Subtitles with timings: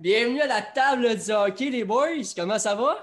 [0.00, 2.22] Bienvenue à la table du hockey, les boys.
[2.34, 2.96] Comment ça va?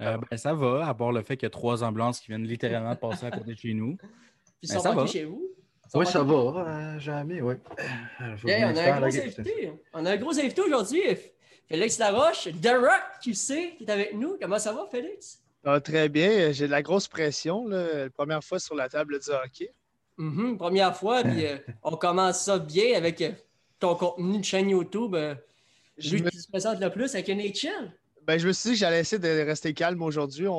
[0.00, 2.46] Euh, ben, ça va, à part le fait qu'il y a trois ambulances qui viennent
[2.46, 3.96] littéralement passer à côté de chez nous.
[4.60, 5.06] Puis ils Ben, sont ça va.
[5.06, 5.42] chez vous?
[5.92, 7.54] Oui, ça va, euh, jamais, oui.
[8.22, 9.72] Euh, Yeah, on a un gros invité.
[9.92, 11.02] On a un gros invité aujourd'hui.
[11.68, 14.38] Félix Laroche, The Rock, tu sais, qui est avec nous.
[14.40, 15.42] Comment ça va, Félix?
[15.84, 16.50] Très bien.
[16.52, 17.66] J'ai de la grosse pression.
[17.68, 18.04] Là.
[18.04, 19.70] La première fois sur la table du hockey.
[20.16, 23.32] Mhm, première fois, puis euh, on commence ça bien avec euh,
[23.80, 25.16] ton contenu de chaîne YouTube.
[25.98, 27.92] Je lui me, qui se présente le plus avec NHL.
[28.22, 30.48] ben, je me suis dit que j'allais essayer de rester calme aujourd'hui.
[30.48, 30.54] On,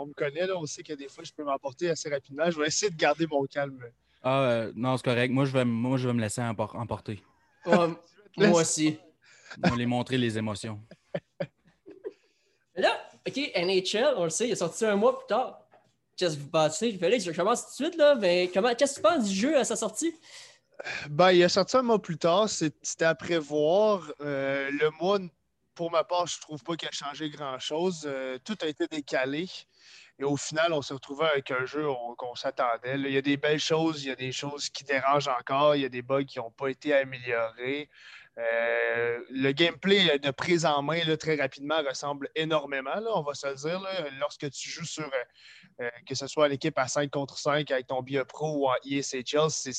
[0.00, 0.54] on me connaît, là.
[0.56, 2.50] on sait que des fois, je peux m'emporter assez rapidement.
[2.50, 3.78] Je vais essayer de garder mon calme.
[4.22, 5.30] Ah, euh, non, c'est correct.
[5.32, 7.22] Moi je, vais, moi, je vais me laisser empor- emporter.
[7.66, 8.96] Moi aussi.
[9.62, 10.80] Je vais les montrer les émotions.
[12.74, 12.98] Là,
[13.28, 15.58] OK, NHL, on le sait, il est sorti un mois plus tard.
[16.16, 16.92] Qu'est-ce que vous pensez?
[16.96, 18.14] Félix, je commence tout de suite, là.
[18.14, 20.14] Mais comment, qu'est-ce que tu penses du jeu à sa sortie?
[21.10, 22.48] Ben, il est sorti un mois plus tard.
[22.48, 24.12] C'était à prévoir.
[24.20, 25.18] Euh, le mois,
[25.74, 28.04] pour ma part, je trouve pas qu'il a changé grand-chose.
[28.06, 29.48] Euh, tout a été décalé.
[30.18, 32.96] Et au final, on s'est retrouvé avec un jeu on- qu'on s'attendait.
[32.96, 35.82] Il y a des belles choses, il y a des choses qui dérangent encore, il
[35.82, 37.88] y a des bugs qui n'ont pas été améliorés.
[38.38, 43.54] Euh, le gameplay de prise en main très rapidement ressemble énormément, on va se le
[43.54, 43.80] dire.
[44.20, 45.10] lorsque tu joues sur,
[45.82, 49.50] euh, que ce soit l'équipe à 5 contre 5 avec ton BioPro ou en ESHL,
[49.50, 49.72] c'est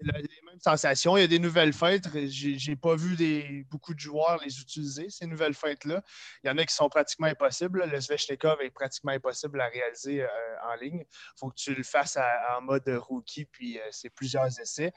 [0.00, 1.16] les mêmes sensations.
[1.16, 2.08] Il y a des nouvelles feintes.
[2.14, 6.02] J'ai pas vu beaucoup de joueurs les utiliser, ces nouvelles feintes-là.
[6.42, 7.84] Il y en a qui sont pratiquement impossibles.
[7.84, 10.28] Le Svechnikov est pratiquement impossible à réaliser euh,
[10.70, 11.00] en ligne.
[11.00, 12.16] Il faut que tu le fasses
[12.56, 14.92] en mode rookie, puis euh, c'est plusieurs essais.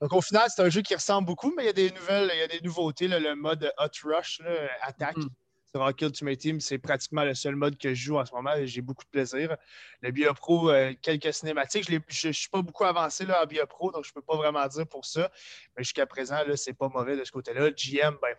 [0.00, 2.30] Donc, au final, c'est un jeu qui ressemble beaucoup, mais il y a des nouvelles,
[2.34, 3.08] il y a des nouveautés.
[3.08, 4.40] le mode Hot Rush,
[4.82, 5.16] attaque.
[5.16, 5.28] Mhm.
[5.74, 8.66] Sur Ultimate Team, c'est pratiquement le seul mode que je joue en ce moment et
[8.66, 9.56] j'ai beaucoup de plaisir.
[10.00, 11.88] Le BioPro, euh, quelques cinématiques.
[12.08, 14.66] Je ne suis pas beaucoup avancé là, en BioPro, donc je ne peux pas vraiment
[14.66, 15.30] dire pour ça.
[15.76, 17.70] Mais jusqu'à présent, là, c'est pas mauvais de ce côté-là.
[17.70, 18.34] GM, ben.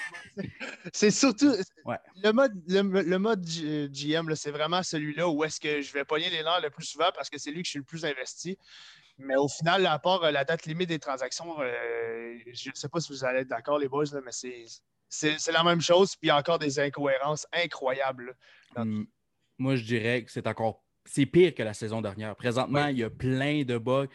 [0.93, 1.53] c'est surtout.
[1.85, 1.97] Ouais.
[2.23, 6.29] Le mode, le, le mode GM, c'est vraiment celui-là où est-ce que je vais pogner
[6.29, 8.57] les nerfs le plus souvent parce que c'est lui que je suis le plus investi.
[9.17, 12.89] Mais au final, à part euh, la date limite des transactions, euh, je ne sais
[12.89, 14.65] pas si vous allez être d'accord, les boys, là, mais c'est.
[15.09, 18.35] C'est la même chose, puis il y a encore des incohérences incroyables.
[18.75, 19.07] Dans- Hum,
[19.57, 20.81] moi, je dirais que c'est encore.
[21.07, 22.35] C'est pire que la saison dernière.
[22.35, 24.07] Présentement, il y a plein de bugs.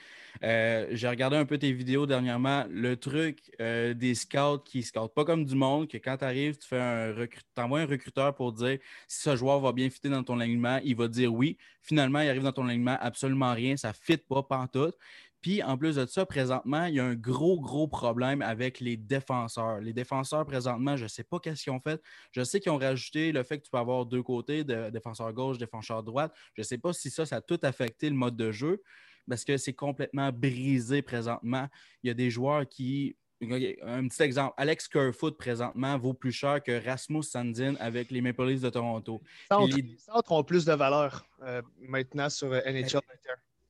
[0.43, 2.65] Euh, J'ai regardé un peu tes vidéos dernièrement.
[2.69, 6.25] Le truc euh, des scouts qui ne scoutent pas comme du monde, que quand tu
[6.25, 7.45] arrives, tu fais un recrut...
[7.57, 10.97] envoies un recruteur pour dire si ce joueur va bien fitter dans ton alignement, il
[10.97, 11.57] va dire oui.
[11.81, 14.97] Finalement, il arrive dans ton alignement, absolument rien, ça ne fit pas pantoute.
[15.41, 18.97] Puis en plus de ça, présentement, il y a un gros, gros problème avec les
[18.97, 19.81] défenseurs.
[19.81, 22.01] Les défenseurs, présentement, je ne sais pas qu'est-ce qu'ils ont fait.
[22.33, 25.33] Je sais qu'ils ont rajouté le fait que tu peux avoir deux côtés, de défenseur
[25.33, 26.33] gauche, défenseur droite.
[26.55, 28.83] Je ne sais pas si ça, ça a tout affecté le mode de jeu
[29.29, 31.69] parce que c'est complètement brisé présentement.
[32.03, 33.17] Il y a des joueurs qui.
[33.43, 38.45] Un petit exemple, Alex Kerfoot présentement vaut plus cher que Rasmus Sandin avec les Maple
[38.45, 39.23] Leafs de Toronto.
[39.51, 43.01] Les centres, ont plus de valeur euh, maintenant sur euh, NHL 21.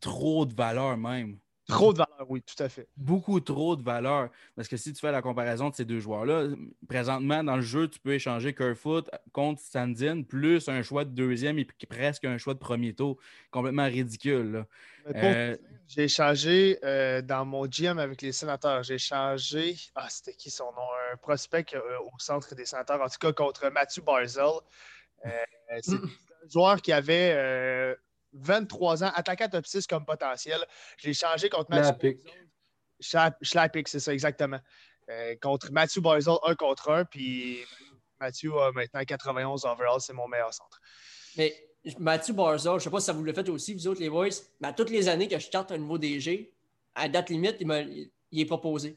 [0.00, 1.38] Trop de valeur même.
[1.68, 2.88] Trop de valeur, oui, tout à fait.
[2.96, 4.30] beaucoup trop de valeur.
[4.56, 6.48] Parce que si tu fais la comparaison de ces deux joueurs-là,
[6.88, 11.58] présentement, dans le jeu, tu peux échanger Kerfoot contre Sandin, plus un choix de deuxième
[11.58, 13.18] et presque un choix de premier tour.
[13.50, 14.64] Complètement ridicule.
[15.14, 15.56] Euh,
[15.88, 18.82] J'ai échangé euh, dans mon GM avec les sénateurs.
[18.82, 19.76] J'ai échangé.
[19.94, 20.88] Ah, c'était qui son nom?
[21.12, 24.60] Un prospect euh, au centre des sénateurs, en tout cas contre Mathieu Barzell.
[25.80, 27.96] C'est un joueur qui avait
[28.32, 30.64] 23 ans, attaquant top 6 comme potentiel.
[30.98, 31.92] Je l'ai échangé contre Mathieu
[33.42, 33.88] Schlappick.
[33.88, 34.58] C'est ça, exactement.
[35.08, 37.04] Euh, contre Mathieu Barzell, un contre un.
[37.04, 37.58] Puis
[38.20, 40.80] Mathieu a maintenant 91 overall, c'est mon meilleur centre.
[41.36, 41.54] Mais
[41.98, 44.10] Mathieu Barzal, je ne sais pas si ça vous le fait aussi, vous autres, les
[44.10, 44.28] boys,
[44.60, 46.52] mais à toutes les années que je starte un nouveau DG,
[46.94, 47.82] à date limite, il, me-
[48.30, 48.96] il est proposé.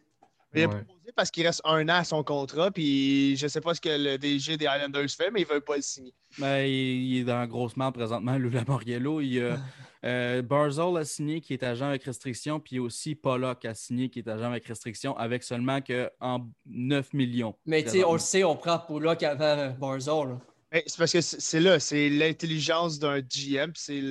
[0.54, 0.76] Il est Ouais.
[0.84, 3.90] proposé parce qu'il reste un an à son contrat, puis je sais pas ce que
[3.90, 6.14] le DG des Islanders fait, mais il veut pas le signer.
[6.38, 9.22] ben, il, est dans la grosse merde présentement, Lula Moriello.
[9.22, 9.58] Il, y a,
[10.06, 14.20] euh, Barzal a signé qui est agent avec restriction, puis aussi Pollock a signé qui
[14.20, 17.56] est agent avec restriction, avec seulement que en 9 millions.
[17.66, 20.30] Mais tu sais, on le sait, on prend Pollock avant Barzal.
[20.30, 20.40] là.
[20.72, 24.02] Mais C'est parce que c'est là, c'est l'intelligence d'un GM, puis c'est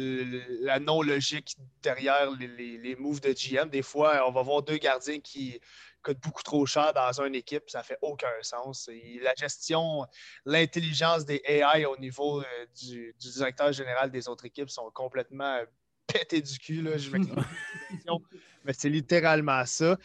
[0.61, 3.69] la non-logique derrière les, les- les moves de GM.
[3.69, 5.59] Des fois, on va voir deux gardiens qui
[6.03, 8.89] coûtent beaucoup trop cher dans une équipe, ça fait aucun sens.
[8.89, 10.07] Et la gestion,
[10.45, 12.45] l'intelligence des AI au niveau euh,
[12.81, 15.65] du, du directeur général des autres équipes sont complètement euh,
[16.07, 16.83] pétés du cul.
[16.83, 16.97] Là.
[16.97, 17.11] Je
[18.65, 19.97] mais c'est littéralement ça.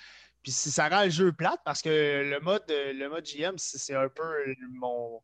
[0.43, 3.95] Puis si ça rend le jeu plate, parce que le mode, le mode GM, c'est
[3.95, 4.23] un peu
[4.69, 5.21] mon,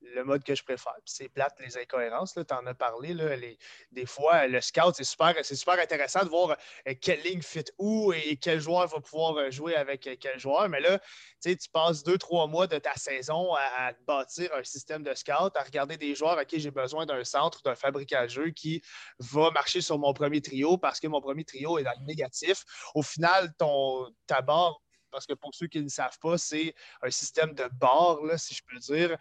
[0.00, 0.94] le mode que je préfère.
[1.04, 2.34] C'est plate, les incohérences.
[2.34, 3.14] Tu en as parlé.
[3.14, 3.58] Là, les-
[3.90, 6.56] des fois, le scout, c'est super, super intéressant de voir
[6.86, 10.38] euh, quelle ligne fit où et quel joueur va pouvoir euh, jouer avec euh, quel
[10.38, 10.68] joueur.
[10.68, 11.00] Mais là,
[11.42, 15.56] tu passes deux, trois mois de ta saison à, à bâtir un système de scout,
[15.56, 18.82] à regarder des joueurs, OK, j'ai besoin d'un centre, d'un fabricant de jeu qui
[19.18, 22.64] va marcher sur mon premier trio parce que mon premier trio est dans le négatif.
[22.94, 24.80] Au final, ton, ta barre,
[25.10, 28.62] parce que pour ceux qui ne savent pas, c'est un système de barre, si je
[28.68, 29.16] peux dire.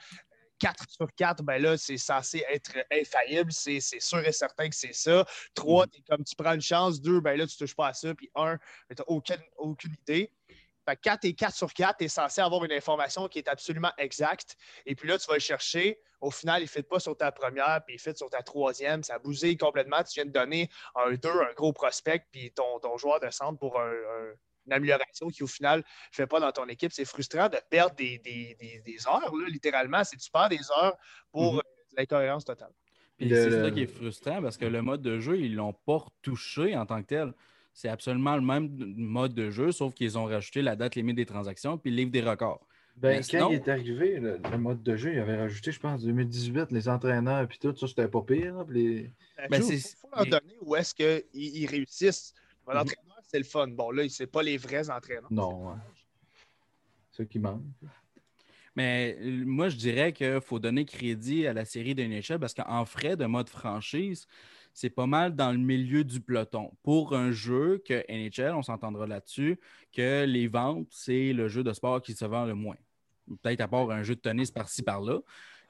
[0.60, 3.52] 4 sur 4, ben là, c'est censé être infaillible.
[3.52, 5.26] C'est sûr et certain que c'est ça.
[5.56, 7.02] 3, comme tu prends une chance.
[7.02, 8.14] 2, ben là, tu ne touches pas à ça.
[8.16, 10.32] Puis 1, tu n'as aucune, aucune idée.
[10.86, 13.50] Fait que 4 et 4 sur 4, tu es censé avoir une information qui est
[13.50, 14.56] absolument exacte.
[14.86, 16.00] Et puis là, tu vas le chercher.
[16.22, 19.04] Au final, il ne fit pas sur ta première, puis il fit sur ta troisième.
[19.04, 20.02] Ça a bousillé complètement.
[20.04, 23.60] Tu viens de donner un 2, un gros prospect, puis ton, ton joueur de centre
[23.60, 24.34] pour un- un-
[24.68, 26.92] une amélioration qui, au final, ne fait pas dans ton équipe.
[26.92, 30.04] C'est frustrant de perdre des, des- des- des heures, là, littéralement.
[30.04, 30.96] C'est tu perds des heures
[31.32, 31.62] pour euh,
[31.98, 32.72] l'incohérence totale.
[33.18, 35.58] Puis Le- c'est ça qui est frustrant parce que le mode de jeu, ils ne
[35.58, 37.34] l'ont pas retouché en tant que tel.
[37.74, 41.26] C'est absolument le même mode de jeu, sauf qu'ils ont rajouté la date limite des
[41.26, 42.66] transactions puis le livre des records.
[42.96, 45.72] Ben, Mais quand sinon- il est arrivé, le, le mode de jeu, il avait rajouté,
[45.72, 48.56] je pense, 2018, les entraîneurs puis tout, ça, c'était pas pire.
[48.56, 49.12] là, puis les-
[49.50, 52.34] Ben, Il c'est- faut leur donner où est-ce qu'ils ils réussissent.
[52.68, 52.74] Mhm.
[52.74, 53.68] L'entraîneur, c'est le fun.
[53.68, 55.32] Bon, là, c'est pas les vrais entraîneurs.
[55.32, 55.76] Non,
[57.12, 57.64] ça qui manque.
[58.76, 62.54] Mais euh, moi, je dirais qu'il faut donner crédit à la série de NHL parce
[62.54, 64.28] qu'en frais de mode franchise,
[64.72, 66.72] c'est pas mal dans le milieu du peloton.
[66.84, 69.60] Pour un jeu que NHL, on s'entendra là-dessus,
[69.92, 72.78] que les ventes, c'est le jeu de sport qui se vend le moins.
[73.42, 75.20] Peut-être à part un jeu de tennis par-ci, par-là.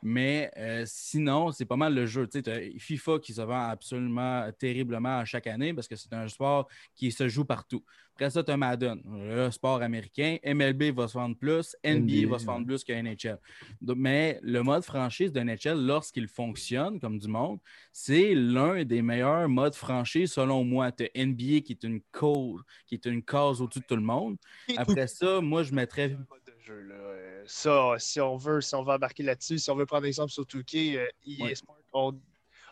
[0.03, 2.27] Mais euh, sinon, c'est pas mal le jeu.
[2.27, 6.27] Tu sais, FIFA qui se vend absolument terriblement à chaque année parce que c'est un
[6.27, 7.83] sport qui se joue partout.
[8.17, 10.37] Après ça, tu as Madden, le sport américain.
[10.43, 13.37] MLB va se vendre plus, NBA, NBA, va se vendre plus que NHL.
[13.79, 17.59] Donc, mais le mode franchise de NHL, lorsqu'il fonctionne comme du monde,
[17.93, 20.91] c'est l'un des meilleurs modes franchise selon moi.
[20.91, 24.01] Tu as NBA qui est une cause, qui est une cause au-dessus de tout le
[24.01, 24.37] monde.
[24.77, 26.17] Après ça, moi, je mettrais.
[26.67, 26.95] Jeu, là.
[26.95, 30.31] Euh, Ça, si on veut, si on veut embarquer là-dessus, si on veut prendre exemple
[30.31, 31.53] sur Touquet, euh,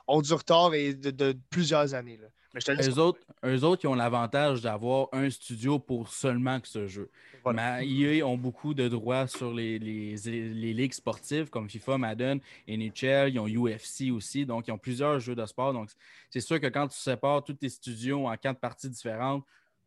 [0.08, 2.18] ont, du retard et de, de plusieurs années.
[2.18, 2.28] Là.
[2.54, 5.78] Mais je te le dis, Eux autres, eux autres, ils ont l'avantage d'avoir un studio
[5.80, 7.10] pour seulement que ce jeu.
[7.44, 7.80] voilà.
[7.82, 7.88] Mais
[8.20, 13.30] EA ont beaucoup de droits sur les, les- les ligues sportives comme FIFA, Madden, NHL.
[13.34, 14.46] Ils ont UFC aussi.
[14.46, 15.74] Donc, ils ont plusieurs jeux de sport.
[15.74, 15.90] Donc,
[16.30, 19.44] c'est sûr que quand tu sépares tous tes studios en quatre parties différentes,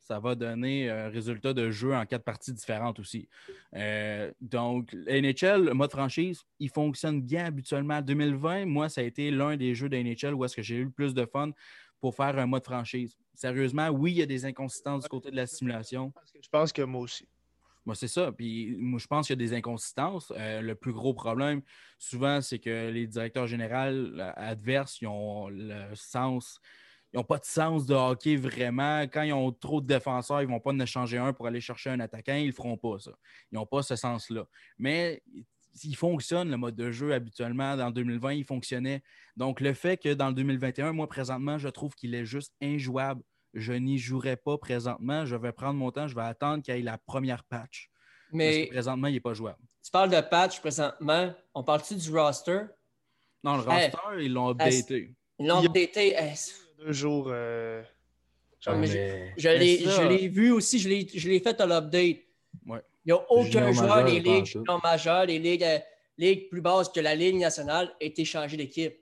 [0.09, 3.29] ça va donner un résultat de jeu en quatre parties différentes aussi.
[3.75, 8.01] Euh, donc, NHL, le mode franchise, il fonctionne bien habituellement.
[8.01, 10.85] 2020, moi, ça a été l'un des jeux de NHL où est-ce que j'ai eu
[10.85, 11.51] le plus de fun
[12.01, 13.19] pour faire un mode franchise.
[13.35, 16.11] Sérieusement, oui, il y a des inconsistances du côté de la simulation.
[16.41, 17.29] Je pense que moi aussi.
[17.85, 18.33] Moi, c'est ça.
[18.33, 20.33] Puis moi, je pense qu'il y a des inconsistances.
[20.39, 21.61] Euh, le plus gros problème,
[21.99, 26.61] souvent, c'est que les directeurs généraux euh, adverses, ils ont le sens.
[27.13, 29.01] Ils n'ont pas de sens de hockey vraiment.
[29.03, 31.61] Quand ils ont trop de défenseurs, ils ne vont pas en changer un pour aller
[31.61, 32.35] chercher un attaquant.
[32.35, 33.13] Ils ne le feront pas, ça.
[33.51, 34.45] Ils n'ont pas ce sens-là.
[34.77, 35.23] Mais
[35.85, 37.77] il fonctionne, le mode de jeu, habituellement.
[37.77, 39.03] Dans 2020, il fonctionnait.
[39.37, 43.23] Donc, le fait que dans le 2021, moi, présentement, je trouve qu'il est juste injouable.
[43.55, 45.25] Je n'y jouerai pas présentement.
[45.25, 46.09] Je vais prendre mon temps.
[46.09, 47.91] Je vais attendre qu'il y ait la première patch.
[48.31, 49.59] Parce Mais que présentement, il n'est pas jouable.
[49.83, 51.33] tu parles de patch présentement.
[51.55, 52.65] On parle-tu du roster?
[53.43, 53.91] Non, le Hey.
[53.91, 55.15] roster, ils l'ont updaté.
[55.39, 56.15] Ils l'ont updaté.
[56.19, 56.35] eh,
[56.79, 57.27] Deux jours.
[57.29, 57.83] euh,
[58.69, 62.19] mais mais- Je l'ai je vu aussi, je l'ai je l'ai fait à l'update.
[62.67, 62.81] Ouais.
[63.05, 65.79] Il n'y a aucun Junior joueur des ligues majeures, des ligues, euh,
[66.19, 68.97] ligues plus basses que la Ligue nationale, a été changé d'équipe.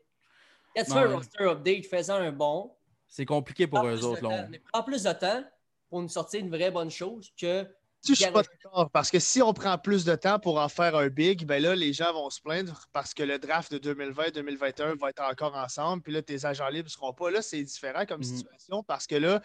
[0.74, 2.70] Quand tu fais un roster update, fais-en un bon.
[3.08, 4.20] C'est compliqué pour eux autres.
[4.20, 5.42] temps, mais prends plus de temps
[5.88, 7.66] pour nous sortir une vraie bonne chose que.
[8.06, 10.68] Si je suis pas d'accord, parce que si on prend plus de temps pour en
[10.68, 13.78] faire un big, ben là, les gens vont se plaindre parce que le draft de
[13.78, 17.42] 2020-2021 va être encore ensemble, puis là, tes agents libres ne seront pas là.
[17.42, 18.24] C'est différent comme Mhm.
[18.24, 19.42] situation parce que là,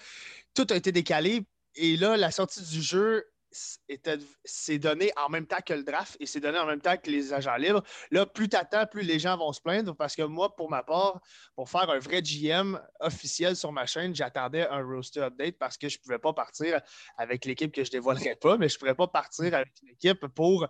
[0.55, 5.59] tout a été décalé et là, la sortie du jeu c'est donné en même temps
[5.65, 7.83] que le draft et c'est donné en même temps que les agents libres.
[8.11, 10.83] Là, plus tu attends, plus les gens vont se plaindre parce que moi, pour ma
[10.83, 11.19] part,
[11.55, 15.89] pour faire un vrai GM officiel sur ma chaîne, j'attendais un roster update parce que
[15.89, 16.79] je ne pouvais pas partir
[17.17, 19.89] avec l'équipe que je ne dévoilerai pas, mais je ne pourrais pas partir avec une
[19.89, 20.67] équipe pour.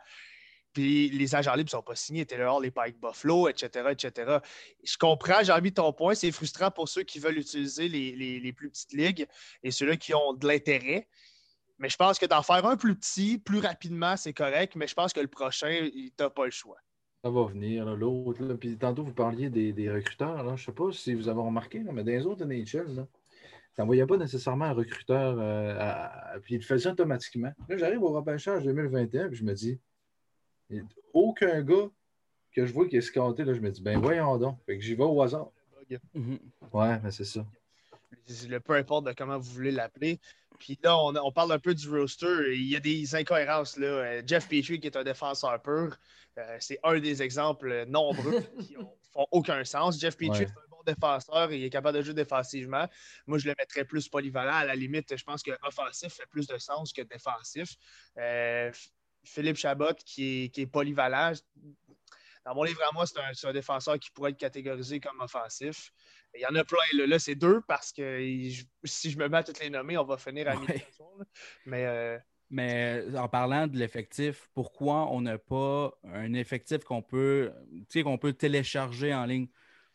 [0.73, 4.38] Puis les agents libres ne sont pas signés, Taylor les Pike Buffalo, etc., etc.
[4.83, 6.15] Je comprends, j'ai mis ton point.
[6.15, 9.27] C'est frustrant pour ceux qui veulent utiliser les, les- les plus petites ligues
[9.63, 11.09] et ceux-là qui ont de l'intérêt.
[11.81, 14.93] Mais je pense que d'en faire un plus petit, plus rapidement, c'est correct, mais je
[14.93, 16.77] pense que le prochain, tu n'as pas le choix.
[17.23, 18.41] Ça va venir, là, l'autre.
[18.43, 18.55] là.
[18.55, 20.43] Puis tantôt, vous parliez des, des recruteurs.
[20.43, 20.55] Là.
[20.55, 23.07] Je ne sais pas si vous avez remarqué, là, mais dans les autres NHL, là,
[23.75, 27.51] tu n'envoyais pas nécessairement un recruteur, euh, à- à- puis il le faisait automatiquement.
[27.67, 29.79] Là, j'arrive au repêchage 2021, puis je me dis,
[31.13, 31.89] aucun gars
[32.53, 34.57] que je vois qu'il est scouté, là, je me dis, ben voyons donc.
[34.65, 35.50] Fait que j'y vais au hasard.
[36.13, 36.39] Mhm.
[36.73, 37.45] Ouais, mais c'est ça.
[38.47, 40.19] le peu importe de comment vous voulez l'appeler.
[40.61, 42.53] Puis là, on, on parle un peu du roster.
[42.55, 43.77] Il y a des incohérences.
[43.77, 43.87] Là.
[43.87, 45.97] Euh, Jeff Petrie, qui est un défenseur pur,
[46.37, 49.99] euh, c'est un des exemples nombreux qui ne font aucun sens.
[49.99, 50.45] Jeff Petrie, Ouais.
[50.47, 51.51] c'est un bon défenseur.
[51.51, 52.87] Il est capable de jouer défensivement.
[53.25, 54.53] Moi, je le mettrais plus polyvalent.
[54.53, 57.75] À la limite, je pense que offensif fait plus de sens que défensif.
[58.19, 58.71] Euh,
[59.23, 61.33] Philippe Chabot, qui est, qui est polyvalent.
[62.45, 65.91] Dans mon livre à moi, c'est un, défenseur qui pourrait être catégorisé comme offensif.
[66.33, 66.77] Il y en a plein.
[66.93, 68.19] Là, Là, c'est deux parce que
[68.50, 70.86] je- si je me mets à toutes les nommer, on va finir à Ouais.
[71.00, 71.25] là.
[71.65, 72.17] Mais euh,
[72.50, 78.03] Mais en parlant de l'effectif, pourquoi on n'a pas un effectif qu'on peut, tu sais,
[78.03, 79.48] qu'on peut télécharger en ligne?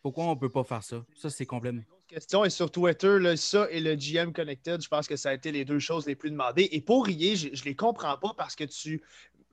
[0.03, 1.05] Pourquoi on ne peut pas faire ça?
[1.17, 1.83] Ça, c'est complètement.
[2.07, 2.45] question.
[2.45, 5.51] Et sur Twitter, là, ça et le GM Connected, je pense que ça a été
[5.51, 6.69] les deux choses les plus demandées.
[6.71, 9.03] Et pour rier, je ne les comprends pas parce que tu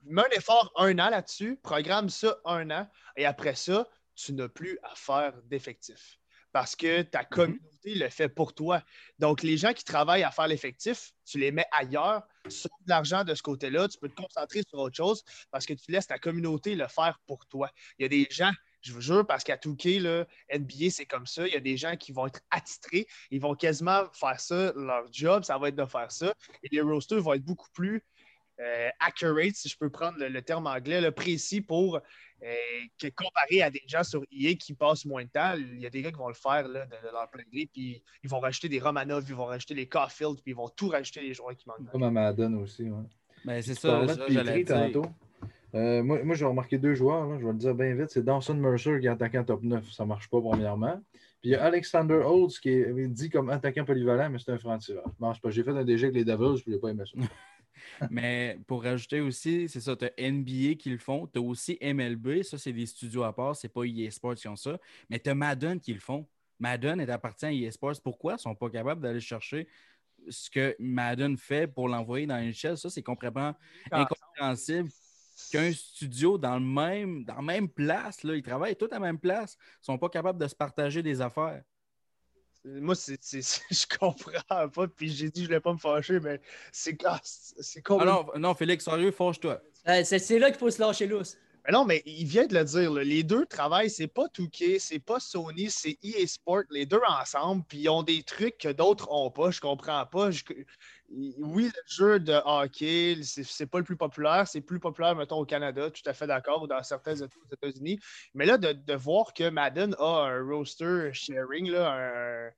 [0.04, 4.48] mets un effort un an là-dessus, programme ça un an, et après ça, tu n'as
[4.48, 6.18] plus à faire d'effectif.
[6.52, 8.80] Parce que ta communauté le fait pour toi.
[9.18, 13.24] Donc, les gens qui travaillent à faire l'effectif, tu les mets ailleurs, sauve de l'argent
[13.24, 16.18] de ce côté-là, tu peux te concentrer sur autre chose parce que tu laisses ta
[16.18, 17.70] communauté le faire pour toi.
[17.98, 21.26] Il y a des gens, je vous jure, parce qu'à Touquet, là, NBA, c'est comme
[21.26, 21.44] ça.
[21.44, 23.08] Il y a des gens qui vont être attitrés.
[23.32, 24.72] Ils vont quasiment faire ça.
[24.76, 26.32] Leur job, ça va être de faire ça.
[26.62, 28.00] Et les rosters vont être beaucoup plus
[28.60, 32.54] euh, accurate, si je peux prendre le, le terme anglais, le précis pour euh,
[33.00, 35.54] que comparé à des gens sur EA qui passent moins de temps.
[35.56, 37.68] Il y a des gars qui vont le faire là, de, de leur plein gré,
[37.72, 40.88] puis ils vont rajouter des Romanov, ils vont rajouter les Caulfield, puis ils vont tout
[40.88, 41.90] rajouter les joueurs qui manquent.
[41.90, 42.90] Comme à Madden aussi.
[42.90, 43.02] Ouais.
[43.44, 45.06] Mais c'est Tu ça, ça, j'allais tantôt.
[45.74, 48.10] Euh, moi, moi j'ai remarqué deux joueurs, là, je vais le dire bien vite.
[48.10, 49.90] C'est Dawson Mercer qui est attaquant top 9.
[49.90, 51.00] Ça ne marche pas, premièrement.
[51.40, 54.58] Puis il y a Alexander Holtz qui est dit comme attaquant polyvalent, mais c'est un
[54.58, 55.04] franc-tireur.
[55.04, 55.50] Ça marche pas.
[55.50, 57.18] J'ai fait un DG avec les Devils, je n'ai pas aimé ça.
[58.10, 61.78] Mais pour rajouter aussi, c'est ça, tu as NBA qui le font, tu as aussi
[61.80, 64.78] MLB, ça c'est des studios à part, c'est pas EA Sports qui ont ça,
[65.10, 66.26] mais tu as Madden qui le font.
[66.58, 68.00] Madden est appartient à EA Sports.
[68.02, 69.68] Pourquoi ils ne sont pas capables d'aller chercher
[70.28, 72.78] ce que Madden fait pour l'envoyer dans NHL?
[72.78, 73.54] Ça, c'est complètement
[73.90, 74.88] incompréhensible
[75.50, 79.00] qu'un studio dans le même, dans la même place, là, ils travaillent tous à la
[79.00, 81.62] même place, ils sont pas capables de se partager des affaires.
[82.64, 85.78] Moi, c'est, c'est- c'est- je comprends pas, puis j'ai dit que je voulais pas me
[85.78, 86.40] fâcher, mais
[86.72, 89.60] c'est, c'est c'est Ah complètement non, non, Félix, sérieux, fâche-toi.
[89.88, 91.36] Euh, c'est c'est là qu'il faut se lâcher lousse.
[91.66, 92.92] Mais non, mais il vient de le dire.
[92.92, 97.00] là, les deux travaillent, c'est pas Touquet, c'est pas Sony, c'est EA Sport, les deux
[97.08, 99.50] ensemble, puis ils ont des trucs que d'autres ont pas.
[99.50, 100.30] Je comprends pas.
[100.30, 100.42] Je-
[101.10, 104.46] oui, le jeu de hockey, c'est pas le plus populaire.
[104.46, 107.54] C'est plus populaire, mettons, au Canada, tout à fait d'accord, ou dans certains États aux
[107.54, 107.98] États-Unis.
[108.34, 112.50] Mais là, de, de voir que Madden a un roster sharing, là, un.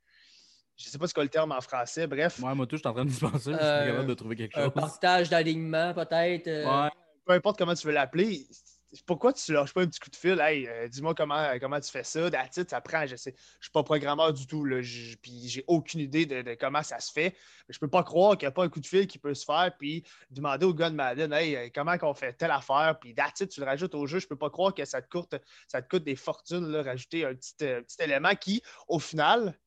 [0.79, 2.39] Je sais pas ce qu'est le terme en français, bref.
[2.39, 4.37] Moi, moi, tout, je suis en train de penser, je suis Euh, capable de trouver
[4.37, 4.73] quelque Un chose.
[4.75, 6.49] partage d'alignement, peut-être.
[6.49, 6.91] euh, Ouais.
[7.25, 8.47] peu importe comment tu veux l'appeler,
[9.05, 10.41] pourquoi tu lâches pas un petit coup de fil?
[10.41, 12.27] Hey, euh, dis-moi comment, comment tu fais ça.
[12.29, 13.17] It, ça prend, je.
[13.17, 14.81] Je suis pas programmeur du tout, là,
[15.23, 17.35] puis j'ai aucune idée de, comment ça se fait.
[17.69, 19.35] Mais je peux pas croire qu'il n'y a pas un coup de fil qui peut
[19.35, 22.97] se faire, puis demander au gars de Madden, hey, euh, comment qu'on fait telle affaire,
[23.01, 24.19] puis it, tu le rajoutes au jeu.
[24.19, 25.35] Je peux pas croire que ça te coûte,
[25.69, 29.59] ça te coûte des fortunes, là, rajouter un petit, euh, petit élément qui, au final,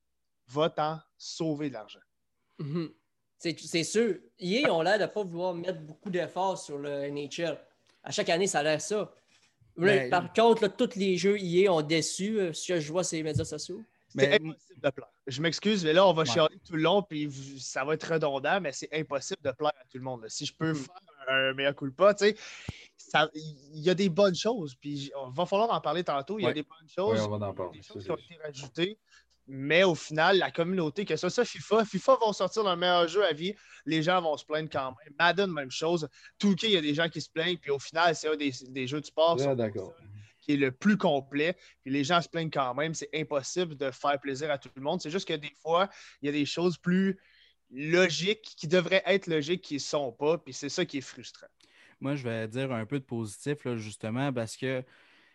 [0.48, 2.00] va t'en sauver de l'argent.
[2.58, 2.92] Mhm.
[3.38, 4.18] C'est c'est sûr.
[4.38, 7.58] EA ont l'air de ne pas vouloir mettre beaucoup d'efforts sur le NHL.
[8.02, 9.10] À chaque année, ça a l'air ça.
[9.84, 13.04] Mais- Par contre, là, tous les jeux EA ont déçu, euh, ce que je vois
[13.04, 13.82] sur les médias sociaux.
[14.08, 15.08] C'est Mais- impossible de plaire.
[15.28, 16.28] Je m'excuse, mais là, on va Ouais.
[16.28, 19.84] chialer tout le long, puis ça va être redondant, mais c'est impossible de plaire à
[19.84, 20.22] tout le monde.
[20.22, 20.28] là.
[20.28, 20.74] Si je peux Mhm.
[20.74, 20.94] faire
[21.28, 22.36] un meilleur coup de pas, tu sais,
[23.34, 26.38] il y a des bonnes choses, puis on va falloir en parler tantôt.
[26.38, 26.54] Il y a Ouais.
[26.54, 27.82] des bonnes choses, on va en des parler.
[27.82, 28.98] choses ça, qui ont c'est été rajoutées,
[29.52, 33.08] mais au final, la communauté, que ce soit ça, FIFA, FIFA vont sortir leur meilleur
[33.08, 33.54] jeu à vie,
[33.84, 35.14] les gens vont se plaindre quand même.
[35.18, 36.08] Madden, même chose.
[36.40, 38.52] 2K, il y a des gens qui se plaignent, puis au final, c'est un des,
[38.68, 39.56] des jeux de sport sur
[40.40, 41.56] qui est le plus complet.
[41.82, 42.94] Puis les gens se plaignent quand même.
[42.94, 45.00] C'est impossible de faire plaisir à tout le monde.
[45.00, 45.90] C'est juste que des fois,
[46.22, 47.18] il y a des choses plus
[47.70, 50.38] logiques qui devraient être logiques qui ne sont pas.
[50.38, 51.48] Puis c'est ça qui est frustrant.
[52.00, 54.82] Moi, je vais dire un peu de positif, là, justement, parce que,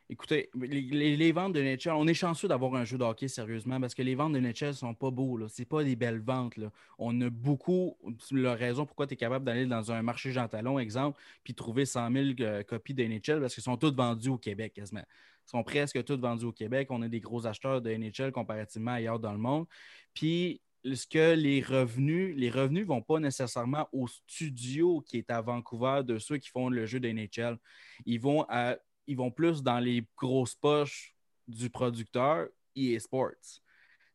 [0.10, 3.96] écoutez, les, ventes de NHL, on est chanceux d'avoir un jeu de hockey, sérieusement, parce
[3.96, 5.48] que les ventes de NHL ne sont pas beaux.
[5.48, 6.54] Ce n'est pas des belles ventes.
[6.98, 7.98] On a beaucoup,
[8.32, 11.86] la raison pourquoi tu es capable d'aller dans un marché Jean Talon, exemple, puis trouver
[11.86, 15.04] 100 000 euh, copies de NHL, parce qu'ils sont toutes vendues au Québec, quasiment.
[15.48, 16.88] Ils sont presque toutes vendus au Québec.
[16.90, 19.66] On a des gros acheteurs de NHL comparativement ailleurs dans le monde.
[20.14, 20.62] Puis,
[20.94, 25.42] ce que les revenus, les revenus ne vont pas nécessairement au studio qui est à
[25.42, 27.58] Vancouver de ceux qui font le jeu de NHL.
[28.06, 31.16] Ils vont, à- ils vont plus dans les grosses poches
[31.48, 33.62] du producteur EA Sports.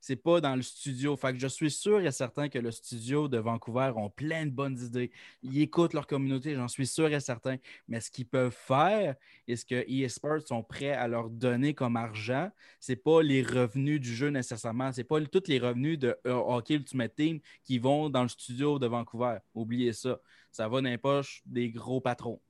[0.01, 1.17] c'est pas dans le studio.
[1.17, 4.79] Fait je suis sûr et certain que le studio de Vancouver ont plein de bonnes
[4.79, 5.11] idées.
[5.43, 7.57] Ils écoutent leur communauté, j'en suis sûr et certain.
[7.87, 9.15] Mais ce qu'ils peuvent faire
[9.47, 14.01] et ce que eSports sont prêts à leur donner comme argent, c'est pas les revenus
[14.01, 14.93] du jeu nécessairement.
[14.93, 18.79] C'est pas tous les revenus de euh, Hockey Ultimate Team qui vont dans le studio
[18.79, 19.39] de Vancouver.
[19.55, 20.19] Oubliez ça.
[20.51, 22.41] Ça va dans les poches des gros patrons.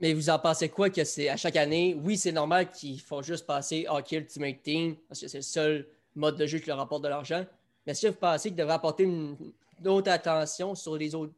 [0.00, 1.96] Mais vous en pensez quoi que c'est à chaque année?
[2.02, 5.86] Oui, c'est normal qu'il faut juste passer Hockey Ultimate Team parce que c'est le seul
[6.14, 7.44] mode de jeu qui leur rapporte de l'argent.
[7.86, 9.36] Mais que vous pensez qu'il devrait apporter une,
[9.84, 11.34] autre attention sur les autres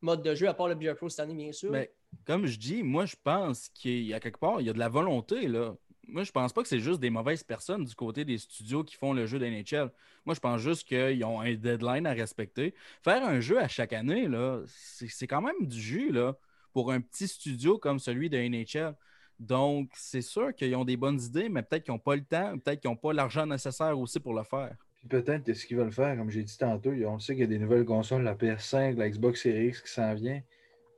[0.00, 1.70] modes de jeu, à part le Beer Pro cette année, bien sûr?
[1.70, 1.90] Mais,
[2.24, 4.78] comme je dis, moi, je pense qu'il y a quelque part, il y a de
[4.78, 5.74] la volonté, là.
[6.08, 8.94] Moi, je pense pas que c'est juste des mauvaises personnes du côté des studios qui
[8.94, 9.90] font le jeu d'NHL.
[10.24, 12.74] Moi, je pense juste qu'ils ont un deadline à respecter.
[13.02, 16.36] Faire un jeu à chaque année, là, c'est quand même du jus, là,
[16.76, 18.94] pour un petit studio comme celui de NHL.
[19.40, 22.58] Donc, c'est sûr qu'ils ont des bonnes idées, mais peut-être qu'ils n'ont pas le temps,
[22.58, 24.76] peut-être qu'ils n'ont pas l'argent nécessaire aussi pour le faire.
[24.96, 27.44] Puis peut-être que ce qu'ils veulent faire, comme j'ai dit tantôt, on sait qu'il y
[27.44, 30.42] a des nouvelles consoles, la PS5, la Xbox Series X qui s'en vient.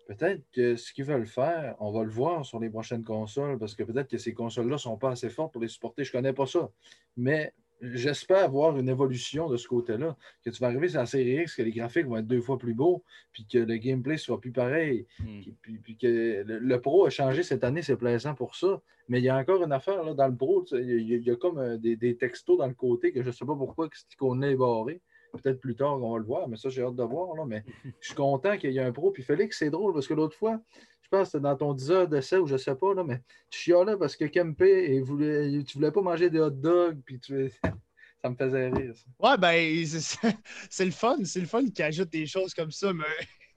[0.08, 3.76] Peut-être que ce qu'ils veulent faire, on va le voir sur les prochaines consoles, parce
[3.76, 6.02] que peut-être que ces consoles-là ne sont pas assez fortes pour les supporter.
[6.02, 6.72] Je ne connais pas ça.
[7.16, 10.16] Mais j'espère avoir une évolution de ce côté-là.
[10.44, 12.58] Que tu vas arriver sur la série X, que les graphiques vont être deux fois
[12.58, 15.40] plus beaux, puis que le gameplay soit plus pareil, hmm.
[15.82, 18.82] puis, que le, pro a changé cette année, c'est plaisant pour ça.
[19.08, 21.58] Mais il y a encore une affaire là, dans le pro, il y, a, comme
[21.58, 24.56] euh, des, textos dans le côté que je ne sais pas pourquoi cette icône-là est
[24.56, 25.00] barré.
[25.32, 27.34] Peut-être plus tard, on va le voir, mais ça, j'ai hâte de voir.
[27.36, 27.62] Là, mais
[28.00, 29.10] je suis content qu'il y ait un pro.
[29.10, 30.60] Puis Félix, c'est drôle parce que l'autre fois,
[31.10, 33.22] je pense que c'était dans ton 10 heures d'essai ou je sais pas, là, mais
[33.48, 37.18] tu chialais parce que Kempe, et voulait, tu voulais pas manger des hot dogs, puis
[37.18, 37.50] tu
[38.22, 38.92] ça me faisait rire.
[39.18, 39.86] Ouais, ben,
[40.70, 41.16] c'est le fun.
[41.24, 43.04] C'est le fun qui ajoute des choses comme ça, mais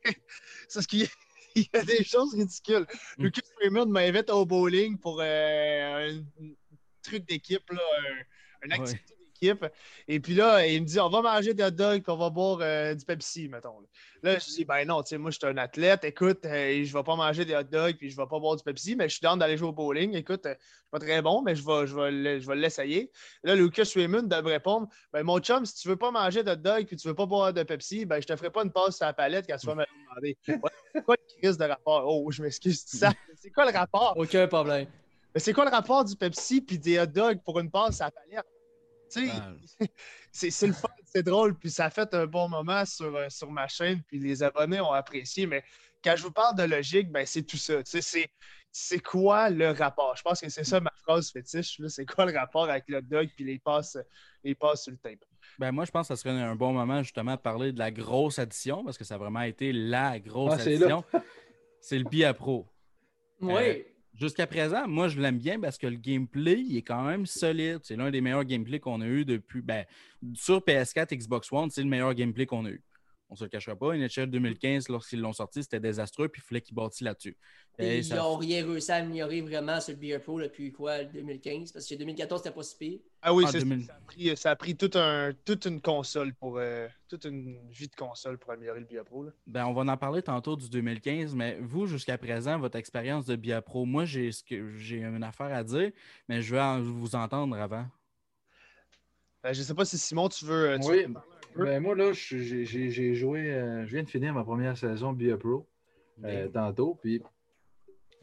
[0.70, 1.10] c'est ce qu'il
[1.56, 2.88] y a des choses ridicules.
[3.18, 3.24] Mm.
[3.24, 6.24] Lucas Freeman m'invite au bowling pour euh, un,
[7.04, 9.16] truc d'équipe, un, un activité
[10.08, 12.60] et puis là, il me dit on va manger des hot dogs on va boire
[12.62, 13.80] euh, du Pepsi, mettons.
[14.22, 16.04] Là, je dis ben non, tu sais, moi, je suis un athlète.
[16.04, 18.64] Écoute, euh, je vais pas manger des hot dogs puis je vais pas boire du
[18.64, 20.16] Pepsi, mais je suis dans d'aller jouer au bowling.
[20.16, 23.12] Écoute, euh, je suis pas très bon, mais je vais, je vais, je vais l'essayer.
[23.44, 26.56] Là, Lucas Raymond devrait répondre ben mon chum, si tu veux pas manger de hot
[26.58, 28.98] dog puis tu veux pas boire de Pepsi, ben je te ferai pas une passe
[28.98, 30.38] sur la palette quand tu vas me demander.
[30.94, 32.04] c'est quoi le crise de rapport?
[32.06, 33.12] Oh, je m'excuse de ça.
[33.36, 34.14] C'est quoi le rapport?
[34.18, 34.86] Aucun problème.
[35.34, 38.06] Mais c'est quoi le rapport du Pepsi puis des hot dogs pour une passe sur
[38.06, 38.46] la palette?
[40.32, 43.52] c'est le fun, c'est drôle, puis ça a fait un bon moment sur, euh, sur
[43.52, 45.46] ma chaîne, puis les abonnés ont apprécié.
[45.46, 45.64] Mais
[46.04, 47.76] quand je vous parle de logique, ben, c'est tout ça.
[48.74, 50.16] C'est quoi le rapport?
[50.16, 51.82] Je pense que c'est ça ma phrase fétiche.
[51.88, 53.98] C'est quoi le rapport avec le dog puis les passes,
[54.44, 55.20] les passes sur le tape?
[55.60, 57.92] Ben moi, je pense que ça serait un bon moment justement de parler de la
[57.92, 61.04] grosse addition parce que ça a vraiment été la grosse ah, addition.
[61.82, 62.68] C'est le BIA Pro.
[63.42, 63.54] Oui.
[63.54, 67.80] Euh, Jusqu'à présent, moi, je l'aime bien parce que le gameplay est quand même solide.
[67.84, 69.62] C'est l'un des meilleurs gameplays qu'on a eu depuis.
[69.62, 69.86] Ben,
[70.34, 72.84] sur PS4, Xbox One, c'est le meilleur gameplay qu'on a eu.
[73.30, 73.96] On ne se le cachera pas.
[73.96, 77.38] NHL 2015, lorsqu'ils l'ont sorti, c'était désastreux, puis il fallait qu'ils bâtissent là-dessus.
[77.80, 81.72] Et ils n'ont rien réussi à améliorer vraiment sur le Beer Pro depuis quoi, 2015?
[81.72, 83.00] Parce que 2014, c'était pas si pire.
[83.22, 83.52] Ah oui, ah,
[84.36, 84.96] ça, a pris, toute
[85.66, 89.26] une console pour euh, toute une vie de console pour améliorer le Beer Pro.
[89.48, 93.36] Ben, on va en parler tantôt du 2015, mais vous, jusqu'à présent, votre expérience de
[93.36, 94.32] Beer Pro, moi, j'ai
[94.92, 95.92] une affaire à dire,
[96.28, 97.86] mais je veux vous entendre avant.
[99.44, 100.78] Ben, je ne sais pas si Simon, tu veux.
[100.84, 101.06] oui.
[101.56, 103.52] Ben, moi, là, j'ai joué.
[103.52, 105.68] Euh, je viens de finir ma première saison Be Pro
[106.24, 106.98] euh, tantôt.
[107.02, 107.22] Puis,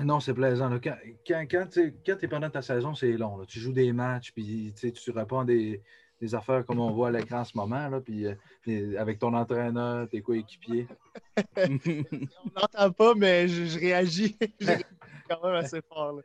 [0.01, 0.71] non, c'est plaisant.
[0.83, 3.45] Quand, quand, quand tu es pendant ta saison, c'est long.
[3.47, 5.83] Tu joues des matchs, puis tu réponds des,
[6.21, 9.35] des affaires comme on voit à l'écran en ce moment, là, puis euh, avec ton
[9.35, 10.87] entraîneur, tes coéquipiers.
[11.57, 14.37] on n'entend pas, mais je, réagis.
[15.29, 16.21] quand même assez fort.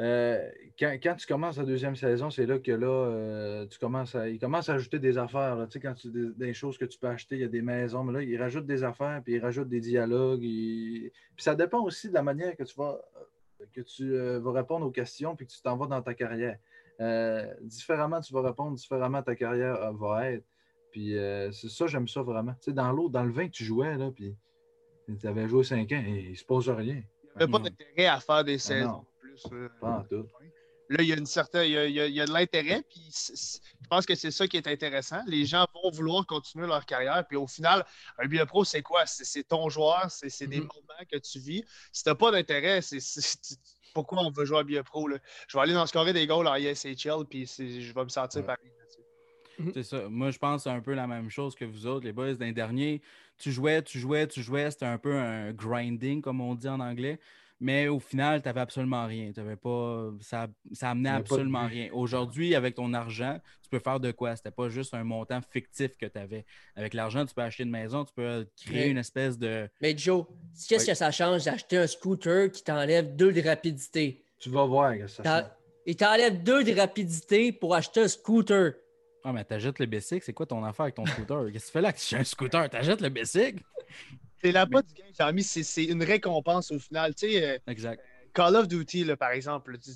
[0.00, 4.30] Euh, quand, tu commences la deuxième saison, c'est là que là, euh, tu commences à,
[4.30, 5.58] ils commencent à ajouter des affaires.
[5.68, 8.02] tu sais, quand tu des, choses que tu peux acheter, il y a des maisons,
[8.04, 10.40] mais là, ils rajoutent des affaires, puis ils rajoutent des dialogues.
[10.40, 12.98] Puis ça dépend aussi de la manière que tu vas,
[13.74, 16.58] que tu, euh, vas répondre aux questions, puis que tu t'en vas dans ta carrière.
[17.60, 20.46] différemment, tu vas répondre, différemment ta carrière va être.
[20.92, 21.14] Puis
[21.52, 22.52] c'est ça, j'aime ça vraiment.
[22.54, 24.34] Tu sais, dans l'eau, dans le vin que tu jouais, là, puis
[25.20, 27.02] tu avais joué 5 ans et il se pose rien.
[27.34, 29.02] Il n'y avait pas d'intérêt à faire des ah
[29.52, 29.68] Euh,
[30.90, 34.14] là, il y a une certaine, il y a, de l'intérêt, puis je pense que
[34.14, 35.20] c'est ça qui est intéressant.
[35.26, 37.84] Les gens vont vouloir continuer leur carrière, puis au final,
[38.18, 39.06] un biopro, c'est quoi?
[39.06, 40.60] C'est ton joueur, c'est des mm-hmm.
[40.60, 41.64] moments que tu vis.
[41.92, 42.98] Si tu n'as pas d'intérêt, c'est
[43.94, 45.08] pourquoi on veut jouer à biopro?
[45.08, 45.18] Là?
[45.48, 48.44] Je vais aller dans ce carré des goals en ISHL, puis je vais me sentir
[48.44, 48.70] pareil.
[49.58, 49.72] Mm-hmm.
[49.74, 50.08] C'est ça.
[50.08, 52.34] Moi, je pense un peu la même chose que vous autres, les boys.
[52.34, 53.02] D'un dernier,
[53.38, 54.70] tu jouais, tu jouais, tu jouais.
[54.70, 57.20] C'était un peu un grinding, comme on dit en anglais.
[57.60, 59.30] Mais au final, tu n'avais absolument rien.
[59.32, 61.72] T'avais pas, ça, ça amenait absolument but.
[61.74, 61.88] rien.
[61.92, 64.34] Aujourd'hui, avec ton argent, tu peux faire de quoi?
[64.34, 66.44] C'était pas juste un montant fictif que tu avais.
[66.74, 68.88] Avec l'argent, tu peux acheter une maison, tu peux créer Ouais.
[68.90, 69.68] une espèce de.
[69.80, 70.24] Mais Joe,
[70.68, 70.88] qu'est-ce Oui.
[70.90, 74.24] que ça change d'acheter un scooter qui t'enlève deux de rapidité?
[74.38, 75.50] Tu vas voir que ça change.
[75.86, 78.72] Il t'enlève deux de rapidité pour acheter un scooter.
[79.22, 81.52] Ah, mais t'achètes le bicycle, c'est quoi ton affaire avec ton scooter?
[81.52, 81.92] Qu'est-ce que tu fais là?
[81.92, 82.70] Que tu as un scooter?
[82.70, 83.62] T'achètes le bicycle?
[84.42, 87.14] C'est la bas du game, c'est c'est une récompense au final.
[87.14, 88.02] Tu sais, euh, Exact.
[88.32, 89.90] Call of Duty, là, par exemple, tu,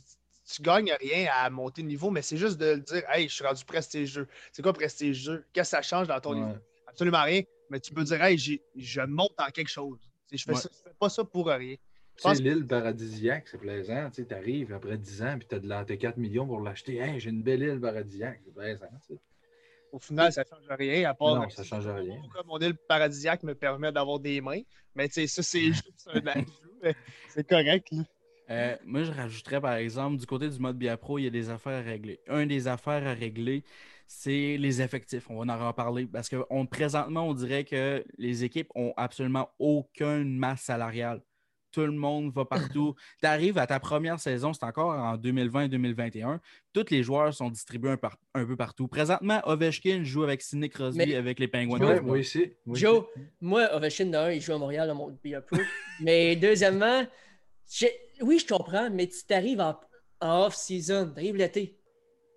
[0.53, 3.35] tu gagnes rien à monter de niveau, mais c'est juste de le dire Hey, je
[3.35, 4.29] suis rendu prestigieux.
[4.53, 5.45] C'est quoi prestigieux?
[5.53, 6.41] Qu'est-ce que ça change dans ton Ouais.
[6.47, 6.59] niveau?
[6.87, 7.43] Absolument rien.
[7.71, 9.99] Mais tu peux dire Hey, j'ai- je monte en quelque chose.
[10.29, 10.61] Tu sais, Je fais, Ouais.
[10.61, 11.77] ça- je fais pas ça pour rien.
[12.17, 14.09] Sais, l'île paradisiaque, c'est plaisant.
[14.11, 16.97] Tu arrives après 10 ans, puis tu as de la t'as 4 millions pour l'acheter.
[16.99, 18.41] Hey, j'ai une belle île paradisiaque.
[18.45, 18.87] C'est plaisant.
[19.09, 19.21] tu sais.
[19.95, 21.37] Au final, ça change rien à part.
[21.37, 22.21] Non, ça change rien.
[22.33, 24.63] Comme mon île paradisiaque me permet d'avoir des mains.
[24.97, 26.97] Mais tu sais, ça, c'est juste un ajout.
[27.29, 27.87] C'est correct.
[27.93, 28.03] Là.
[28.51, 31.31] Euh, moi, je rajouterais, par exemple, du côté du mode Bia Pro, il y a
[31.31, 32.19] des affaires à régler.
[32.27, 33.63] Un des affaires à régler,
[34.09, 35.31] c'est les effectifs.
[35.31, 39.49] On va en reparler parce que on, présentement, on dirait que les équipes ont absolument
[39.61, 41.23] aucune masse salariale.
[41.75, 42.95] Tout le monde va partout.
[43.21, 46.39] tu arrives à ta première saison, c'est encore en 2020-2021.
[46.73, 48.87] Tous les joueurs sont distribués un, par- un peu partout.
[48.87, 51.79] Présentement, Ovechkin joue avec Sidney Crosby Mais- avec les Penguins.
[51.85, 52.19] Ouais, moi
[52.67, 53.05] moi Joe,
[53.41, 55.57] moi, Ovechkin, d'un, il joue à Montréal dans mon BA Pro.
[56.01, 57.03] mais deuxièmement,
[58.23, 59.79] oui, je comprends, mais tu t'arrives en,
[60.21, 61.77] en off-season, t'arrives l'été.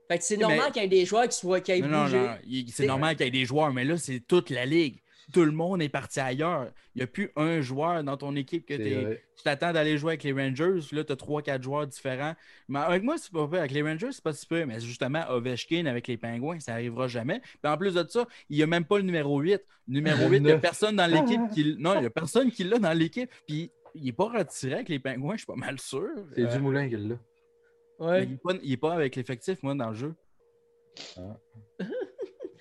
[0.10, 1.90] Fait que c'est normal mais- qu'il y ait des joueurs qui soient qui aient Non,
[1.90, 2.18] non, bougé.
[2.18, 2.36] non,
[2.70, 5.02] C'est- normal qu'il y ait des joueurs, mais là, c'est toute la ligue.
[5.34, 6.72] Tout le monde est parti ailleurs.
[6.96, 9.24] Il n'y a plus un joueur dans ton équipe que vrai.
[9.36, 10.80] tu t'attends d'aller jouer avec les Rangers.
[10.88, 12.34] puis Là, tu as 3-4 joueurs différents.
[12.70, 13.60] Mais avec moi, c'est pas pire.
[13.60, 14.64] Avec les Rangers, c'est pas si peu.
[14.66, 17.42] Mais justement, Ovechkin avec les Pingouins, ça n'arrivera jamais.
[17.42, 19.62] Puis en plus de ça, il n'y a même pas le numéro 8.
[19.90, 21.76] Le numéro 8, il n'y a personne dans l'équipe qui.
[21.78, 23.30] Non, il n'y a personne qui l'a dans l'équipe.
[23.46, 26.08] Puis il n'est pas retiré avec les Pingouins, je suis pas mal sûr.
[26.36, 27.16] C'est Euh, Dumoulin qui l'a.
[28.00, 28.24] mais Ouais.
[28.24, 30.16] il n'est pas, il est pas avec l'effectif, moi, dans le jeu.
[31.18, 31.38] Ah.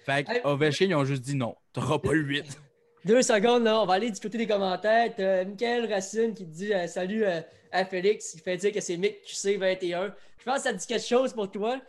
[0.07, 0.41] Fait que Hey.
[0.45, 1.55] Ovechkin, ils ont juste dit non.
[1.75, 2.61] Tu n'auras pas le 8.
[3.05, 5.13] Deux secondes, là, on va aller du côté des commentaires.
[5.15, 7.41] T'as Michael Racine qui dit euh, salut euh,
[7.73, 8.35] à Félix.
[8.35, 10.13] Il fait dire que c'est Mick QC21.
[10.39, 11.81] Je pense que ça dit quelque chose pour toi.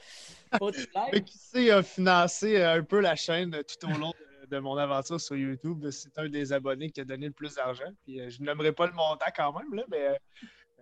[0.58, 0.72] Pour
[1.26, 4.78] qui sait a financé euh, un peu la chaîne tout au long de, de mon
[4.78, 5.90] aventure sur YouTube.
[5.92, 7.92] C'est un des abonnés qui a donné le plus d'argent.
[8.04, 10.14] Puis euh, je n'aimerais pas le montant quand même, là, mais euh,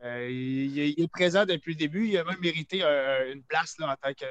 [0.04, 2.08] euh, il, il est présent depuis le début.
[2.08, 4.26] Il a même mérité euh, une place là, en tant que,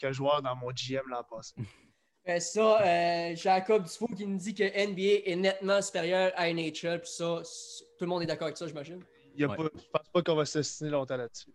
[0.00, 1.54] que joueur dans mon GM l'an passé.
[2.28, 7.00] Après ça, euh, Jacob Dufault qui nous dit que NBA est nettement supérieur à NHL.
[7.00, 7.40] Puis ça,
[7.96, 9.02] tout le monde est d'accord avec ça, j'imagine.
[9.34, 9.56] Il y a Ouais.
[9.56, 11.48] pas, je pense pas qu'on va s'ostiner longtemps là-dessus.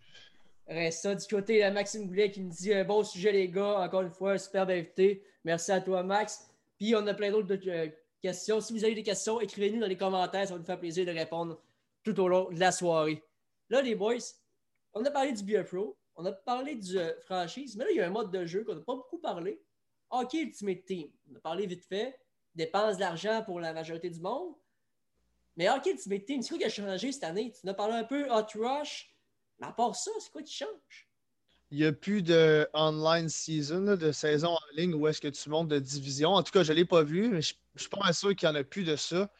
[0.67, 3.81] Reste ça du côté de Maxime Goulet qui nous dit un bon sujet, les gars.
[3.81, 5.23] Encore une fois, superbe invité.
[5.43, 6.47] Merci à toi, Max.
[6.79, 8.59] Puis on a plein d'autres euh, questions.
[8.59, 10.47] Si vous avez des questions, écrivez-nous dans les commentaires.
[10.47, 11.61] Ça va nous faire plaisir de répondre
[12.03, 13.21] tout au long de la soirée.
[13.69, 14.15] Là, les boys,
[14.93, 17.97] on a parlé du Beer Pro, on a parlé du euh, franchise, mais là, il
[17.97, 19.61] y a un mode de jeu qu'on n'a pas beaucoup parlé.
[20.13, 21.09] Hockey Ultimate Team.
[21.31, 22.17] On a parlé vite fait.
[22.55, 24.53] Dépense de l'argent pour la majorité du monde.
[25.55, 27.51] Mais Hockey Ultimate Team, c'est quoi qui a changé cette année?
[27.51, 29.13] Tu en as parlé un peu, Hot Rush.
[29.59, 31.07] Mais à part ça, c'est quoi qui change?
[31.71, 35.49] Il n'y a plus de online season, de saison en ligne où est-ce que tu
[35.49, 36.29] montes de division.
[36.31, 38.35] En tout cas, je ne l'ai pas vu, mais je je suis pas mal sûr
[38.35, 39.31] qu'il n'y en a plus de ça.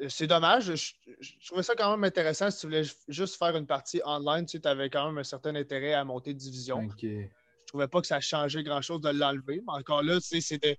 [0.00, 0.72] Euh, C'est dommage.
[0.76, 4.00] Je, je trouvais ça quand même intéressant si tu voulais ju- juste faire une partie
[4.04, 4.46] online.
[4.46, 6.78] Tu avais quand même un certain intérêt à monter de division.
[6.78, 7.04] Ok.
[7.72, 9.62] Je trouvais pas que ça changeait grand-chose de l'enlever.
[9.66, 10.78] Mais encore là, c'était.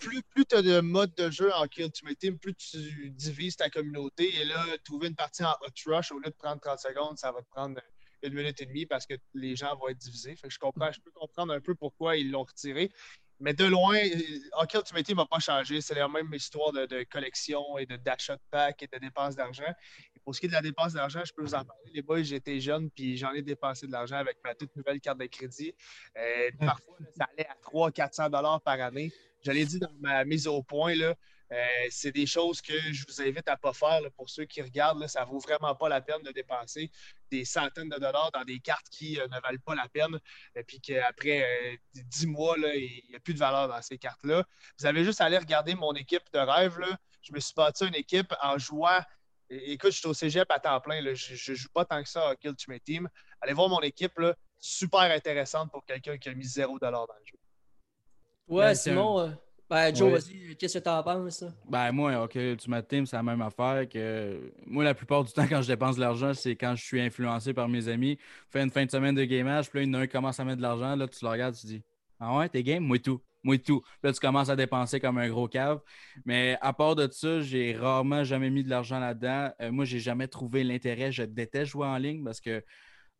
[0.00, 3.68] Plus, plus tu as de mode de jeu en Kill Team, plus tu divises ta
[3.68, 4.34] communauté.
[4.40, 7.30] Et là, trouver une partie en Hot Rush, au lieu de prendre 30 secondes, ça
[7.30, 7.78] va te prendre
[8.22, 10.36] une minute et demie parce que les gens vont être divisés.
[10.48, 12.90] Je comprends, je peux comprendre un peu pourquoi ils l'ont retiré.
[13.38, 13.98] Mais de loin,
[14.54, 15.82] Hockey Ultimate Team n'a pas changé.
[15.82, 19.36] C'est la même histoire de, de collection et de- d'achat de packs et de dépenses
[19.36, 19.72] d'argent.
[20.26, 21.88] Pour ce qui est de la dépense d'argent, je peux vous en parler.
[21.94, 25.18] Les boys, j'étais jeune puis j'en ai dépensé de l'argent avec ma toute nouvelle carte
[25.18, 25.72] de crédit.
[26.18, 29.12] Euh, parfois, là, ça allait à 300-400 dollars par année.
[29.44, 31.14] Je l'ai dit dans ma mise au point, là,
[31.52, 34.00] euh, c'est des choses que je vous invite à ne pas faire.
[34.00, 36.90] là, pour ceux qui regardent, là, ça ne vaut vraiment pas la peine de dépenser
[37.30, 40.18] des centaines de dollars dans des cartes qui euh, ne valent pas la peine.
[40.56, 43.96] Et puis qu'après euh, 10 mois, là, il n'y a plus de valeur dans ces
[43.96, 44.44] cartes-là.
[44.80, 46.80] Vous avez juste à aller regarder mon équipe de rêve.
[46.80, 46.98] Là.
[47.22, 49.00] Je me suis bâti une équipe en jouant.
[49.48, 51.00] Écoute, je suis au cégep à temps plein.
[51.00, 51.14] là.
[51.14, 53.08] Je ne joue pas tant que ça à Kill Ultimate Team.
[53.40, 54.18] Allez voir mon équipe.
[54.18, 54.34] Là.
[54.58, 57.36] Super intéressante pour quelqu'un qui a mis 0$ dans le jeu.
[58.48, 59.28] Ouais, Ben, c'est Simon, euh,
[59.68, 60.18] ben, Joe, Ouais.
[60.18, 61.42] vas-y, qu'est-ce que t'en penses?
[61.42, 61.48] là?
[61.68, 65.46] Ben moi, OK, Ultimate Team, c'est la même affaire que moi, la plupart du temps,
[65.48, 68.18] quand je dépense de l'argent, c'est quand je suis influencé par mes amis.
[68.50, 70.12] Fais une fin de semaine de gamage, puis là, il y en a un qui
[70.12, 71.82] commence à mettre de l'argent, là, tu le regardes, tu dis
[72.20, 72.82] Ah ouais, t'es game?
[72.84, 73.20] Moi tout.
[73.46, 73.82] Moi et tout.
[74.02, 75.80] Là, tu commences à dépenser comme un gros cave.
[76.26, 79.50] Mais à part de ça, j'ai rarement jamais mis de l'argent là-dedans.
[79.62, 81.12] Euh, moi, j'ai jamais trouvé l'intérêt.
[81.12, 82.62] Je déteste jouer en ligne parce que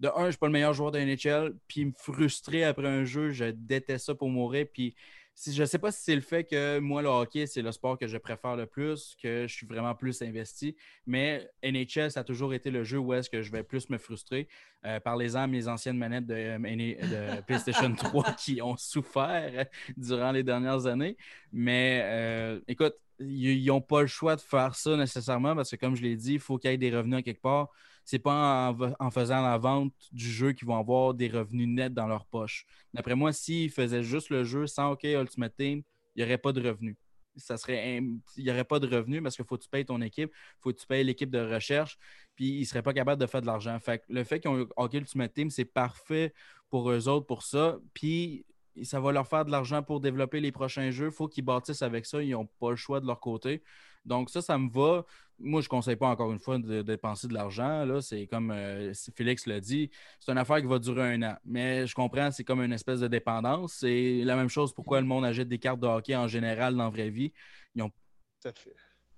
[0.01, 3.05] de un, je suis pas le meilleur joueur de NHL, puis me frustrer après un
[3.05, 4.67] jeu, je déteste ça pour mourir.
[4.71, 4.95] Puis
[5.45, 7.99] je ne sais pas si c'est le fait que moi, le hockey, c'est le sport
[7.99, 12.25] que je préfère le plus, que je suis vraiment plus investi, mais NHL, ça a
[12.25, 14.49] toujours été le jeu où est-ce que je vais plus me frustrer.
[14.87, 20.43] Euh, Parlez-en à mes anciennes manettes de, de PlayStation 3 qui ont souffert durant les
[20.43, 21.17] dernières années.
[21.53, 25.97] Mais euh, écoute, ils n'ont pas le choix de faire ça nécessairement parce que, comme
[25.97, 27.71] je l'ai dit, il faut qu'il y ait des revenus quelque part
[28.07, 32.07] c'est pas en, faisant la vente du jeu qu'ils vont avoir des revenus nets dans
[32.07, 32.65] leur poche.
[32.95, 35.83] D'après moi, s'ils faisaient juste le jeu sans OK Ultimate Team,
[36.15, 36.97] il n'y aurait pas de revenus.
[37.37, 40.01] Ça serait il n'y aurait pas de revenus parce qu'il faut que tu payes ton
[40.01, 41.99] équipe, il faut que tu payes l'équipe de recherche,
[42.37, 43.77] puis ils ne seraient pas capables de faire de l'argent.
[44.09, 46.33] Le fait qu'ils ont OK Ultimate Team, c'est parfait
[46.71, 47.77] pour eux autres pour ça.
[47.93, 48.47] Puis
[48.85, 51.07] ça va leur faire de l'argent pour développer les prochains jeux.
[51.07, 52.23] Il faut qu'ils bâtissent avec ça.
[52.23, 53.63] Ils n'ont pas le choix de leur côté.
[54.05, 55.05] Donc, ça, ça me va.
[55.39, 57.85] Moi, je ne conseille pas encore une fois de, dépenser de l'argent.
[57.85, 61.37] Là, c'est comme euh, Félix l'a dit, c'est une affaire qui va durer un an.
[61.45, 63.75] Mais je comprends, c'est comme une espèce de dépendance.
[63.81, 66.85] C'est la même chose pourquoi le monde achète des cartes de hockey en général dans
[66.85, 67.33] la vraie vie.
[67.75, 67.91] Ils ont,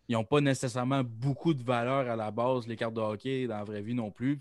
[0.09, 3.65] n'ont pas nécessairement beaucoup de valeur à la base, les cartes de hockey dans la
[3.65, 4.39] vraie vie non plus.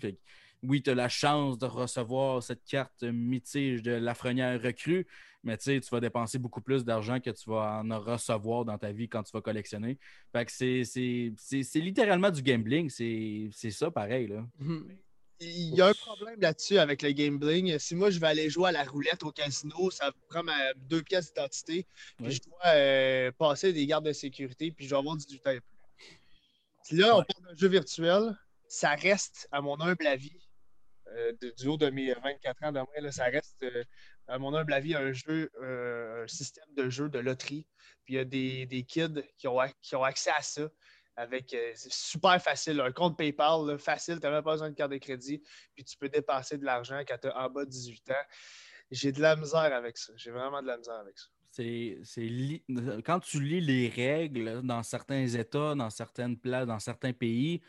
[0.62, 5.06] Oui, tu as la chance de recevoir cette carte mythique de Lafrenière recrue,
[5.44, 9.08] mais tu vas dépenser beaucoup plus d'argent que tu vas en recevoir dans ta vie
[9.08, 9.98] quand tu vas collectionner.
[10.32, 12.90] Fait que c'est littéralement du gambling.
[12.90, 14.26] C'est ça pareil.
[14.26, 14.46] Là.
[14.58, 14.88] Mhm.
[15.40, 17.78] Il y a un problème là-dessus avec le gambling.
[17.78, 21.02] Si moi je vais aller jouer à la roulette au casino, ça prend ma deux
[21.02, 25.16] pièces d'identité, puis je dois euh, passer des gardes de sécurité, puis je vais avoir
[25.16, 26.98] 18 ans et plus.
[26.98, 30.32] Là, on parle d'un jeu virtuel, ça reste, à mon humble avis,
[31.16, 33.84] euh, du haut de mes 24 ans ça reste euh,
[34.26, 37.66] à mon humble avis, un jeu, euh, un système de jeu de loterie.
[38.04, 40.68] Puis il y a des, kids qui ont, qui ont accès à ça.
[41.16, 42.80] Avec, c'est super facile.
[42.80, 45.42] Un compte PayPal, facile, tu n'as même pas besoin de carte de crédit.
[45.74, 48.14] Puis tu peux dépenser de l'argent quand tu es en bas de 18 ans.
[48.92, 50.12] J'ai de la misère avec ça.
[50.16, 51.26] J'ai vraiment de la misère avec ça.
[51.50, 52.62] C'est,
[53.04, 57.60] Quand tu lis les règles dans certains États, dans certaines places, dans certains pays,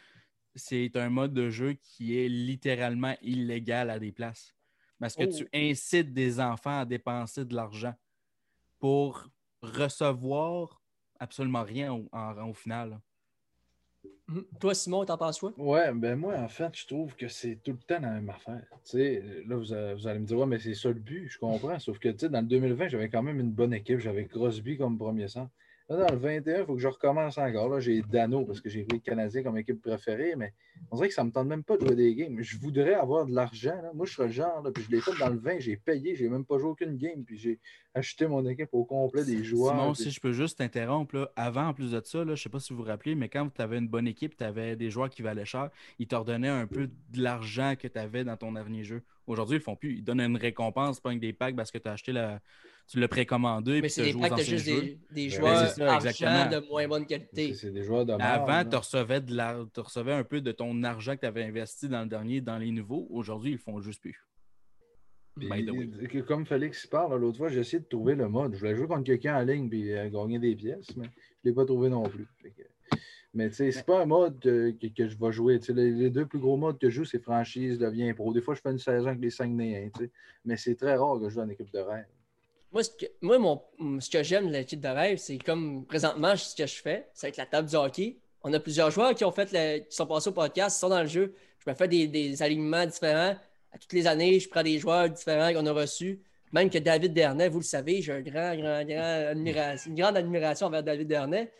[0.56, 4.56] c'est un mode de jeu qui est littéralement illégal à des places
[5.00, 5.58] parce que tu oh.
[5.58, 7.94] incites des enfants à dépenser de l'argent
[8.80, 9.30] pour
[9.62, 10.82] recevoir
[11.20, 13.00] absolument rien au, final.
[14.30, 15.54] Hum, toi, Simon, t'en penses quoi?
[15.58, 18.66] Ouais, ben moi, en fait, je trouve que c'est tout le temps la même affaire.
[18.94, 21.78] là, vous, allez me dire, ouais, mais c'est ça le but, je comprends.
[21.80, 24.00] Sauf que, dans le 2020, j'avais quand même une bonne équipe.
[24.00, 25.52] J'avais Crosby comme premier centre.
[25.90, 27.82] Là, dans le 21, il faut que je recommence encore.
[27.82, 30.54] j'ai Dano parce que j'ai pris le Canadien comme équipe préférée, mais
[30.92, 32.38] on dirait que ça ne me tente même pas de jouer des games.
[32.40, 33.82] Je voudrais avoir de l'argent.
[33.96, 36.30] Moi, je serais le genre, puis je l'ai fait dans le 20, j'ai payé, j'ai
[36.30, 37.60] même pas joué aucune game, puis j'ai
[37.96, 39.74] acheté mon équipe au complet des joueurs.
[39.74, 42.60] Simon, si je peux juste t'interrompre, avant, en plus de ça, je ne sais pas
[42.60, 45.10] si vous vous rappelez, mais quand tu avais une bonne équipe, tu avais des joueurs
[45.10, 48.84] qui valaient cher, ils t'ordonnaient un peu de l'argent que tu avais dans ton dernier
[48.84, 49.02] jeu.
[49.26, 49.94] Aujourd'hui, ils ne font plus.
[49.96, 52.40] Ils donnent une récompense, pas des packs parce que tu as acheté la,
[52.90, 53.82] tu l'as précommandé.
[53.82, 55.76] Mais c'est des packs, juste des, des, ben, joueurs
[56.50, 57.54] de moins bonne qualité.
[57.54, 61.16] C'est des joueurs de Avant, tu recevais, de la, recevais un peu de ton argent
[61.16, 63.08] que tu avais investi dans le dernier, dans les nouveaux.
[63.12, 64.26] Aujourd'hui, ils le font juste plus.
[66.28, 68.56] comme Félix parle, l'autre fois, j'ai essayé de trouver le mode.
[68.56, 71.54] Je voulais jouer contre quelqu'un en ligne et gagner des pièces, mais je ne l'ai
[71.54, 72.28] pas trouvé non plus.
[73.36, 75.60] Mais tu sais, c'est pas un mode que, je vais jouer.
[75.70, 78.34] Les, deux plus gros modes que je joue, c'est franchise, devient pro.
[78.34, 79.92] Des fois, je fais une saison avec les 5 néens,
[80.44, 82.08] mais c'est très rare que je joue en équipe de rêve.
[82.72, 86.36] Moi, ce que, moi mon, ce que j'aime de l'équipe de rêve, c'est comme présentement,
[86.36, 88.18] ce que je fais, c'est avec la table du hockey.
[88.44, 89.50] On a plusieurs joueurs qui ont fait
[89.90, 91.34] qui sont passés au podcast, qui sont dans le jeu.
[91.66, 93.36] Je me fais des, des alignements différents.
[93.72, 96.20] À toutes les années, je prends des joueurs différents qu'on a reçus.
[96.52, 100.18] Même que David Dernay, vous le savez, j'ai un grand, grand, grand admiration, une grande
[100.18, 101.52] admiration envers David Dernay.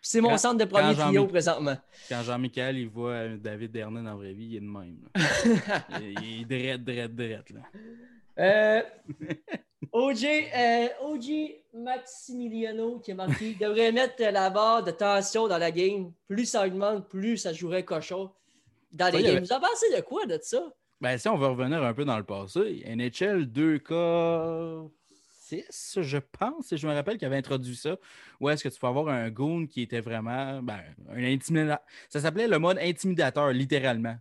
[0.00, 1.76] C'est mon centre de premier trio présentement.
[2.08, 4.96] Quand Jean-Michel il voit euh, David Dernay dans la vraie vie, il est de même.
[6.22, 7.50] il, est drette, drette, drette.
[7.50, 7.60] Là.
[8.38, 8.82] Euh,
[9.92, 15.70] OJ, euh, OG Maximiliano qui a marqué devrait mettre la barre de tension dans la
[15.70, 16.12] game.
[16.26, 18.30] Plus ça augmente, plus ça jouerait cochon
[18.92, 19.44] dans les games.
[19.44, 20.72] Vous en pensez de quoi de ça?
[21.00, 24.90] Ben, si on veut revenir un peu dans le passé, NHL 2K
[25.48, 27.96] 6, je pense, et je me rappelle qu'il avait introduit ça,
[28.40, 31.78] où est-ce que tu peux avoir un goon qui était vraiment ben, un intimidateur.
[32.08, 34.16] Ça s'appelait le mode intimidateur, littéralement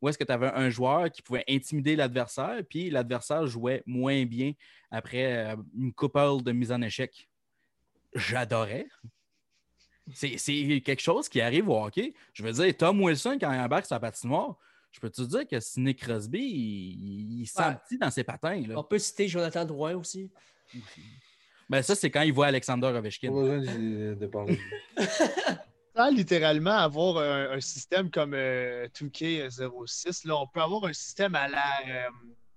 [0.00, 4.24] où est-ce que tu avais un joueur qui pouvait intimider l'adversaire, puis l'adversaire jouait moins
[4.24, 4.52] bien
[4.90, 7.28] après euh, une couple de mise en échec?
[8.14, 8.86] J'adorais.
[10.12, 10.36] C'est
[10.84, 12.14] quelque chose qui arrive au hockey.
[12.32, 14.56] Je veux dire, Tom Wilson, quand il embarque sa patinoire,
[14.90, 18.60] je peux te dire que Sidney Crosby, il, il, sent petit dans ses patins.
[18.66, 18.76] Là?
[18.76, 20.28] On peut citer Jonathan Drouin aussi.
[21.68, 23.30] Ben, ça, c'est quand il voit Alexander Pas Ovechkin.
[23.30, 24.58] besoin de, de parler.
[26.00, 31.34] Sans littéralement avoir un, un système comme euh, 2K06, là, on peut avoir un système
[31.34, 32.08] à la, euh,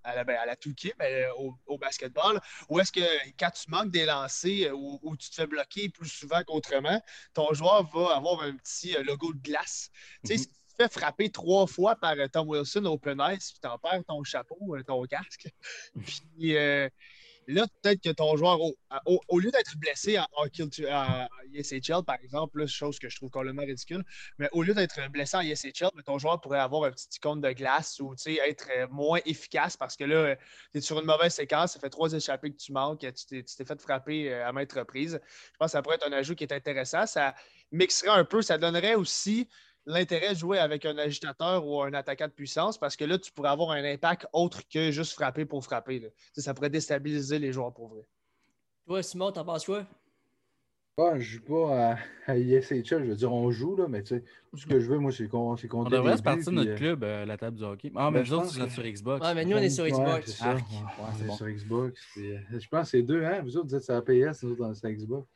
[0.05, 3.01] à la, ben, à la 2K, mais euh, au, au basketball, où est-ce que
[3.37, 7.01] quand tu manques des lancers euh, ou, ou tu te fais bloquer plus souvent qu'autrement,
[7.33, 9.89] ton joueur va avoir un petit euh, logo de glace.
[10.23, 10.39] Tu sais, Mhm.
[10.39, 13.59] si tu te fais frapper trois fois par euh, Tom Wilson au Open Ice, puis
[13.59, 15.49] t'en perds ton chapeau, euh, ton casque,
[16.37, 16.87] puis euh,
[17.47, 18.75] là, peut-être que ton joueur, au,
[19.05, 20.17] au- lieu d'être blessé
[20.69, 24.03] to- en- en ESHL, par exemple, chose que je trouve complètement ridicule,
[24.39, 27.51] mais au lieu d'être blessé en ESHL, ton joueur pourrait avoir un petit icône de
[27.51, 30.35] glace ou être euh, moins efficace parce que là,
[30.71, 33.43] tu es sur une mauvaise séquence, ça fait trois échappées que tu manques, tu t'es
[33.43, 35.19] tu t'es fait frapper euh, à maintes reprises.
[35.23, 37.05] Je pense que ça pourrait être un ajout qui est intéressant.
[37.05, 37.35] Ça
[37.71, 39.47] mixerait un peu, ça donnerait aussi
[39.85, 43.31] l'intérêt de jouer avec un agitateur ou un attaquant de puissance parce que là, tu
[43.31, 45.99] pourrais avoir un impact autre que juste frapper pour frapper.
[45.99, 46.07] là.
[46.35, 48.05] Ça pourrait déstabiliser les joueurs pour vrai.
[48.87, 49.85] Toi, Simon, t'en penses quoi?
[50.97, 51.97] Ah, je joue pas à,
[52.31, 54.99] à ESHL, je veux dire, on joue, là, mais tu sais, ce que je veux,
[54.99, 57.35] moi, c'est qu'on c'est On devrait se partir de notre puis, euh, club, euh, la
[57.35, 57.91] table du hockey.
[57.95, 59.25] Ah, mais Ben, nous autres, c'est que- sur Xbox.
[59.25, 60.25] Ouais, mais nous, on est sur Ouais, Xbox.
[60.27, 60.51] c'est ça.
[60.51, 60.59] Arc.
[60.69, 61.35] Ouais, Ouais, on c'est est bon.
[61.35, 62.01] sur Xbox.
[62.17, 63.41] euh, je pense que c'est deux, hein?
[63.41, 65.27] Vous autres, vous êtes sur la PS, nous autres, on est sur Xbox.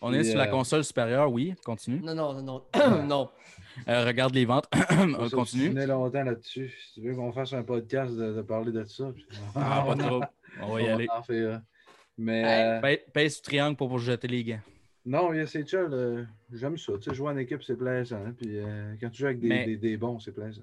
[0.00, 1.54] On est sur la euh, console supérieure, oui.
[1.64, 2.00] Continue.
[2.00, 3.02] Non, non, non, non.
[3.04, 3.28] non.
[3.88, 4.66] Euh, regarde les ventes.
[4.90, 5.68] On On continue.
[5.68, 6.72] continue longtemps là-dessus.
[6.94, 9.12] Si tu veux qu'on fasse un podcast de, de parler de ça.
[9.14, 10.22] puis- Ah, pas trop.
[10.62, 11.06] On va y aller.
[12.16, 14.60] Mais euh, Pèse pèse sur triangle pour, pour jeter les gants.
[15.04, 16.94] non, ESHL, euh, j'aime ça.
[16.98, 18.16] Tu sais, jouer en équipe, c'est plaisant.
[18.26, 20.62] hein, Puis euh, quand tu joues avec des, Mais- des, des bons, c'est plaisant.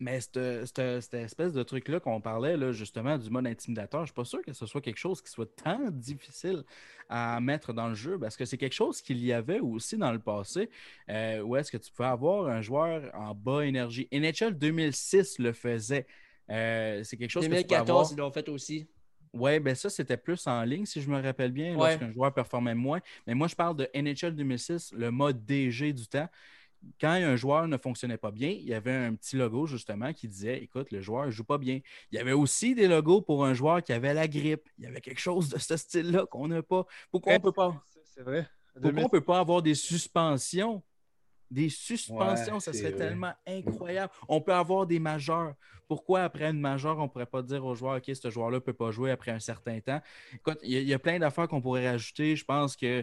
[0.00, 0.78] Mais cette,
[1.14, 4.52] espèce de truc-là qu'on parlait, là, justement, du mode intimidateur, je suis pas sûr que
[4.52, 6.62] ce soit quelque chose qui soit tant difficile
[7.08, 10.12] à mettre dans le jeu, parce que c'est quelque chose qu'il y avait aussi dans
[10.12, 10.70] le passé,
[11.08, 14.06] euh, où est-ce que tu pouvais avoir un joueur en bas énergie.
[14.12, 16.06] NHL 2006 le faisait.
[16.48, 17.84] Euh, c'est quelque chose que tu avoir.
[17.84, 18.86] 2014, ils l'ont fait aussi.
[19.32, 21.90] Oui, ben ça, c'était plus en ligne, si je me rappelle bien, Ouais.
[21.90, 23.00] lorsqu'un joueur performait moins.
[23.26, 26.28] Mais moi, je parle de NHL 2006, le mode DG du temps.
[27.00, 30.28] Quand un joueur ne fonctionnait pas bien, il y avait un petit logo, justement, qui
[30.28, 31.80] disait Écoute, le joueur ne joue pas bien.
[32.12, 34.68] Il y avait aussi des logos pour un joueur qui avait la grippe.
[34.78, 36.84] Il y avait quelque chose de ce style-là qu'on n'a pas.
[37.10, 37.84] Pourquoi on peut pas?
[38.04, 38.48] C'est vrai.
[38.80, 40.82] Pourquoi on ne peut pas avoir des suspensions?
[41.50, 42.98] Des suspensions, Ouais, ça serait vrai.
[42.98, 44.12] tellement incroyable.
[44.28, 45.54] On peut avoir des majeurs.
[45.88, 48.60] Pourquoi après une majeure, on ne pourrait pas dire au joueur, OK, ce joueur-là ne
[48.60, 50.02] peut pas jouer après un certain temps?
[50.34, 52.36] Écoute, il y, y a plein d'affaires qu'on pourrait rajouter.
[52.36, 53.02] Je pense que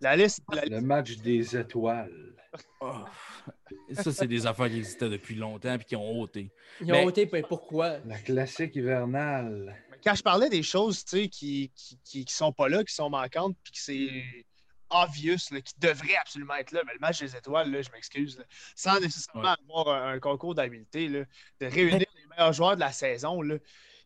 [0.00, 2.34] La liste, la Le match des étoiles.
[2.80, 3.04] oh,
[3.92, 6.50] ça, c'est des affaires qui existaient depuis longtemps et qui ont ôté.
[6.80, 7.98] Ils ont ôté, puis pourquoi?
[8.04, 9.76] La classique hivernale.
[10.04, 12.94] Quand je parlais des choses tu sais, qui, qui, qui, qui sont pas là, qui
[12.94, 14.24] sont manquantes, puis que c'est
[14.90, 18.42] obvious, là, qui devraient absolument être là, mais le match des étoiles, là, je m'excuse,
[18.74, 21.24] sans nécessairement avoir un, un concours d'habileté, là,
[21.60, 23.56] de réunir les meilleurs joueurs de la saison, là,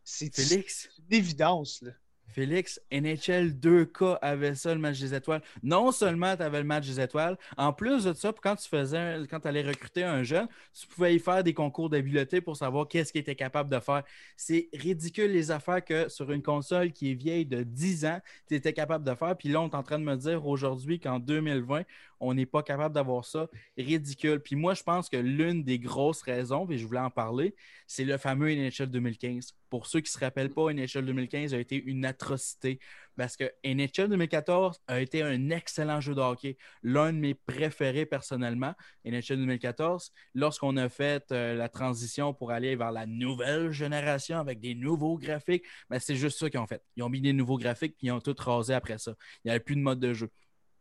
[0.03, 0.63] c'est une
[1.11, 1.81] évidence.
[1.81, 1.91] Là.
[2.33, 5.41] Félix, NHL 2K avait ça, le match des étoiles.
[5.61, 9.21] Non seulement tu avais le match des étoiles, en plus de ça, quand tu faisais,
[9.29, 13.11] quand allais recruter un jeune, tu pouvais y faire des concours d'habileté pour savoir qu'est-ce
[13.11, 14.03] qu'il était capable de faire.
[14.35, 18.55] C'est ridicule les affaires que sur une console qui est vieille de 10 ans, tu
[18.55, 19.35] étais capable de faire.
[19.37, 21.83] Puis là, on est en train de me dire aujourd'hui qu'en 2020,
[22.23, 23.47] on n'est pas capable d'avoir ça.
[23.77, 24.39] Ridicule.
[24.39, 27.55] Puis moi, je pense que l'une des grosses raisons, et je voulais en parler,
[27.85, 29.53] c'est le fameux NHL 2015.
[29.69, 32.79] Pour ceux qui ne se rappellent pas, NHL 2015 a été une atrocité
[33.15, 38.05] parce que NHL 2014 a été un excellent jeu de hockey, l'un de mes préférés
[38.05, 38.73] personnellement.
[39.05, 44.59] NHL 2014, lorsqu'on a fait euh, la transition pour aller vers la nouvelle génération avec
[44.59, 46.83] des nouveaux graphiques, ben, c'est juste ça qu'ils ont fait.
[46.95, 49.13] Ils ont mis des nouveaux graphiques puis ils ont tout rasé après ça.
[49.43, 50.29] Il n'y avait plus de mode de jeu.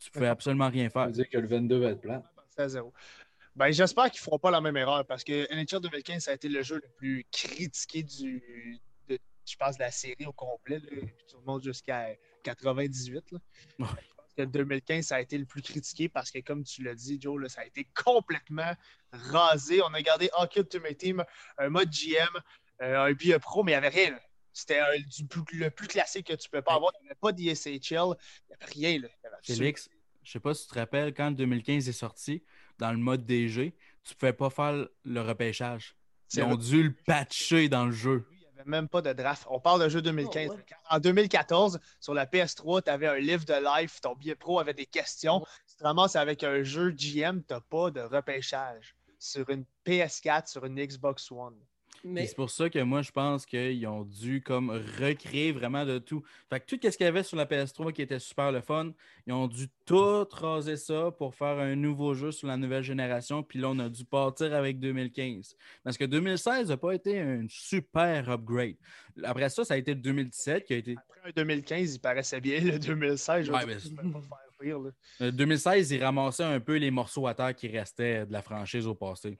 [0.02, 1.06] Tu ne pouvais absolument rien Ça faire.
[1.06, 2.22] veut dire que le 22 va être plat.
[2.50, 2.92] C'est à zéro.
[3.54, 6.34] Ben, j'espère qu'ils ne feront pas la même erreur parce que NHL 2015, ça a
[6.34, 10.78] été le jeu le plus critiqué du, de, je pense, de la série au complet.
[10.78, 13.30] Là, tout le monde jusqu'à 98.
[13.32, 13.38] là.
[13.78, 13.86] Ouais.
[13.88, 16.94] Je pense que 2015, ça a été le plus critiqué parce que, comme tu l'as
[16.94, 18.72] dit, Joe, là, ça a été complètement
[19.12, 19.82] rasé.
[19.82, 21.24] On a gardé Hockey Ultimate Team,
[21.58, 22.26] un mode GM,
[22.80, 24.18] euh, un billet pro, mais il n'y avait rien.
[24.54, 26.92] C'était le plus classique que tu peux pas avoir.
[27.00, 27.76] Il n'y avait pas d'ISHL.
[27.90, 28.98] Il n'y avait rien.
[29.00, 29.08] Là.
[29.08, 29.88] Il y avait absolument- Félix,
[30.22, 32.42] je sais pas si tu te rappelles, quand le 2015 est sorti,
[32.78, 35.96] dans le mode DG, tu pouvais pas faire le repêchage.
[36.28, 38.26] C'est Ils ont dû le patcher dans le jeu.
[38.32, 39.46] Il n'y avait même pas de draft.
[39.50, 40.48] On parle de jeu 2015.
[40.50, 40.64] Oh, ouais.
[40.90, 44.74] En 2014, sur la PS3, tu avais un livre de life, ton billet pro avait
[44.74, 45.44] des questions.
[45.66, 49.64] Si tu te ramasses avec un jeu GM, tu n'as pas de repêchage sur une
[49.86, 51.58] PS4, sur une Xbox One.
[52.04, 55.98] Mais C'est pour ça que moi, je pense qu'ils ont dû comme recréer vraiment de
[55.98, 56.22] tout.
[56.50, 58.92] Fait que tout ce qu'il y avait sur la PS3 qui était super le fun,
[59.26, 63.42] ils ont dû tout raser ça pour faire un nouveau jeu sur la nouvelle génération.
[63.42, 65.54] Puis là, on a dû partir avec 2015.
[65.84, 68.76] Parce que 2016 n'a pas été un super upgrade.
[69.22, 70.96] Après ça, ça a été le 2017 qui a été.
[70.96, 72.60] Après un 2015, il paraissait bien.
[72.60, 74.78] Le 2016, je Ouais, mais pas faire pire.
[74.80, 74.90] là.
[75.20, 78.86] Le 2016, ils ramassaient un peu les morceaux à terre qui restaient de la franchise
[78.86, 79.38] au passé.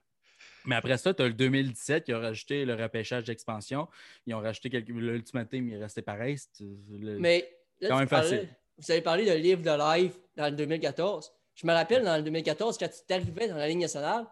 [0.65, 3.87] Mais après ça, tu as le 2017 qui a rajouté le repêchage d'expansion.
[4.25, 4.89] Ils ont rajouté quelques.
[4.89, 6.37] L'Ultimate Team, il restait pareil.
[6.37, 7.49] C'est- le- Mais
[7.81, 8.49] là, Quand même parlais- facile.
[8.77, 11.31] vous avez parlé de livre de live dans le 2014.
[11.55, 14.25] Je me rappelle dans le 2014, quand tu t'arrivais dans la ligne nationale,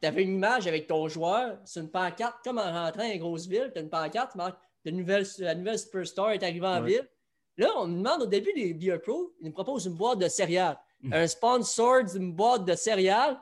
[0.00, 3.18] tu avais une image avec ton joueur sur une pancarte, comme en rentrant dans une
[3.18, 6.88] grosse ville, tu as une pancarte, la nouvelle, la nouvelle Superstar est arrivée en Ouais.
[6.88, 7.08] ville.
[7.56, 10.28] Là, on nous demande au début des Beer Pro, ils nous proposent une boîte de
[10.28, 10.78] céréales.
[11.02, 11.12] Mm.
[11.12, 13.38] Un sponsor d'une boîte de céréales.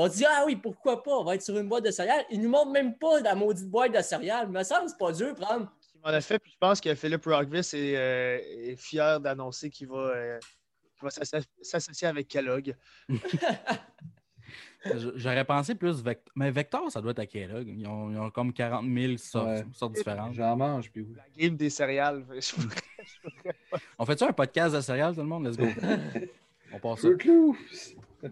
[0.00, 2.24] On dit, ah oui, pourquoi pas, on va être sur une boîte de céréales.
[2.30, 4.46] Ils nous montrent même pas la maudite boîte de céréales.
[4.48, 5.72] Il me semble que c'est pas dur de prendre.
[5.94, 8.38] Il m'en a fait, puis je pense que Philippe Rockvis est, euh,
[8.70, 10.38] est fier d'annoncer qu'il va, euh,
[11.02, 12.76] va s'associer avec Kellogg.
[15.16, 16.32] J'aurais pensé plus Vector.
[16.36, 17.66] Mais Vector, ça doit être à Kellogg.
[17.66, 19.64] Ils ont, ils ont comme 40 000 sortes, Ouais.
[19.74, 20.34] sortes différentes.
[20.34, 21.14] J'en mange, puis oui.
[21.16, 22.24] La game des céréales.
[22.30, 23.54] Je pourrais-
[23.98, 25.46] On fait-tu un podcast de céréales, tout le monde?
[25.48, 25.66] Let's go.
[26.72, 27.08] On passe ça.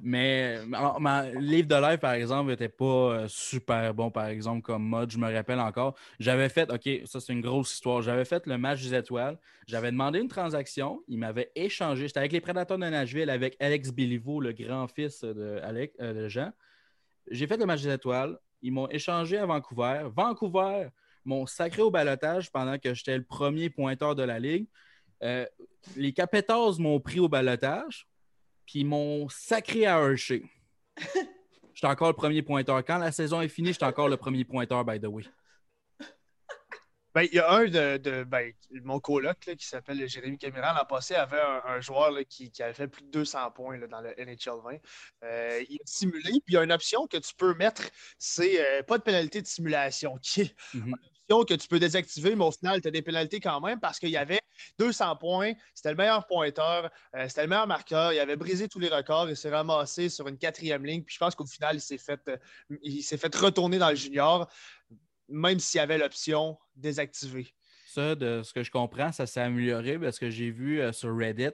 [0.03, 4.63] Mais ma, ma- livre de live, par exemple, n'était pas euh, super bon, par exemple,
[4.63, 5.11] comme mode.
[5.11, 5.95] Je me rappelle encore.
[6.19, 8.03] J'avais fait, OK, ça c'est une grosse histoire.
[8.03, 9.39] J'avais fait le match des étoiles.
[9.67, 11.03] J'avais demandé une transaction.
[11.09, 12.09] Ils m'avaient échangé.
[12.09, 16.53] J'étais avec les Prédateurs de Nashville, avec Alex Béliveau, le grand-fils euh, de Jean.
[17.31, 18.39] J'ai fait le match des étoiles.
[18.63, 20.09] Ils m'ont échangé à Vancouver.
[20.15, 20.89] Vancouver
[21.25, 24.67] m'ont sacré au balotage pendant que j'étais le premier pointeur de la ligue.
[25.23, 25.47] Euh,
[25.97, 28.07] les Capitals m'ont pris au balotage
[28.67, 30.43] puis ils m'ont sacré à Hershey.
[31.75, 32.85] J'étais encore le premier pointeur.
[32.85, 35.25] Quand la saison est finie, j'étais encore le premier pointeur, by the way.
[37.15, 38.53] Ben, il y a un de, de- ben,
[38.85, 40.75] mon coloc là, qui s'appelle Jérémy Camiran.
[40.75, 43.79] L'an passé, avait un, un joueur là, qui, qui avait fait plus de 200 points
[43.79, 44.77] là, dans le NHL 20.
[45.25, 47.83] Euh, il a simulé, puis il y a une option que tu peux mettre,
[48.19, 50.89] c'est euh, pas de pénalité de simulation, qui est Mhm.
[50.89, 50.95] une
[51.29, 54.11] que tu peux désactiver, mais au final, tu as des pénalités quand même parce qu'il
[54.11, 54.41] y avait
[54.79, 58.79] 200 points, c'était le meilleur pointeur, euh, c'était le meilleur marqueur, il avait brisé tous
[58.79, 61.81] les records, il s'est ramassé sur une quatrième ligne, puis je pense qu'au final, il
[61.81, 62.37] s'est fait, euh,
[62.83, 64.49] il s'est fait retourner dans le junior,
[65.29, 67.49] même s'il y avait l'option désactivée.
[67.89, 71.17] Ça, de ce que je comprends, ça s'est amélioré parce que j'ai vu euh, sur
[71.17, 71.51] Reddit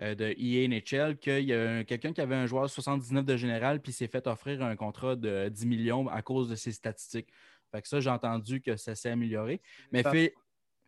[0.00, 3.80] de EA NHL qu'il y a un- quelqu'un qui avait un joueur 79 de général
[3.80, 7.28] puis s'est fait offrir un contrat de 10 millions à cause de ses statistiques.
[7.74, 9.60] Fait que ça, j'ai entendu que ça s'est amélioré.
[9.90, 10.02] Mais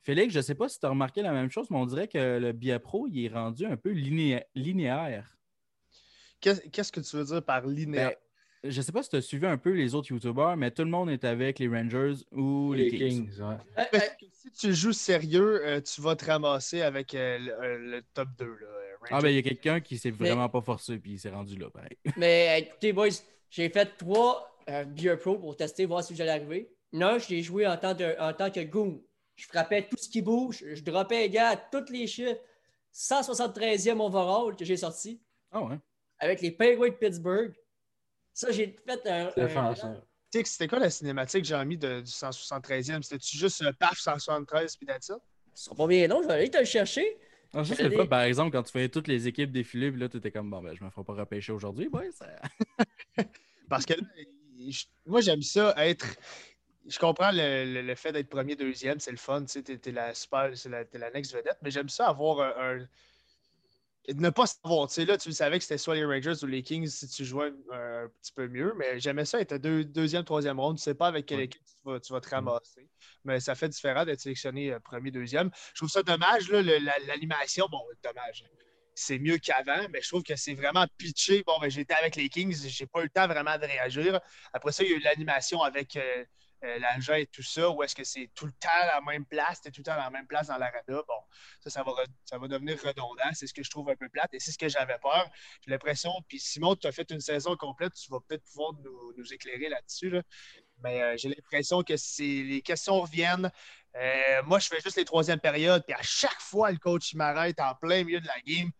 [0.03, 2.07] Félix, je ne sais pas si tu as remarqué la même chose, mais on dirait
[2.07, 5.37] que le Bia Pro, il est rendu un peu liné- linéaire.
[6.41, 8.11] Qu'est- Qu'est-ce que tu veux dire par linéaire?
[8.63, 10.71] Ben, je ne sais pas si tu as suivi un peu les autres YouTubers, mais
[10.71, 13.31] tout le monde est avec les Rangers ou les, Les Kings.
[13.41, 13.57] Ouais.
[13.79, 13.99] Euh, euh,
[14.31, 18.29] si tu joues sérieux, euh, tu vas te ramasser avec euh, le, euh, le top
[18.39, 18.45] 2.
[18.45, 18.67] Là,
[19.11, 21.57] Ah, ben, il y a quelqu'un qui s'est vraiment pas forcé puis il s'est rendu
[21.57, 21.97] là, pareil.
[22.17, 23.09] Mais écoutez, boys,
[23.51, 26.69] j'ai fait trois euh, Beer Pro pour tester, voir si j'allais arriver.
[26.93, 29.03] Un, je l'ai joué en tant, de- en tant que goon.
[29.37, 32.41] Je frappais tout ce qui bouge, je droppais les gars à tous les chiffres.
[32.93, 35.21] 173e overall que j'ai sorti
[35.53, 35.79] Ah ouais.
[36.19, 37.55] avec les Penguins de Pittsburgh.
[38.33, 39.27] Ça, j'ai fait un.
[39.29, 40.03] un- Défenseur.
[40.33, 43.03] Tu sais que C'était quoi la cinématique, Jean-Mi, de- du 173e?
[43.03, 45.17] C'était-tu juste un paf 173 puis that's it?
[45.55, 47.19] Ce sera pas bien long, je vais aller te le chercher.
[47.55, 50.09] Ah, ça, c'est fun, par exemple, quand tu fais toutes les équipes défiler, puis là,
[50.09, 51.89] tu étais comme, bon, ben, je me ferai pas repêcher aujourd'hui.
[51.89, 52.27] Ouais, ça...
[53.69, 54.07] Parce que là,
[54.69, 56.07] je- moi, j'aime ça être.
[56.89, 59.79] Je comprends le, le- le fait d'être premier, deuxième, c'est le fun, tu sais, t'es,
[59.79, 62.81] t'es la super, c'est la, t'es la next vedette, mais j'aime ça avoir un.
[62.83, 62.89] un-
[64.15, 66.63] Ne pas savoir, tu sais, là, tu savais que c'était soit les Rangers ou les
[66.63, 70.23] Kings si tu jouais un, un petit peu mieux, mais j'aimais ça être deux, deuxième,
[70.25, 72.89] troisième ronde, tu sais pas avec quelle équipe tu vas, tu vas te ramasser,
[73.25, 75.51] mais ça fait différent d'être sélectionné euh, premier, deuxième.
[75.75, 78.45] Je trouve ça dommage, là, le- la- l'animation, bon, dommage.
[78.95, 81.43] C'est mieux qu'avant, mais je trouve que c'est vraiment pitché.
[81.45, 84.21] Bon, ben, j'étais avec les Kings, j'ai pas eu le temps vraiment de réagir.
[84.53, 86.25] Après ça, il y a eu l'animation avec euh,
[86.65, 89.61] euh, l'agent et tout ça, où est-ce que c'est tout le temps la même place,
[89.61, 90.83] t'es tout le temps à la même place dans l'arena?
[90.89, 91.21] Bon,
[91.61, 93.31] ça, ça va, re- ça va devenir redondant.
[93.35, 95.29] C'est ce que je trouve un peu plate et c'est ce que j'avais peur.
[95.65, 99.13] J'ai l'impression, puis Simon, tu as fait une saison complète, tu vas peut-être pouvoir nous,
[99.17, 100.11] nous éclairer là-dessus.
[100.11, 100.23] là.
[100.83, 103.51] Mais euh, j'ai l'impression que c'est, les questions reviennent.
[103.97, 107.59] Euh, moi, je fais juste les troisièmes périodes, puis à chaque fois, le coach m'arrête
[107.61, 108.71] en plein milieu de la game.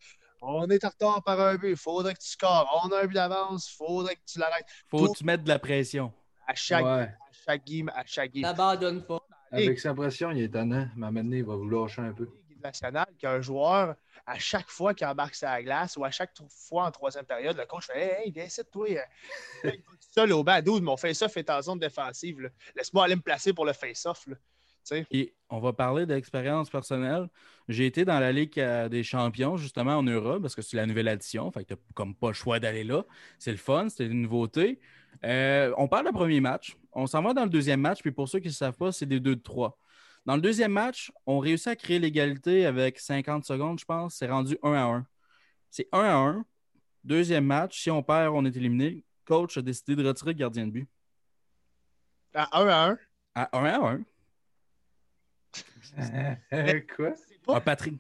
[0.43, 2.71] On est en retard par un but, il faudrait que tu scores.
[2.85, 4.67] On a un but d'avance, il faudrait que tu l'arrêtes.
[4.91, 6.13] Faut que tu mettes de la pression.
[6.47, 7.11] À chaque, Ouais.
[7.47, 8.43] À chaque game, à chaque game.
[8.43, 9.21] N'abandonne pas.
[9.53, 10.89] Avec sa pression, il est étonnant.
[10.97, 12.29] Mais maintenant, il va vous lâcher un peu.
[12.63, 13.95] nationale qu'un joueur,
[14.27, 17.65] à chaque fois qu'il embarque sa glace ou à chaque fois en troisième période, le
[17.65, 18.89] coach fait Hey, hey viens ici, toi.
[20.15, 22.51] Seul au bas, dude, mon face-off est en zone défensive.
[22.75, 24.27] Laisse-moi aller me placer pour le face-off.
[25.11, 27.29] Et on va parler d'expérience personnelle.
[27.69, 30.87] J'ai été dans la Ligue euh, des champions, justement, en Europe, parce que c'est la
[30.87, 31.51] nouvelle addition.
[31.51, 33.05] Fait que t'as comme pas le choix d'aller là.
[33.39, 34.81] C'est le fun, c'est une nouveauté.
[35.25, 36.77] Euh, on parle du premier match.
[36.93, 38.01] On s'en va dans le deuxième match.
[38.03, 39.79] Puis pour ceux qui ne savent pas, c'est des 2 de 3.
[40.25, 44.17] Dans le deuxième match, on réussit à créer l'égalité avec 50 secondes, je pense.
[44.17, 45.07] C'est rendu 1 à 1.
[45.71, 46.45] C'est 1 à 1.
[47.05, 47.81] Deuxième match.
[47.81, 49.05] Si on perd, on est éliminé.
[49.25, 50.89] Coach a décidé de retirer le gardien de but.
[52.35, 52.99] À 1 à 1.
[53.35, 54.01] À 1 à 1.
[56.97, 57.15] Quoi?
[57.17, 57.95] C'est pas- Ah, Patrick.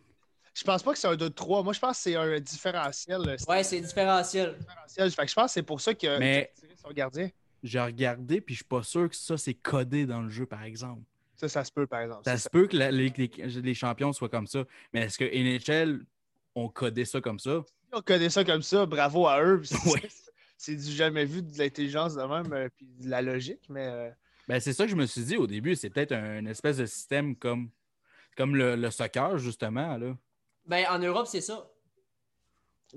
[0.55, 1.63] Je pense pas que c'est un 2 de 3.
[1.63, 3.37] Moi, je pense que c'est un différentiel.
[3.39, 4.51] C'est Ouais, c'est différentiel.
[4.51, 5.11] un différentiel.
[5.11, 7.29] Fait que je pense que c'est pour ça que qu'il a tiré son gardien.
[7.63, 10.63] J'ai regardé, puis je suis pas sûr que ça, c'est codé dans le jeu, par
[10.63, 11.03] exemple.
[11.37, 12.23] Ça, ça se peut, par exemple.
[12.25, 13.31] Ça se peut que la Ligue des
[13.61, 14.65] les champions soient comme ça.
[14.95, 16.07] Mais est-ce que NHL
[16.55, 17.63] ont codé ça comme ça?
[17.93, 19.63] on connaît ça comme ça, bravo à eux.
[20.59, 24.11] C'est- du jamais vu de l'intelligence de même, euh, puis de la logique, mais euh,
[24.49, 25.75] Ben, c'est ça que je me suis dit au début.
[25.75, 27.71] C'est peut-être un, une espèce de système comme,
[28.37, 29.97] comme le, le soccer, justement.
[29.97, 30.17] Là.
[30.67, 31.69] Ben, en Europe, c'est ça.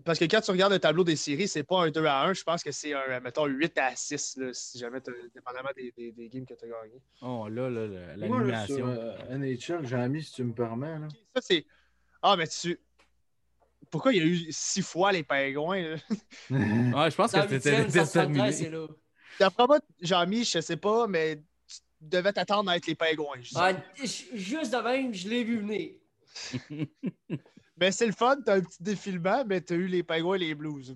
[0.06, 2.34] parce que quand tu regardes le tableau des séries, c'est pas un 2 à 1,
[2.34, 5.00] je pense que c'est un, mettons, 8 à 6, là, si jamais,
[5.34, 7.02] dépendamment des, des, des games que tu as gagnés.
[7.22, 8.88] Oh, là, là, la- Moi, là, sur l'animation.
[8.88, 11.00] euh, NHL, j'ai mis, si tu me permets.
[11.00, 11.08] Là.
[11.36, 11.66] Ça, c'est.
[12.22, 12.80] Ah, mais tu.
[13.90, 15.82] Pourquoi il y a eu six fois les pingouins?
[15.82, 15.96] là?
[16.50, 18.88] Je pense que c'était 8e, 173, c'est déterminé.
[19.40, 23.42] D'après moi, Jean-Mi, je sais pas, mais tu devais t'attendre à être les pingouins.
[23.56, 23.74] Ah,
[24.34, 25.92] juste de même, je l'ai vu venir.
[27.78, 30.54] Mais c'est le fun, t'as un petit défilement, mais t'as eu les pingouins et les
[30.54, 30.94] blues.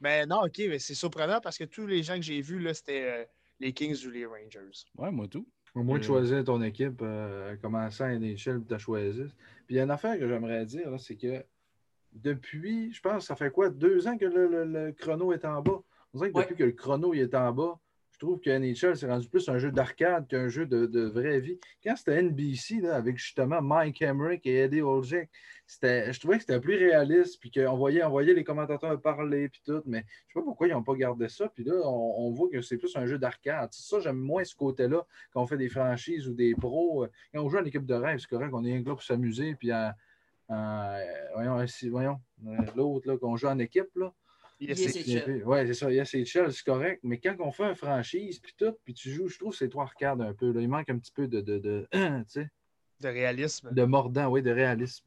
[0.00, 2.72] mais non, ok, mais c'est surprenant parce que tous les gens que j'ai vus, là,
[2.72, 3.24] c'était euh,
[3.60, 4.70] les Kings ou les Rangers.
[4.96, 5.46] Ouais, moi tout.
[5.74, 6.06] Au moins de Euh.
[6.06, 9.24] choisir ton équipe, euh, commençant à NHL, tu as choisi.
[9.66, 11.44] Puis il y a une affaire que j'aimerais dire, c'est que
[12.12, 15.60] depuis, je pense, ça fait quoi, deux ans que le, le- le chrono est en
[15.60, 15.82] bas?
[16.14, 16.42] On dirait que Ouais.
[16.44, 17.78] depuis que le chrono il est en bas,
[18.12, 21.38] je trouve que NHL c'est rendu plus un jeu d'arcade qu'un jeu de, de vraie
[21.38, 21.60] vie.
[21.84, 25.28] Quand c'était NBC, là, avec justement Mike Emmerich et Eddie Olczyk,
[25.68, 29.60] je trouvais que c'était plus réaliste, puis qu'on voyait, on voyait les commentateurs parler, puis
[29.64, 31.48] tout, mais je sais pas pourquoi ils n'ont pas gardé ça.
[31.54, 33.68] Puis là, on, on voit que c'est plus un jeu d'arcade.
[33.72, 37.06] Ça, j'aime moins ce côté-là quand on fait des franchises ou des pros.
[37.32, 39.54] Quand on joue en équipe de rêve, c'est correct, on est un gars pour s'amuser,
[39.54, 39.92] puis en-
[40.50, 41.04] euh,
[41.34, 44.12] voyons, euh, l'autre, là, qu'on joue en équipe, là.
[44.60, 47.00] Oui, c'est ça, yes, c'est correct.
[47.04, 49.68] Mais quand on fait une franchise, puis tout, puis tu joues, je trouve que c'est
[49.68, 50.50] trop arcade un peu.
[50.52, 50.60] Là.
[50.60, 52.48] Il manque un petit peu de, de, de, tu sais,
[53.00, 53.72] de réalisme.
[53.72, 55.04] de mordant, oui, de réalisme.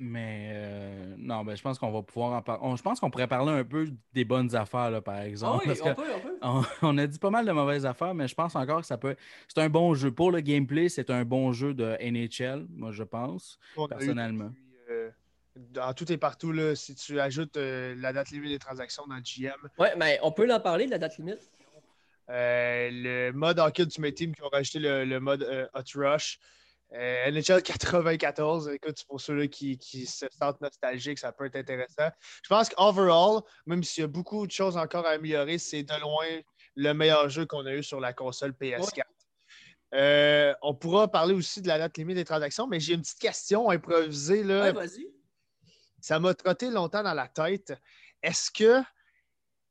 [0.00, 2.76] Mais euh, non, ben, je pense qu'on va pouvoir en parler.
[2.76, 5.60] Je pense qu'on pourrait parler un peu des bonnes affaires, là, par Ah exemple.
[5.62, 6.38] oui, parce on que peut, on peut.
[6.42, 8.98] on, on a dit pas mal de mauvaises affaires, mais je pense encore que ça
[8.98, 9.14] peut.
[9.46, 10.10] C'est un bon jeu.
[10.10, 13.58] Pour le gameplay, c'est un bon jeu de NHL, moi, je pense.
[13.76, 14.50] On a eu personnellement.
[15.56, 19.14] Dans tout et partout, là, si tu ajoutes euh, la date limite des transactions dans
[19.16, 21.50] le GM, Ouais, mais on peut en parler de la date limite?
[22.30, 26.38] euh, le mode Hockey Ultimate Team qui ont rajouté le, le mode euh, Hot Rush,
[26.92, 32.08] NHL 94, écoute, pour ceux-là qui, qui se sentent nostalgiques, ça peut être intéressant.
[32.42, 36.00] Je pense qu'overall, même s'il y a beaucoup de choses encore à améliorer, c'est de
[36.00, 36.24] loin
[36.76, 39.00] le meilleur jeu qu'on a eu sur la console PS4.
[39.94, 43.18] Euh, on pourra parler aussi de la date limite des transactions, mais j'ai une petite
[43.20, 44.42] question improvisée.
[44.42, 44.62] Là.
[44.62, 45.06] Ouais, vas-y.
[46.04, 47.72] Ça m'a trotté longtemps dans la tête.
[48.22, 48.82] Est-ce que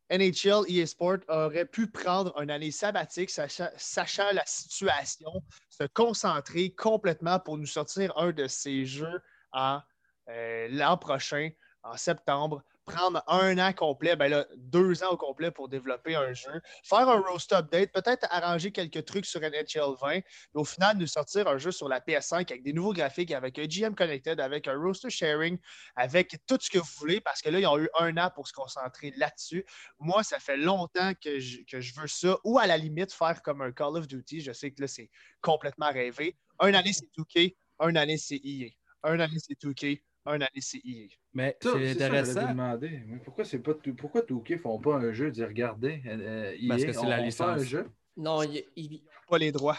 [0.10, 7.40] NHL EA Sport aurait pu prendre une année sabbatique, sachant, la situation, se concentrer complètement
[7.40, 9.22] pour nous sortir un de ces jeux
[9.56, 11.52] euh, l'an prochain,
[11.84, 16.34] en septembre, prendre un an complet, ben là, deux ans au complet pour développer un
[16.34, 20.24] jeu, faire un roast update, peut-être arranger quelques trucs sur NHL 20, mais
[20.54, 23.66] au final, nous sortir un jeu sur la PS5 avec des nouveaux graphiques, avec un
[23.66, 25.58] GM Connected, avec un roster sharing,
[25.96, 28.48] avec tout ce que vous voulez, parce que là, ils ont eu un an pour
[28.48, 29.66] se concentrer là-dessus.
[30.00, 33.42] Moi, ça fait longtemps que je, que je veux ça, ou à la limite, faire
[33.42, 34.42] comme un Call of Duty.
[34.42, 35.10] Je sais que là, c'est
[35.42, 36.38] complètement rêvé.
[36.60, 38.70] Un année, c'est 2K, un année, c'est EA.
[39.04, 41.08] Un année, c'est 2K, un année, c'est EA.
[41.34, 42.48] Mais c'est intéressant.
[42.48, 43.02] demander.
[43.08, 46.02] Mais pourquoi c'est pas tout- pourquoi Touquet font pas un jeu d'y regarder?
[46.06, 47.60] euh, Parce EA, que c'est la licence.
[47.62, 47.90] un jeu?
[48.16, 49.78] Non, il, il- Pas les droits.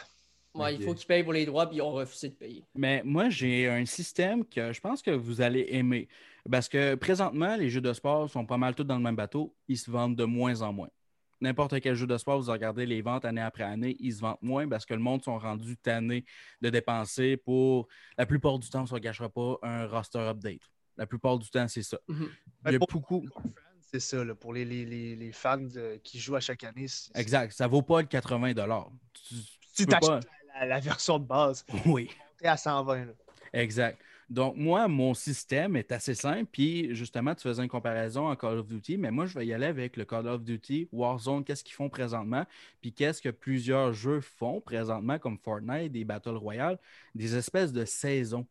[0.54, 2.64] ouais, il faut qu'ils payent pour les droits, puis ils ont refusé de payer.
[2.74, 6.08] Mais moi, j'ai un système que je pense que vous allez aimer.
[6.50, 9.54] Parce que présentement, les jeux de sport sont pas mal tous dans le même bateau.
[9.68, 10.90] Ils se vendent de moins en moins.
[11.44, 14.38] N'importe quel jeu de sport, vous regardez les ventes année après année, ils se vendent
[14.40, 16.24] moins parce que le monde sont rendus tannés
[16.62, 17.86] de dépenser pour,
[18.16, 20.62] la plupart du temps, on ne se gâchera pas, un roster update.
[20.96, 21.98] La plupart du temps, c'est ça.
[22.08, 23.28] Il y a pour- beaucoup.
[23.80, 26.86] C'est ça, là, pour les, les, les, les fans de- qui jouent à chaque année.
[27.14, 27.52] Exact.
[27.52, 28.54] Ça vaut pas le 80
[29.12, 29.34] Tu,
[29.76, 30.28] Tu pas- t'achètes
[30.58, 31.64] la, la version de base.
[31.84, 32.10] Oui.
[32.38, 33.04] T'es à 120.
[33.04, 33.12] là.
[33.52, 33.98] Exact.
[34.34, 36.46] Donc, moi, mon système est assez simple.
[36.50, 39.52] Puis, justement, tu faisais une comparaison en Call of Duty, mais moi, je vais y
[39.54, 41.44] aller avec le Call of Duty Warzone.
[41.44, 42.44] Qu'est-ce qu'ils font présentement?
[42.80, 46.80] Puis, qu'est-ce que plusieurs jeux font présentement, comme Fortnite, des Battle Royale,
[47.14, 48.44] des espèces de saisons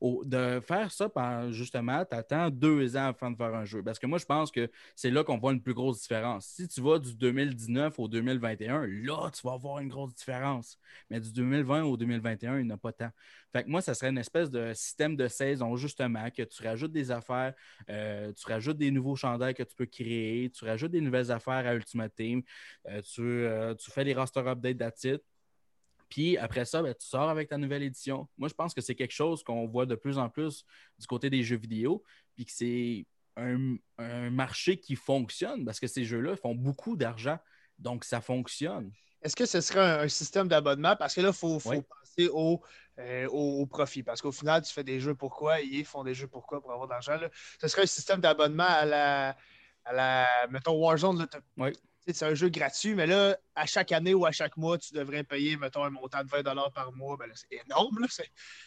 [0.00, 3.82] de faire ça pendant justement, tu attends deux ans avant de faire un jeu.
[3.82, 6.46] Parce que moi, je pense que c'est là qu'on voit une plus grosse différence.
[6.46, 10.78] Si tu vas du 2019 au 2021, là, tu vas voir une grosse différence.
[11.10, 13.10] Mais du 2020 au 2021, il n'y a pas tant.
[13.52, 16.92] Fait que moi, ça serait une espèce de système de saison, justement, que tu rajoutes
[16.92, 17.54] des affaires,
[17.88, 21.66] euh, tu rajoutes des nouveaux chandails que tu peux créer, tu rajoutes des nouvelles affaires
[21.66, 22.42] à Ultimate Team,
[22.88, 25.22] euh, tu, euh, tu, fais les roster updates d'attitude.
[26.08, 28.28] Puis après ça, ben, tu sors avec ta nouvelle édition.
[28.38, 30.64] Moi, je pense que c'est quelque chose qu'on voit de plus en plus
[30.98, 32.02] du côté des jeux vidéo,
[32.34, 33.76] puis que c'est un,
[34.30, 37.38] marché qui fonctionne parce que ces jeux-là font beaucoup d'argent.
[37.78, 38.90] Donc, ça fonctionne.
[39.22, 40.96] Est-ce que ce serait un, système d'abonnement?
[40.96, 42.30] Parce que là, il faut, penser
[42.98, 44.02] euh, au, profit.
[44.02, 46.86] Parce qu'au final, tu fais des jeux pourquoi, ils font des jeux pourquoi pour avoir
[46.86, 47.18] de l'argent.
[47.60, 49.36] Ce serait un système d'abonnement à la,
[49.84, 51.26] à la, mettons, Warzone.
[51.58, 51.72] oui
[52.12, 55.24] c'est un jeu gratuit, mais là, à chaque année ou à chaque mois, tu devrais
[55.24, 57.16] payer, mettons, un montant de 20 par mois.
[57.16, 57.98] Ben c'est énorme.
[58.00, 58.06] Là,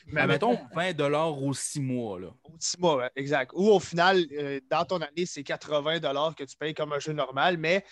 [0.08, 2.20] mais mettons 20 aux six mois.
[2.20, 2.28] Là.
[2.44, 3.52] Aux six mois, exact.
[3.54, 6.00] Ou au final, euh, dans ton année, c'est 80
[6.34, 7.86] que tu payes comme un jeu normal, mais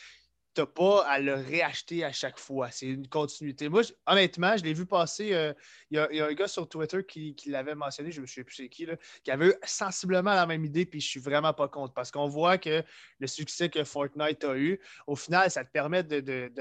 [0.58, 2.72] tu n'as pas à le réacheter à chaque fois.
[2.72, 3.70] C'est une continuité.
[3.70, 5.32] Moi, honnêtement, je l'ai vu passer.
[5.34, 5.54] Euh,
[5.92, 8.70] il y, a un gars sur Twitter qui, l'avait mentionné, je ne souviens plus c'est
[8.70, 8.88] qui,
[9.24, 12.58] qui avait sensiblement la même idée, puis je suis vraiment pas contre parce qu'on voit
[12.58, 12.84] que
[13.20, 16.52] le succès que Fortnite a eu, au final, ça te permet de,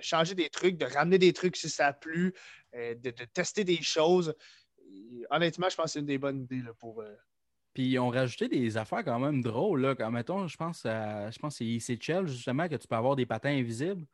[0.00, 2.34] changer des trucs, de ramener des trucs si ça a plu,
[2.74, 4.34] euh, de, tester des choses.
[5.30, 7.00] honnêtement, je pense que c'est une des bonnes idées pour.
[7.00, 7.16] Euh,
[7.78, 9.82] puis ils ont rajouté des affaires quand même drôles.
[9.82, 9.94] Là.
[9.94, 13.14] Comme, mettons, je pense, à, je pense que c'est Chell, justement, que tu peux avoir
[13.14, 14.04] des patins invisibles.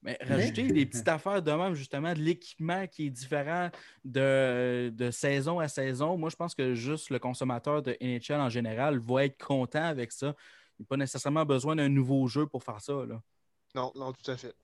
[0.00, 3.68] Mais rajouter des petites affaires de même, justement, de l'équipement qui est différent
[4.02, 6.16] de, saison à saison.
[6.16, 10.10] Moi, je pense que juste le consommateur de NHL en général va être content avec
[10.10, 10.34] ça.
[10.78, 12.94] Il n'a pas nécessairement besoin d'un nouveau jeu pour faire ça.
[13.06, 13.20] Là.
[13.74, 14.54] Non, non, tout à fait.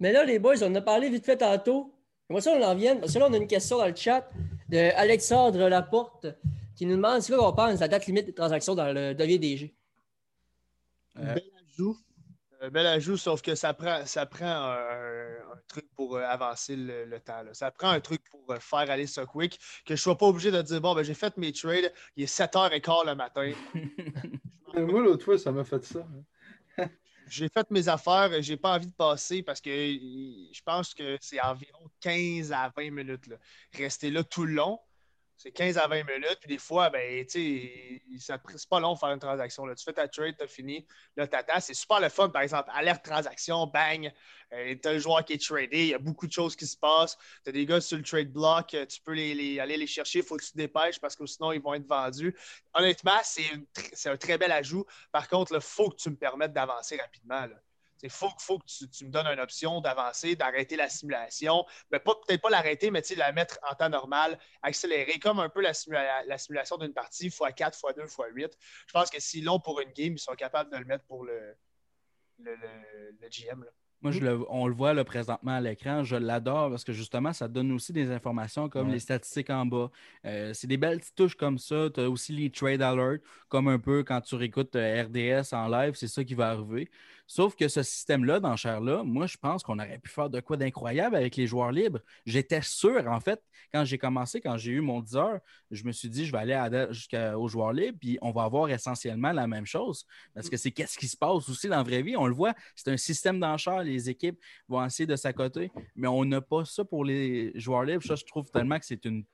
[0.00, 1.94] Mais là, les boys, on en a parlé vite fait tantôt.
[2.28, 2.96] Moi, ça, on en vient.
[2.96, 4.28] Parce que là, on a une question dans le chat
[4.68, 6.26] de Alexandre Laporte
[6.74, 9.38] qui nous demande c'est quoi qu'on pense la date limite des transactions dans le devis
[9.38, 9.74] DG.
[11.18, 11.34] Euh...
[11.34, 11.98] Bel ajout.
[12.62, 17.18] Euh, bel ajout, sauf que ça prend, ça prend un, truc pour euh, avancer le,
[17.18, 17.42] temps.
[17.52, 20.26] Ça prend un truc pour euh, faire aller ça quick, que je ne sois pas
[20.26, 23.52] obligé de dire bon, ben, j'ai fait mes trades, il est 7h15 le matin.
[24.74, 26.06] Moi, l'autre fois, ça m'a fait ça.
[27.28, 31.40] j'ai fait mes affaires, j'ai pas envie de passer parce que je pense que c'est
[31.40, 33.26] environ 15 à 20 minutes.
[33.26, 33.36] Là.
[33.74, 34.78] Rester là tout le long
[35.36, 36.38] c'est 15 à 20 minutes.
[36.40, 39.66] Puis des fois, ben, c'est pas long de faire une transaction.
[39.66, 39.74] Là.
[39.74, 42.70] Tu fais ta trade, tu as fini, là, tu C'est super le fun, par exemple,
[42.72, 44.12] alerte transaction, bang,
[44.52, 46.66] euh, tu as le joueur qui est tradé, il y a beaucoup de choses qui
[46.66, 47.16] se passent.
[47.44, 50.24] Tu as des gars sur le trade block, euh, tu peux aller les chercher, il
[50.24, 52.36] faut que tu te dépêches parce que sinon, ils vont être vendus.
[52.74, 54.84] Honnêtement, c'est un très bel ajout.
[55.10, 57.46] Par contre, il faut que tu me permettes d'avancer rapidement.
[58.02, 61.64] Il faut, faut, que tu, me donnes une option d'avancer, d'arrêter la simulation.
[61.90, 65.74] Mais peut-être pas l'arrêter, mais la mettre en temps normal, accélérer, comme un peu la,
[65.74, 68.52] simulation d'une partie, x4, x2, x8.
[68.86, 71.24] Je pense que si long pour une game, ils sont capables de le mettre pour
[71.24, 71.56] le,
[72.38, 73.64] le, GM.
[74.00, 76.02] Moi, je on le voit là, présentement à l'écran.
[76.02, 79.92] Je l'adore parce que justement, ça donne aussi des informations comme les statistiques en bas.
[80.24, 81.88] Euh, c'est des belles petites touches comme ça.
[81.94, 85.68] Tu as aussi les trade alerts, comme un peu quand tu réécoutes euh, RDS en
[85.68, 86.90] live, c'est ça qui va arriver.
[87.32, 91.16] Sauf que ce système-là, d'enchère-là, moi, je pense qu'on aurait pu faire de quoi d'incroyable
[91.16, 92.00] avec les joueurs libres.
[92.26, 95.92] J'étais sûr, en fait, quand j'ai commencé, quand j'ai eu mon 10 heures, je me
[95.92, 99.64] suis dit, je vais aller jusqu'aux joueurs libres, puis on va avoir essentiellement la même
[99.64, 100.04] chose.
[100.34, 102.18] Parce que c'est qu'est-ce qui se passe aussi dans la vraie vie?
[102.18, 103.82] On le voit, c'est un système d'enchère.
[103.82, 108.04] Les équipes vont essayer de s'accoter, mais on n'a pas ça pour les joueurs libres.
[108.04, 109.24] Ça, je trouve tellement que c'est une,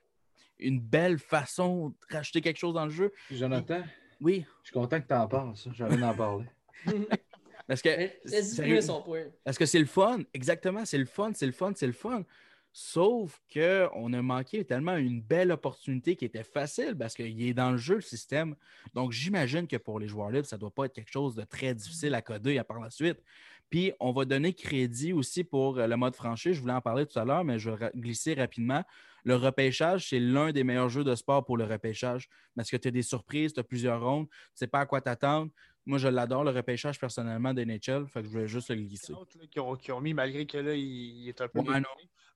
[0.57, 3.11] une belle façon de racheter quelque chose dans le jeu.
[3.29, 3.83] Jonathan?
[4.21, 4.45] Oui.
[4.63, 5.69] Je suis content que tu en parles, ça.
[5.73, 6.45] J'avais d'en parler.
[7.69, 8.81] Parce que.
[8.81, 9.25] son point.
[9.43, 10.21] Parce que c'est le fun.
[10.33, 12.23] Exactement, c'est le fun, c'est le fun, c'est le fun.
[12.71, 17.71] Sauf qu'on a manqué tellement une belle opportunité qui était facile parce qu'il est dans
[17.71, 18.55] le jeu, le système.
[18.95, 21.43] Donc, j'imagine que pour les joueurs libres, ça ne doit pas être quelque chose de
[21.43, 23.21] très difficile à coder à par la suite.
[23.69, 26.53] Puis, on va donner crédit aussi pour euh, le mode franchi.
[26.53, 28.83] Je voulais en parler tout à l'heure, mais je vais glisser rapidement.
[29.23, 32.87] Le repêchage, c'est l'un des meilleurs jeux de sport pour le repêchage parce que tu
[32.87, 35.51] as des surprises, tu as plusieurs rondes, tu ne sais pas à quoi t'attendre.
[35.89, 38.05] Moi, je l'adore, le repêchage personnellement de NHL.
[38.07, 39.11] Fait que je voulais juste le glisser.
[39.49, 41.61] Qui ont, qui ont mis, malgré que là, il, est un peu.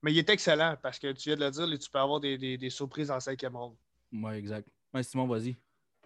[0.02, 2.36] Mais il est excellent parce que tu viens de le dire, tu peux avoir des,
[2.36, 3.76] des, surprises en cinquième ronde.
[4.12, 4.68] Oui, exact.
[4.92, 5.54] Ouais, Simon, vas-y.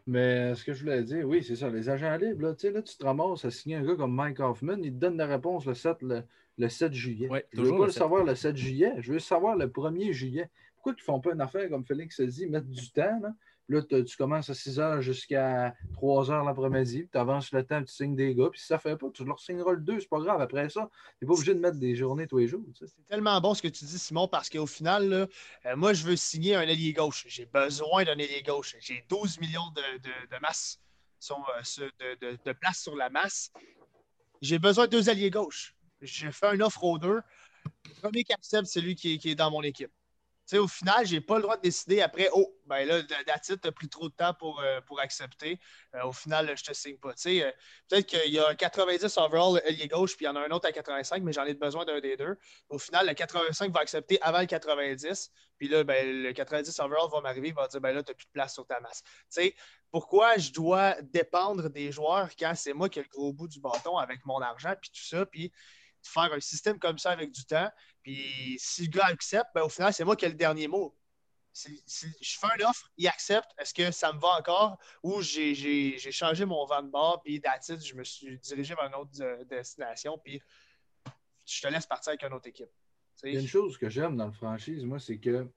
[0.06, 1.70] Mais ce que je voulais dire, oui, c'est ça.
[1.70, 4.76] Les agents libres, là, là, tu te ramasses à signer un gars comme Mike Hoffman,
[4.82, 7.28] il te donne la réponse le 7, le, 7 juillet.
[7.28, 10.12] Ouais, je ne veux pas le savoir le 7 juillet, je veux savoir le 1er
[10.12, 13.18] juillet pourquoi ils ne font pas une affaire comme Félix a dit, mettre du temps?
[13.20, 13.34] Là,
[13.70, 17.92] Là, tu commences à 6 heures jusqu'à 3 heures l'après-midi, tu avances le temps, tu
[17.92, 20.08] signes des gars, puis si ça ne fait pas, tu leur signeras le 2, c'est
[20.08, 20.40] pas grave.
[20.40, 20.88] Après ça,
[21.18, 22.64] tu n'es pas obligé de mettre des journées tous les jours.
[22.74, 25.26] C'est tellement bon ce que tu dis, Simon, parce qu'au final, là,
[25.66, 27.26] euh, moi, je veux signer un ailier gauche.
[27.28, 28.74] J'ai besoin d'un ailier gauche.
[28.80, 30.36] J'ai 12 millions de, de- de
[31.20, 33.52] sur, euh, de, de- de place sur la masse.
[34.40, 35.74] J'ai besoin de deux alliés gauche.
[36.00, 37.20] J'ai fait une offre aux deux.
[37.86, 39.90] Le premier qui accepte, c'est lui qui qui est dans mon équipe.
[40.56, 43.72] Au final, je n'ai pas le droit de décider après, oh, ben là, Datit, tu
[43.72, 45.60] pris trop de temps pour, euh, pour accepter.
[45.94, 47.10] Euh, au final, je te signe pas.
[47.26, 47.52] Euh,
[47.88, 50.50] peut-être qu'il y a un 90 overall ailier gauche, puis il y en a un
[50.50, 52.38] autre à 85, mais j'en ai besoin d'un des deux.
[52.70, 55.30] Au final, le 85 va accepter avant le 90.
[55.58, 58.14] Puis là, ben, le 90 overall va m'arriver, il va dire ben là, tu n'as
[58.14, 59.02] plus de place sur ta masse.
[59.90, 63.60] Pourquoi je dois dépendre des joueurs quand c'est moi qui ai le gros bout du
[63.60, 65.52] bâton avec mon argent, puis tout ça, puis
[66.08, 67.70] faire un système comme ça avec du temps.
[68.02, 70.94] Puis si le gars accepte, ben, au final, c'est moi qui ai le dernier mot.
[71.52, 74.78] Si, si je fais une offre, il accepte, est-ce que ça me va encore?
[75.02, 78.94] Ou j'ai changé mon vent de bord, puis d'attitude, je me suis dirigé vers une
[78.94, 80.40] autre euh, destination, puis
[81.44, 82.70] je te laisse partir avec une autre équipe.
[83.24, 85.50] Il y a une chose que j'aime dans le franchise, moi, c'est que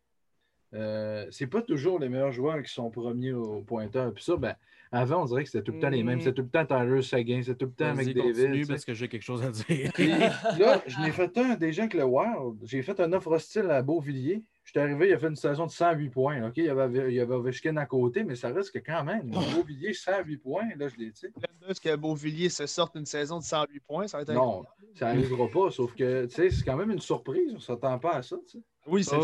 [0.73, 4.13] euh, c'est pas toujours les meilleurs joueurs qui sont premiers au pointeur.
[4.13, 4.55] Puis ça, ben,
[4.93, 6.15] avant, on dirait que c'était tout le temps les mêmes.
[6.15, 6.21] Mhm.
[6.21, 8.67] C'était tout le temps Tyler Seguin, c'était tout le temps McDavid.
[8.67, 9.91] parce que j'ai quelque chose à dire.
[9.93, 10.07] Puis
[10.59, 12.59] là, je n'ai fait un déjà avec le Wild.
[12.63, 14.43] J'ai fait un offre hostile à Beauvilliers.
[14.63, 16.47] Je suis arrivé, il a fait une saison de 108 points.
[16.47, 19.03] OK, il y avait, il y avait Ovechkin à côté, mais ça reste que quand
[19.03, 19.29] même.
[19.31, 21.27] Beauvilliers, 108 points, là, je l'ai dit.
[21.67, 24.63] Est-ce que Beauvillier se sorte une saison de 108 points, ça va être Non,
[24.93, 27.51] ça n'arrivera pas, sauf que, tu sais, c'est quand même une surprise.
[27.51, 28.63] On ne s'attend pas à ça, tu sais.
[28.87, 29.17] Oui, c'est.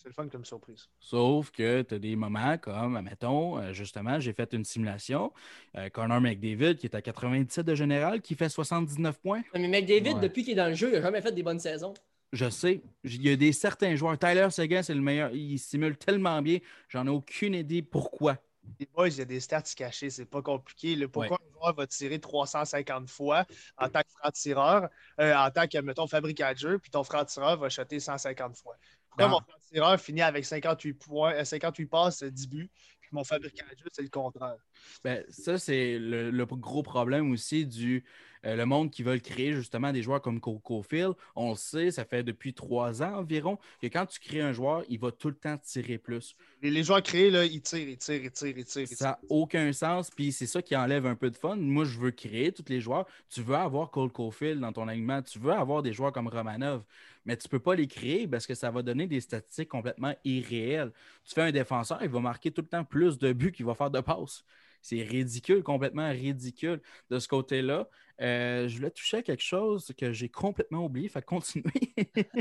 [0.00, 0.86] C'est le fun comme surprise.
[1.00, 5.32] Sauf que tu as des moments comme, mettons, euh, justement, j'ai fait une simulation.
[5.76, 9.42] euh, Connor McDavid, qui est à 97 de général, qui fait 79 points.
[9.54, 10.20] Mais McDavid, Ouais.
[10.20, 11.94] depuis qu'il est dans le jeu, il n'a jamais fait des bonnes saisons.
[12.32, 12.80] Je sais.
[13.02, 14.16] Il y a des certains joueurs.
[14.18, 15.30] Tyler Seguin, c'est le meilleur.
[15.32, 16.58] Il simule tellement bien.
[16.88, 18.36] J'en ai aucune idée pourquoi.
[18.78, 20.94] Les boys, il y a des stats cachés, c'est pas compliqué.
[20.94, 21.08] là.
[21.08, 23.46] pourquoi un joueur va tirer 350 fois
[23.78, 24.90] en tant que franc-tireur,
[25.20, 28.76] euh, en tant que, mettons, fabricant de jeu, puis ton franc-tireur va shotter 150 fois?
[29.18, 29.30] Pourquoi Non.
[29.30, 33.64] mon franc-tireur finit avec 58 points, euh, 58 passes, euh, 10 buts, puis mon fabricant
[33.92, 34.56] c'est le contraire?
[35.02, 38.04] Ben, ça, c'est le, le gros problème aussi du
[38.44, 41.10] euh, le monde qui veut créer justement des joueurs comme Coco Phil.
[41.34, 44.84] On le sait, ça fait depuis trois ans environ que quand tu crées un joueur,
[44.88, 46.36] il va tout le temps tirer plus.
[46.62, 48.88] Les, les joueurs créés, là, ils tirent, ils tirent, ils tirent, ils tirent.
[48.88, 51.56] Ça n'a aucun sens, puis c'est ça qui enlève un peu de fun.
[51.56, 53.06] Moi, je veux créer tous les joueurs.
[53.28, 56.82] Tu veux avoir Cole Caulfield dans ton alignement, tu veux avoir des joueurs comme Romanov,
[57.24, 60.14] mais tu ne peux pas les créer parce que ça va donner des statistiques complètement
[60.24, 60.92] irréelles.
[61.24, 63.74] Tu fais un défenseur, il va marquer tout le temps plus de buts qu'il va
[63.74, 64.44] faire de passes.
[64.82, 66.80] C'est ridicule, complètement ridicule.
[67.10, 67.88] De ce côté-là,
[68.20, 71.08] euh, je voulais toucher à quelque chose que j'ai complètement oublié.
[71.08, 71.94] Fait continuer.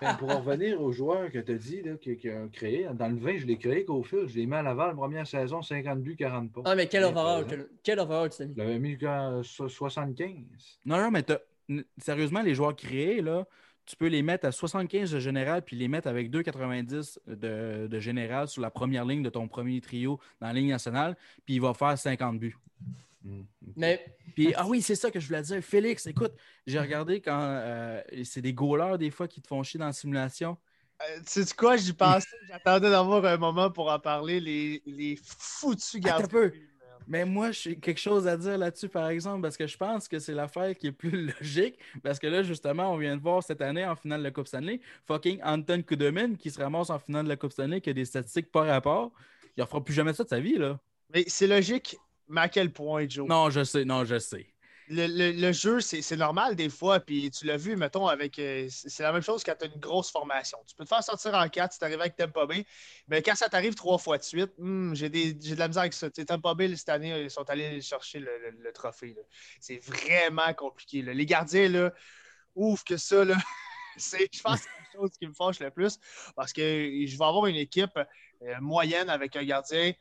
[0.00, 2.88] Ben, pour en revenir aux joueurs que tu as dit, là, qui, qui ont créé,
[2.94, 4.26] dans le 20, je l'ai créé qu'au fil.
[4.26, 6.62] Je l'ai mis à Laval, première saison, 50 buts, 40 pas.
[6.64, 7.62] Ah, mais quel overall, présent.
[7.62, 8.54] quel, quel overall tu t'as mis?
[8.54, 8.98] Je l'avais mis
[9.44, 10.34] so- 75.
[10.86, 11.24] non, non, mais
[11.98, 13.46] sérieusement, les joueurs créés, là,
[13.86, 18.00] tu peux les mettre à 75 de général puis les mettre avec 2,90 de, de
[18.00, 21.60] général sur la première ligne de ton premier trio dans la ligne nationale, puis il
[21.60, 22.56] va faire 50 buts.
[23.22, 23.42] Hmm.
[23.76, 25.62] Mais Puis, ah oui, c'est ça que je voulais dire.
[25.62, 26.32] Félix, écoute,
[26.66, 29.92] j'ai regardé quand euh, c'est des goalers des fois qui te font chier dans la
[29.92, 30.56] simulation.
[31.02, 35.16] Euh, tu sais quoi, j'y pensais, j'attendais d'avoir un moment pour en parler, les, les
[35.22, 36.50] foutus Attends gardiens.
[37.08, 40.18] Mais moi, j'ai quelque chose à dire là-dessus, par exemple, parce que je pense que
[40.18, 41.78] c'est l'affaire qui est plus logique.
[42.02, 44.48] Parce que là, justement, on vient de voir cette année en finale de la Coupe
[44.48, 47.92] Stanley, fucking Anton Kudomin qui se ramasse en finale de la Coupe Stanley, qui a
[47.92, 49.12] des statistiques par rapport.
[49.56, 50.78] Il ne fera plus jamais ça de sa vie, là.
[51.14, 51.96] Mais c'est logique,
[52.28, 53.28] mais à quel point, Joe?
[53.28, 54.46] Non, je sais, non, je sais.
[54.88, 58.38] Le, jeu, c'est normal des fois, puis tu l'as vu, mettons, avec.
[58.38, 60.58] euh, c'est la même chose quand tu as une grosse formation.
[60.66, 62.64] Tu peux te faire sortir en 4 si tu arrives avec Tampa Bay,
[63.08, 66.08] mais quand ça t'arrive trois fois de suite, hmm, j'ai de la misère avec ça.
[66.08, 69.16] Tu sais, Tampa Bay, cette année, ils sont allés chercher le, trophée.
[69.60, 71.02] C'est vraiment compliqué.
[71.02, 71.90] Les gardiens,
[72.54, 73.24] ouf, que ça,
[73.96, 75.98] Je pense que c'est la chose qui me fâche le plus
[76.34, 77.98] parce que je vais avoir une équipe
[78.42, 79.92] euh, moyenne avec un gardien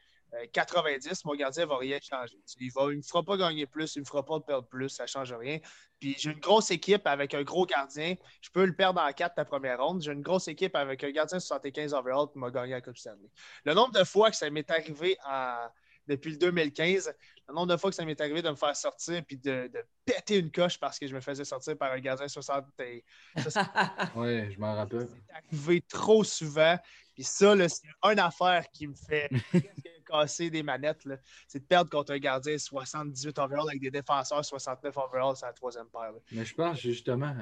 [0.52, 2.38] 90, mon gardien ne va rien changer.
[2.60, 5.04] Il ne me fera pas gagner plus, il ne me fera pas perdre plus, ça
[5.04, 5.60] ne change rien.
[6.00, 8.16] Puis j'ai une grosse équipe avec un gros gardien.
[8.42, 10.02] Je peux le perdre en 4 la première ronde.
[10.02, 13.30] J'ai une grosse équipe avec un gardien 75 overall qui m'a gagné la Coupe Stanley.
[13.64, 15.68] Le nombre de fois que ça m'est arrivé en-
[16.08, 17.14] depuis le 2015,
[17.48, 19.84] le nombre de fois que ça m'est arrivé de me faire sortir puis de, de
[20.06, 23.04] péter une coche parce que je me faisais sortir par un gardien 60 et-
[24.16, 25.08] Oui, je m'en rappelle.
[25.10, 26.78] c'est arrivé trop souvent.
[27.14, 29.66] Puis ça, là, c'est une affaire qui me fait presque
[30.08, 31.06] casser des manettes.
[31.06, 31.18] là.
[31.48, 35.54] C'est de perdre contre un gardien 78 overall avec des défenseurs 69 overall, c'est la
[35.54, 36.12] troisième paire.
[36.12, 36.20] là.
[36.32, 37.34] Mais je pense justement,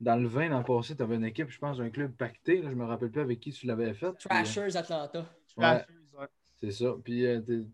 [0.00, 2.60] dans le 20 l'an passé, tu avais une équipe, je pense, un club pacté.
[2.60, 4.10] Là, je me rappelle plus avec qui tu l'avais fait.
[4.12, 5.20] puis, Trashers Atlanta.
[5.20, 5.86] ouais, Trashers,
[6.18, 6.26] ouais.
[6.60, 6.94] C'est ça.
[7.02, 7.26] Puis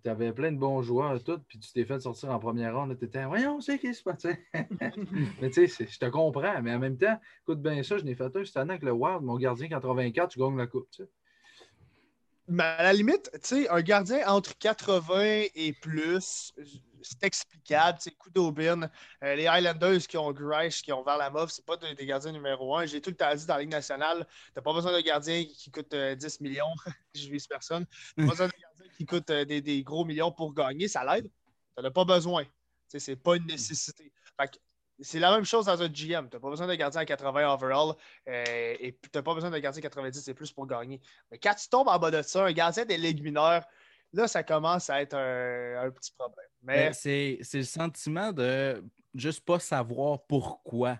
[0.03, 2.75] tu avais plein de bons joueurs et tout, puis tu t'es fait sortir en première
[2.75, 2.97] ronde.
[2.99, 4.27] Tu étais, voyons, c'est qui se passe.
[5.41, 6.61] mais tu sais, je te comprends.
[6.63, 8.93] Mais en même temps, écoute bien ça, je n'ai fait un cette année avec le
[8.93, 9.23] Wild.
[9.23, 10.89] Mon gardien 84, tu gagnes la coupe.
[12.49, 16.53] Mais à la limite, tu sais, un gardien entre 80 et plus,
[17.03, 17.99] c'est explicable.
[18.01, 18.91] Sais, coup d'aubine.
[19.23, 22.87] Euh, les Highlanders qui ont Grice, qui ont Varlamov, c'est pas des gardiens numéro un.
[22.87, 25.71] J'ai tout le temps dit dans la Ligue nationale, t'as pas besoin d'un gardien qui
[25.71, 26.75] coûte euh, 10 millions.
[27.15, 27.87] Je vise personne.
[28.17, 30.89] T'as pas besoin d'un gardien qui coûte euh, des, gros millions pour gagner.
[30.89, 31.31] Ça l'aide.
[31.77, 32.45] T'en as pas besoin.
[32.89, 34.13] C'est pas une nécessité.
[35.03, 36.29] C'est la même chose dans un GM.
[36.29, 37.95] Tu n'as pas besoin d'un gardien à 80 overall
[38.29, 41.01] euh, et tu n'as pas besoin d'un gardien à 90 et plus pour gagner.
[41.31, 43.65] Mais quand tu tombes en bas de ça, un gardien des ligues mineures,
[44.13, 46.47] là, ça commence à être un, petit problème.
[46.63, 46.93] Mais Ben,
[47.43, 48.83] c'est le sentiment de
[49.15, 50.99] juste pas savoir pourquoi.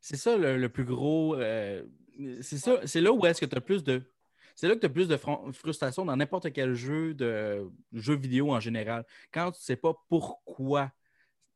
[0.00, 1.34] C'est ça le, le plus gros.
[1.36, 1.82] euh,
[2.42, 4.02] c'est ça, c'est là où est-ce que tu as plus de.
[4.54, 5.16] C'est là que tu as plus de
[5.52, 9.06] frustration dans n'importe quel jeu de jeu vidéo en général.
[9.32, 10.90] Quand tu ne sais pas pourquoi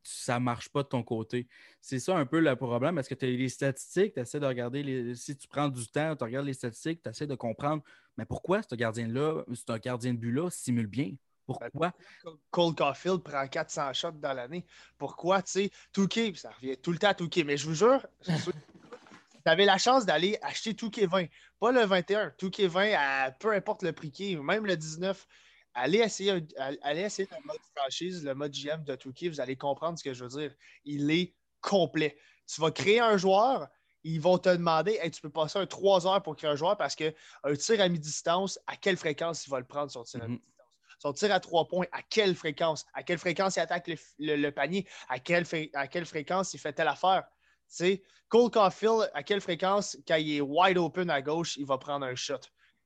[0.02, 1.46] ça ne marche pas de ton côté.
[1.80, 2.98] C'est ça un peu le problème.
[2.98, 5.14] Est-ce que tu as les statistiques, tu essaies de regarder les.
[5.14, 7.82] Si tu prends du temps, tu regardes les statistiques, tu essaies de comprendre
[8.16, 11.14] mais pourquoi ce gardien-là, c'est un gardien de but-là, simule bien?
[11.46, 11.92] Pourquoi?
[12.50, 14.64] Cole Caulfield prend 400 shots dans l'année?
[14.96, 17.44] Pourquoi, tu sais, Touquet, ça revient tout le temps à Touquet.
[17.44, 18.52] Mais je vous jure, tu
[19.46, 21.26] avais la chance d'aller acheter Touquet 20,
[21.58, 25.26] pas le 21, Touquet 20, à peu importe le prix qui est, même le 19.
[25.74, 29.56] Allez essayer, un- allez essayer le mode franchise, le mode GM de Touquet, vous allez
[29.56, 30.54] comprendre ce que je veux dire.
[30.84, 32.18] Il est complet.
[32.46, 33.68] Tu vas créer un joueur,
[34.04, 36.76] ils vont te demander hey, tu peux passer un 3 heures pour créer un joueur
[36.76, 37.12] parce qu'un
[37.58, 40.32] tir à mi-distance, à quelle fréquence il va le prendre son tir à Mhm.
[40.32, 40.48] mi-distance?
[40.98, 42.84] Son tir à trois points, à quelle fréquence?
[42.92, 44.86] À quelle fréquence il attaque le, le- le panier?
[45.08, 47.24] À quelle, fré- à quelle fréquence il fait telle affaire?
[47.68, 51.64] Tu sais, Cole Caulfield, à quelle fréquence, quand il est wide open à gauche, il
[51.66, 52.40] va prendre un shot?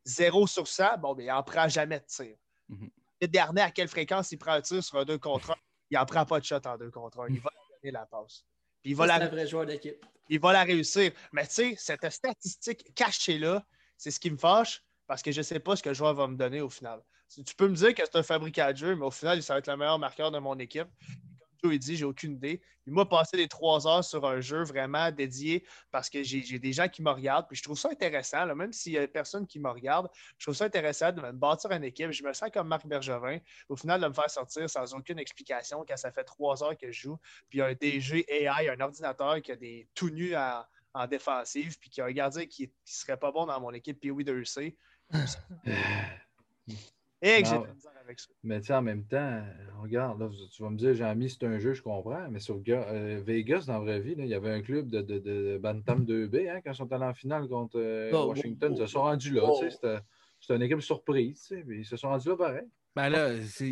[0.04, 2.36] Zéro sur 100, bon, ben, il n'en prend jamais de tir.
[2.68, 2.90] Mhm.
[3.22, 5.54] Le dernier, à quelle fréquence il prend un tir sur un 2 contre 1?
[5.90, 7.28] Il n'en prend pas de shot en 2 contre 1.
[7.30, 7.50] Il va
[7.82, 8.44] donner la passe.
[8.82, 10.04] Puis il va la vrai joueur d'équipe.
[10.28, 11.12] il va la réussir.
[11.32, 13.64] Mais tu sais, cette statistique cachée-là,
[13.96, 16.14] c'est ce qui me fâche parce que je ne sais pas ce que le joueur
[16.14, 17.02] va me donner au final.
[17.32, 19.54] Tu tu peux me dire que c'est un fabricant de jeu, mais au final, ça
[19.54, 20.88] va être le meilleur marqueur de mon équipe.
[21.62, 22.60] Joe dit, j'ai aucune idée.
[22.82, 26.72] Puis moi, passer les trois heures sur un jeu vraiment dédié parce que j'ai des
[26.72, 27.46] gens qui me regardent.
[27.48, 30.46] Puis je trouve ça intéressant, là, même s'il n'y a personne qui me regarde, je
[30.46, 32.10] trouve ça intéressant de me bâtir une équipe.
[32.12, 33.38] Je me sens comme Marc Bergevin.
[33.68, 36.92] Au final, de me faire sortir sans aucune explication quand ça fait trois heures que
[36.92, 37.18] je joue.
[37.48, 40.62] Puis il y a un DG AI, un ordinateur qui a des tout nus en,
[40.94, 44.00] en défensive, puis qui a un gardien qui, qui serait pas bon dans mon équipe,
[44.00, 44.76] puis oui, de EC.
[47.22, 47.62] Et que j'ai Non.
[47.62, 48.28] de la misère avec ça.
[48.42, 49.42] Mais tu sais, en même temps,
[49.82, 53.20] regarde, là, tu vas me dire, Jean-Mi, c'est un jeu, je comprends, mais sur euh,
[53.24, 56.04] Vegas, dans la vraie vie, là, il y avait un club de, de, de Bantam
[56.04, 58.72] 2B hein, quand ils sont allés en finale contre euh, Oh, Washington.
[58.72, 59.42] oh, Ils se sont rendus là.
[59.44, 59.56] oh.
[59.60, 59.98] tu sais, C'était
[60.38, 61.40] c'était une équipe surprise.
[61.48, 62.66] tu sais, puis Ils se sont rendus là pareil.
[62.94, 63.64] Ben là, c'est.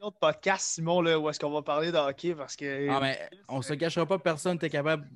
[0.00, 2.88] Un autre podcast, Simon, là, où est-ce qu'on va parler de hockey parce que.
[2.88, 3.18] Ah, mais
[3.48, 5.08] on se cachera pas, personne n'était capable.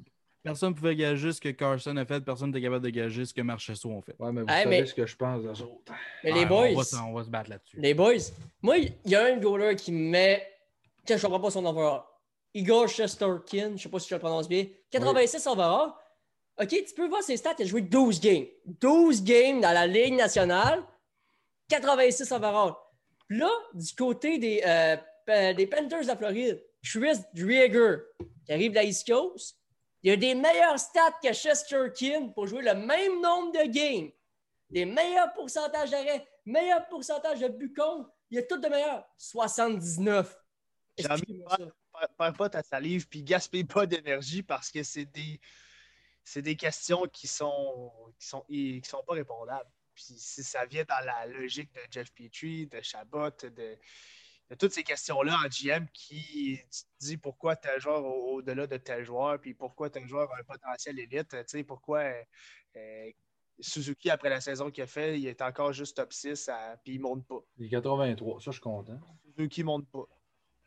[0.48, 3.32] Personne ne pouvait gager ce que Carson a fait, personne n'était capable de gager ce
[3.34, 4.14] que Marchesso ont fait.
[4.18, 5.92] Ouais, mais vous Hey, savez mais- ce que je pense d'eux autres.
[6.24, 7.76] Mais Ouais, les boys, On va, se- on va se battre là-dessus.
[7.80, 8.14] les boys,
[8.62, 10.46] moi, il y a un goaler qui me met,
[11.06, 12.02] que je comprends pas son overall.
[12.54, 15.90] Igor Shesterkin, je sais pas si je le prononce bien, 86 overall.
[16.60, 18.46] OK, tu peux voir ses stats, il a joué 12 games.
[18.66, 20.82] 12 games dans la Ligue nationale,
[21.68, 22.72] 86 overall.
[23.30, 24.96] Là, du côté des, euh,
[25.54, 27.98] des Panthers de la Floride, Chris Drieger,
[28.46, 29.57] qui arrive de la East Coast,
[30.02, 34.10] il a des meilleurs stats que Shesterkin pour jouer le même nombre de games.
[34.70, 38.10] Des meilleurs pourcentages d'arrêts, meilleurs pourcentages de buts contre.
[38.30, 39.04] Il y a tout de meilleur.
[39.16, 40.36] 79.
[40.98, 41.64] J'ai envie de Expliquez-moi ça.
[41.98, 45.40] perds perds pas ta salive puis gaspille pas d'énergie parce que c'est des
[46.22, 49.70] c'est des questions qui sont qui sont qui sont pas répondables.
[49.94, 53.76] Puis si ça vient dans la logique de Jeff Petrie, de Chabot, de,
[54.50, 56.60] de toutes ces questions-là en GM qui
[57.00, 60.42] dis pourquoi tel joueur au- au-delà de tel joueur, puis pourquoi tel joueur a un
[60.44, 62.22] potentiel élite, tu sais, pourquoi euh,
[62.76, 63.10] euh,
[63.60, 66.94] Suzuki, après la saison qu'il a fait, il est encore juste top 6, à- puis
[66.94, 67.40] il monte pas.
[67.58, 69.00] Il est 83, ça, je suis content.
[69.36, 70.04] Suzuki ne monte pas.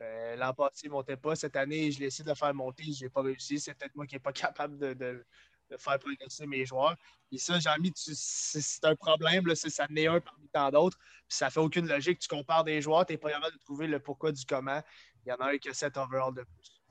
[0.02, 1.36] Euh, L'an passé, il ne montait pas.
[1.36, 2.84] Cette année, je l'ai essayé de le faire monter.
[2.92, 3.60] Je n'ai pas réussi.
[3.60, 5.26] C'est peut-être moi qui n'ai pas capable de, de-
[5.72, 6.96] de faire progresser mes joueurs.
[7.32, 9.48] Et ça, tu- c'est un problème.
[9.48, 10.98] Là, c'est- ça n'est un parmi tant d'autres.
[11.00, 12.20] Puis ça fait aucune logique.
[12.20, 14.82] Tu compares des joueurs, tu n'es pas capable de trouver le pourquoi du comment.
[15.26, 16.82] Il y en a un qui a 7 overall de plus.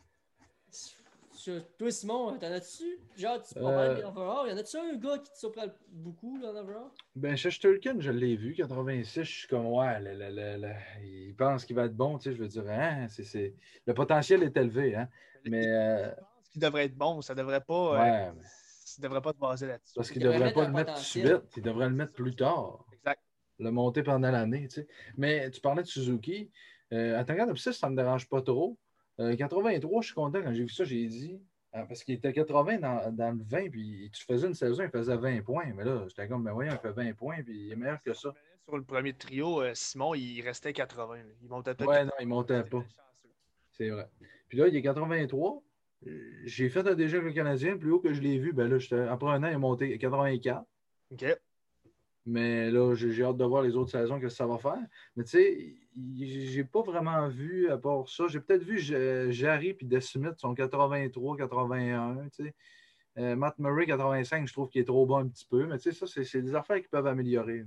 [1.33, 2.99] Sur- Toi, Simon, t'en as-tu?
[3.17, 4.49] Genre, tu Euh, parles bien overall.
[4.49, 6.91] Y en a-tu un gars qui te surprend beaucoup là, en overall?
[7.17, 11.35] Ben, Shesterkin, je l'ai vu, 86, je suis comme, ouais, le- le- le- le- il
[11.35, 13.55] pense qu'il va être bon, tu sais, je veux dire, hein, c'est, c'est-
[13.87, 15.09] le potentiel est élevé, hein,
[15.47, 17.23] mais, euh, Je pense qu'il devrait être bon.
[17.23, 17.95] Ça devrait pas.
[17.95, 18.43] euh, mais-
[18.95, 19.93] tu ne devrais pas te baser là-dessus.
[19.95, 21.43] Parce qu'il Il ne devrait pas le mettre tout de suite.
[21.57, 22.85] Il devrait le mettre plus tard.
[22.93, 23.21] Exact.
[23.59, 24.69] Le monter pendant l'année.
[24.69, 24.89] tu sais.
[25.17, 26.51] Mais tu parlais de Suzuki.
[26.93, 28.77] Euh, à Tangan 6, ça ne me dérange pas trop.
[29.21, 30.43] Euh, 83, je suis content.
[30.43, 31.41] Quand j'ai vu ça, j'ai dit.
[31.73, 34.91] ah, parce qu'il était 80 dans, dans le 20, puis tu faisais une saison, il
[34.91, 35.73] faisait 20 points.
[35.75, 38.13] Mais là, j'étais comme, mais voyons, il fait 20 points, puis il est meilleur que
[38.13, 38.33] ça.
[38.65, 41.17] Sur le premier trio, euh, Simon, il restait 80.
[41.17, 41.23] là.
[41.43, 41.85] Il montait pas.
[41.85, 42.85] Ouais, non, il montait pas.
[43.73, 44.09] C'est vrai.
[44.49, 45.63] Puis là, il est 83.
[46.07, 47.77] Euh, J'ai fait un déjà avec le Canadien.
[47.77, 50.65] Plus haut que je l'ai vu, ben là, après un an, il est monté 84.
[51.13, 51.25] OK.
[52.27, 54.79] Mais là, j'ai hâte de voir les autres saisons, que ça va faire.
[55.17, 55.75] Mais tu sais,
[56.19, 61.37] j'ai pas vraiment vu, à part ça, j'ai peut-être vu Jarry et Desmith sont 83,
[61.37, 62.55] 81, tu sais.
[63.19, 65.67] Euh, Matt Murray, 85, je trouve qu'il est trop bas un petit peu.
[65.67, 67.65] Mais tu sais, ça, c'est des affaires qui peuvent améliorer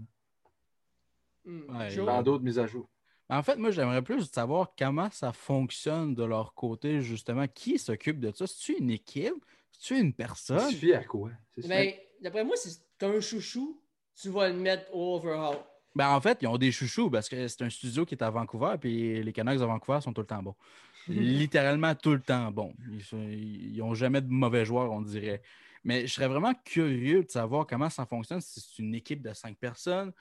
[1.45, 1.77] Hmm.
[1.77, 2.87] Ouais, dans d'autres mises à jour.
[3.29, 7.47] En fait, moi, j'aimerais plus savoir comment ça fonctionne de leur côté, justement.
[7.47, 8.45] Qui s'occupe de ça?
[8.47, 9.33] C'est-tu une équipe?
[9.71, 10.69] C'est-tu une Ça personne?
[10.71, 11.31] suffit à quoi?
[11.65, 13.81] Mais d'après moi, si tu un chouchou,
[14.19, 15.57] tu vas le mettre au overhaul.
[15.95, 18.29] Ben, en fait, ils ont des chouchous parce que c'est un studio qui est à
[18.29, 20.55] Vancouver, puis les Canucks à Vancouver sont tout le temps bons.
[21.07, 22.73] Littéralement tout le temps bons.
[23.11, 25.41] Ils n'ont jamais de mauvais joueurs, on dirait.
[25.83, 29.33] Mais je serais vraiment curieux de savoir comment ça fonctionne, si c'est une équipe de
[29.33, 30.13] cinq personnes.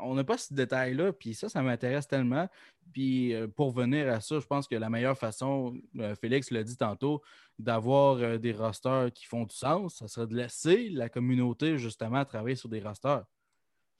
[0.00, 2.48] On n'a pas ce détail-là, puis ça, ça m'intéresse tellement.
[2.92, 6.62] Puis euh, pour venir à ça, je pense que la meilleure façon, euh, Félix l'a
[6.62, 7.22] dit tantôt,
[7.58, 12.24] d'avoir euh, des rosters qui font du sens, ça serait de laisser la communauté justement
[12.24, 13.24] travailler sur des rosters.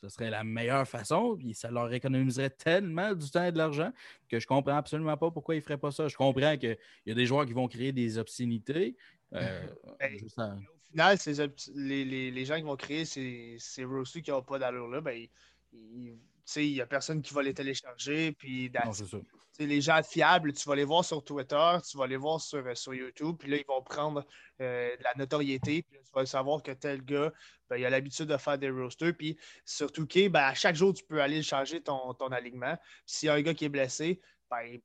[0.00, 3.92] Ce serait la meilleure façon, puis ça leur économiserait tellement du temps et de l'argent
[4.28, 6.06] que je comprends absolument pas pourquoi ils ne feraient pas ça.
[6.06, 8.96] Je comprends qu'il y a des joueurs qui vont créer des obscénités.
[9.32, 9.68] Ben,
[10.16, 11.34] juste à- Au final, ces
[11.74, 13.84] les, les- les gens qui vont créer ces, ces
[14.22, 15.26] qui n'ont pas d'allure-là, ben,
[15.72, 18.32] il n'y a personne qui va les télécharger.
[18.32, 19.18] Puis, Non, ça.
[19.60, 22.74] Les gens fiables, tu vas les voir sur Twitter, tu vas les voir sur, euh,
[22.76, 24.24] sur YouTube, puis là, ils vont prendre
[24.60, 27.32] euh, de la notoriété, puis là, tu vas savoir que tel gars,
[27.68, 30.94] ben, il a l'habitude de faire des roasters, puis surtout que ben, à chaque jour,
[30.94, 32.78] tu peux aller changer ton, ton alignement.
[33.04, 34.78] S'il y a un gars qui est blessé, ben,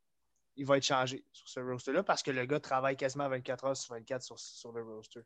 [0.55, 3.77] il va être changé sur ce roster-là parce que le gars travaille quasiment 24 heures
[3.77, 5.21] sur 24 sur, sur le roster.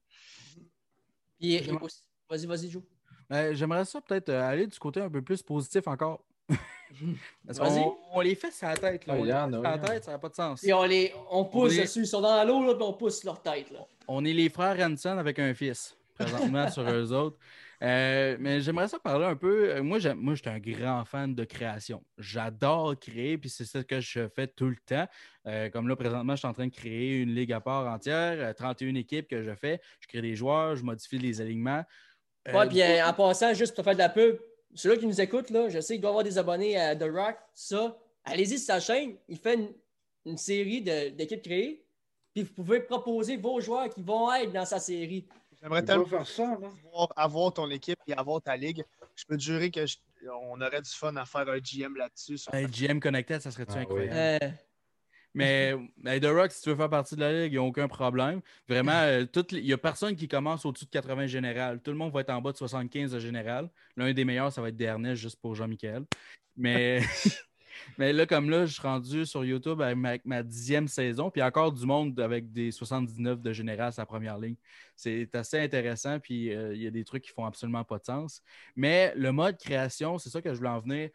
[1.40, 2.84] Puis, et aussi- Vas-y, vas-y, Joe.
[3.32, 6.24] Euh, J'aimerais ça peut-être euh, aller du côté un peu plus positif encore.
[7.46, 9.06] Parce qu'on on les fait sur la tête.
[9.06, 9.14] Là.
[9.16, 10.62] Ah, On les fait sur la tête, ça n'a pas de sens.
[10.62, 12.00] Puis on, les, on pousse est- dessus.
[12.02, 13.70] Ils sont dans l'eau, là, puis on pousse leur tête.
[13.72, 13.80] Là.
[14.08, 17.38] On est les frères Hanson avec un fils, présentement, sur eux autres.
[17.84, 19.70] Euh, mais j'aimerais ça parler un peu.
[19.76, 22.02] euh, Moi, moi, je suis un grand fan de création.
[22.18, 25.06] J'adore créer, puis c'est ce que je fais tout le temps.
[25.46, 28.38] Euh, comme là, présentement, je suis en train de créer une ligue à part entière,
[28.40, 29.80] euh, 31 équipes que je fais.
[30.00, 31.84] Je crée des joueurs, je modifie les alignements.
[32.48, 34.38] Euh, puis euh, en passant, juste pour te faire de la pub,
[34.74, 37.36] ceux-là qui nous écoutent, là, je sais qu'il doit avoir des abonnés à The Rock,
[37.54, 37.98] ça.
[38.24, 39.70] Allez-y sur sa chaîne, il fait une,
[40.26, 41.86] une série de- d'équipes créées,
[42.34, 45.28] puis vous pouvez proposer vos joueurs qui vont être dans sa série.
[45.62, 48.84] J'aimerais tellement faire ça, avoir, avoir ton équipe et avoir ta ligue.
[49.16, 49.98] Je peux te jurer que je-
[50.44, 52.38] on aurait du fun à faire un GM là-dessus.
[52.54, 54.14] Hey, GM Connected, ça serait-tu Ah, incroyable?
[54.44, 54.50] Euh,
[55.38, 57.88] Mais The Rock, si tu veux faire partie de la ligue, il n'y a aucun
[57.88, 58.42] problème.
[58.68, 61.80] Vraiment, euh, il n'y a personne qui commence au-dessus de 80 général.
[61.82, 63.70] Tout le monde va être en bas de 75 de général.
[63.96, 66.06] L'un des meilleurs, ça va être Dernier, juste pour Jean-Michel.
[66.56, 67.02] Mais,
[67.98, 71.72] mais là, comme là, je suis rendu sur YouTube avec ma, dixième saison, puis encore
[71.72, 74.56] du monde avec des 79 de général, sa première ligne.
[74.96, 78.06] C'est assez intéressant, puis euh, il y a des trucs qui font absolument pas de
[78.06, 78.42] sens.
[78.76, 81.10] Mais le mode création, c'est ça que je voulais en venir.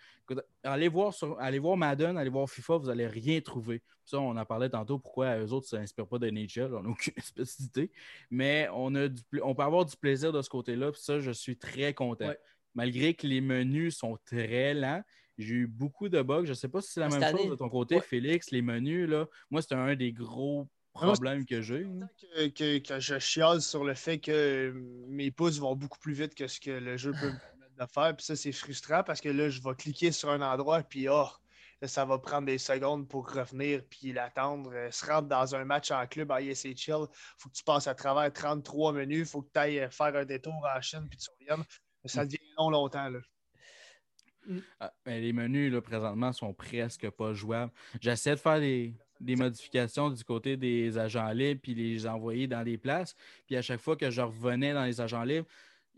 [0.62, 3.82] Allez voir, sur, allez voir Madden, allez voir FIFA, vous n'allez rien trouver.
[4.04, 6.88] Ça, on en parlait tantôt, pourquoi eux autres ne s'inspirent pas de NHL, on n'a
[6.88, 7.14] aucune
[7.58, 7.90] d'idée.
[8.30, 11.30] Mais on, a du on peut avoir du plaisir de ce côté-là, puis ça, je
[11.30, 12.28] suis très content.
[12.28, 12.38] Ouais.
[12.74, 15.02] Malgré que les menus sont très lents,
[15.43, 16.45] j'ai eu beaucoup de bugs.
[16.45, 17.38] Je ne sais pas si c'est la Cette même année.
[17.43, 18.01] chose de ton côté, Ouais.
[18.01, 19.26] Félix, les menus, là.
[19.51, 21.84] Moi, c'était un des gros Ah, problèmes que j'ai.
[21.84, 22.07] là.
[22.20, 24.72] que, que- que je chiale sur le fait que
[25.09, 27.86] mes pouces vont beaucoup plus vite que ce que le jeu peut me permettre de
[27.93, 28.16] faire.
[28.16, 31.26] Puis ça, c'est frustrant parce que là, je vais cliquer sur un endroit, puis oh,
[31.80, 34.70] là, ça va prendre des secondes pour revenir, puis l'attendre.
[34.74, 37.07] Euh, se rendre dans un match en club à ISHL,
[37.38, 40.55] faut que tu passes à travers 33 menus, faut que tu ailles faire un détour
[40.76, 41.64] en Chine, puis tu reviennes.
[42.05, 43.09] Ça devient long longtemps.
[43.09, 43.20] Là.
[44.80, 47.72] Ah, ben, les menus, là, présentement, sont presque pas jouables.
[48.01, 52.64] J'essaie de faire des, des modifications du côté des agents libres, puis les envoyer dans
[52.64, 53.14] des places.
[53.47, 55.47] Puis à chaque fois que je revenais dans les agents libres,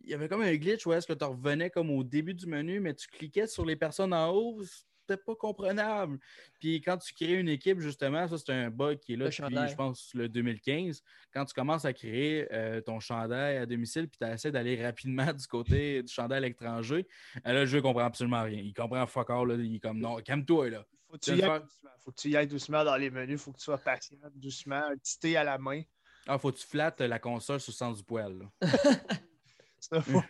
[0.02, 2.46] il y avait comme un glitch où est-ce que tu revenais comme au début du
[2.46, 4.62] menu, mais tu cliquais sur les personnes en haut,
[5.06, 6.18] c'était pas comprenable.
[6.60, 9.30] Puis quand tu crées une équipe, justement, ça c'est un bug qui est là Le
[9.30, 9.68] depuis, chandail.
[9.68, 11.02] je pense, le 2015.
[11.32, 15.32] Quand tu commences à créer euh, ton chandail à domicile, puis tu essaies d'aller rapidement
[15.32, 17.06] du côté du chandail à l'étranger,
[17.46, 18.60] euh, là, le jeu comprend absolument rien.
[18.60, 19.54] Il comprend fuck all, là.
[19.54, 20.84] Il est comme non, calme-toi là.
[21.08, 21.62] Faut que tu y faire-.
[22.04, 24.84] Faut que tu y ailles doucement dans les menus, faut que tu sois patient, doucement,
[24.90, 25.82] un petit thé à la main.
[26.26, 28.38] Ah, faut que tu flattes la console sur le sens du poil.
[28.38, 28.50] là.
[29.80, 30.22] Ça, faut,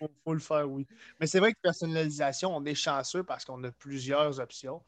[0.00, 0.86] faut- faut le faire, oui.
[1.20, 4.82] Mais c'est vrai que personnalisation, on est chanceux parce qu'on a plusieurs options.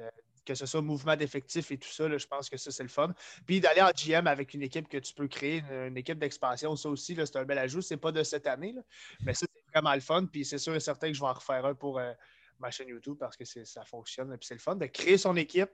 [0.00, 0.08] Euh,
[0.44, 3.12] que ce soit mouvement d'effectifs et tout ça, je pense que ça, c'est le fun.
[3.44, 6.88] Puis d'aller en GM avec une équipe que tu peux créer, une, équipe d'expansion, ça
[6.88, 7.82] aussi, c'est un bel ajout.
[7.82, 8.74] C'est pas de cette année,
[9.20, 10.24] mais ça, c'est vraiment le fun.
[10.24, 12.14] Puis c'est sûr et certain que je vais en refaire un pour euh,
[12.58, 14.34] ma chaîne YouTube parce que ça fonctionne.
[14.38, 15.70] Puis c'est le fun de créer son équipe,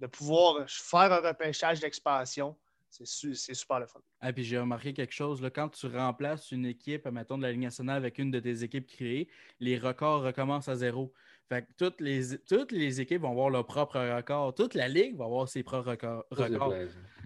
[0.00, 2.56] de pouvoir faire un repêchage d'expansion.
[2.98, 4.00] C'est su- c'est super le fun.
[4.20, 7.52] Ah, puis j'ai remarqué quelque chose, là, quand tu remplaces une équipe, mettons, de la
[7.52, 9.28] Ligue nationale avec une de tes équipes créées,
[9.60, 11.12] les records recommencent à zéro.
[11.48, 14.52] Fait que toutes les, toutes les équipes vont avoir leur propre record.
[14.52, 16.24] Toute la Ligue va avoir ses propres records.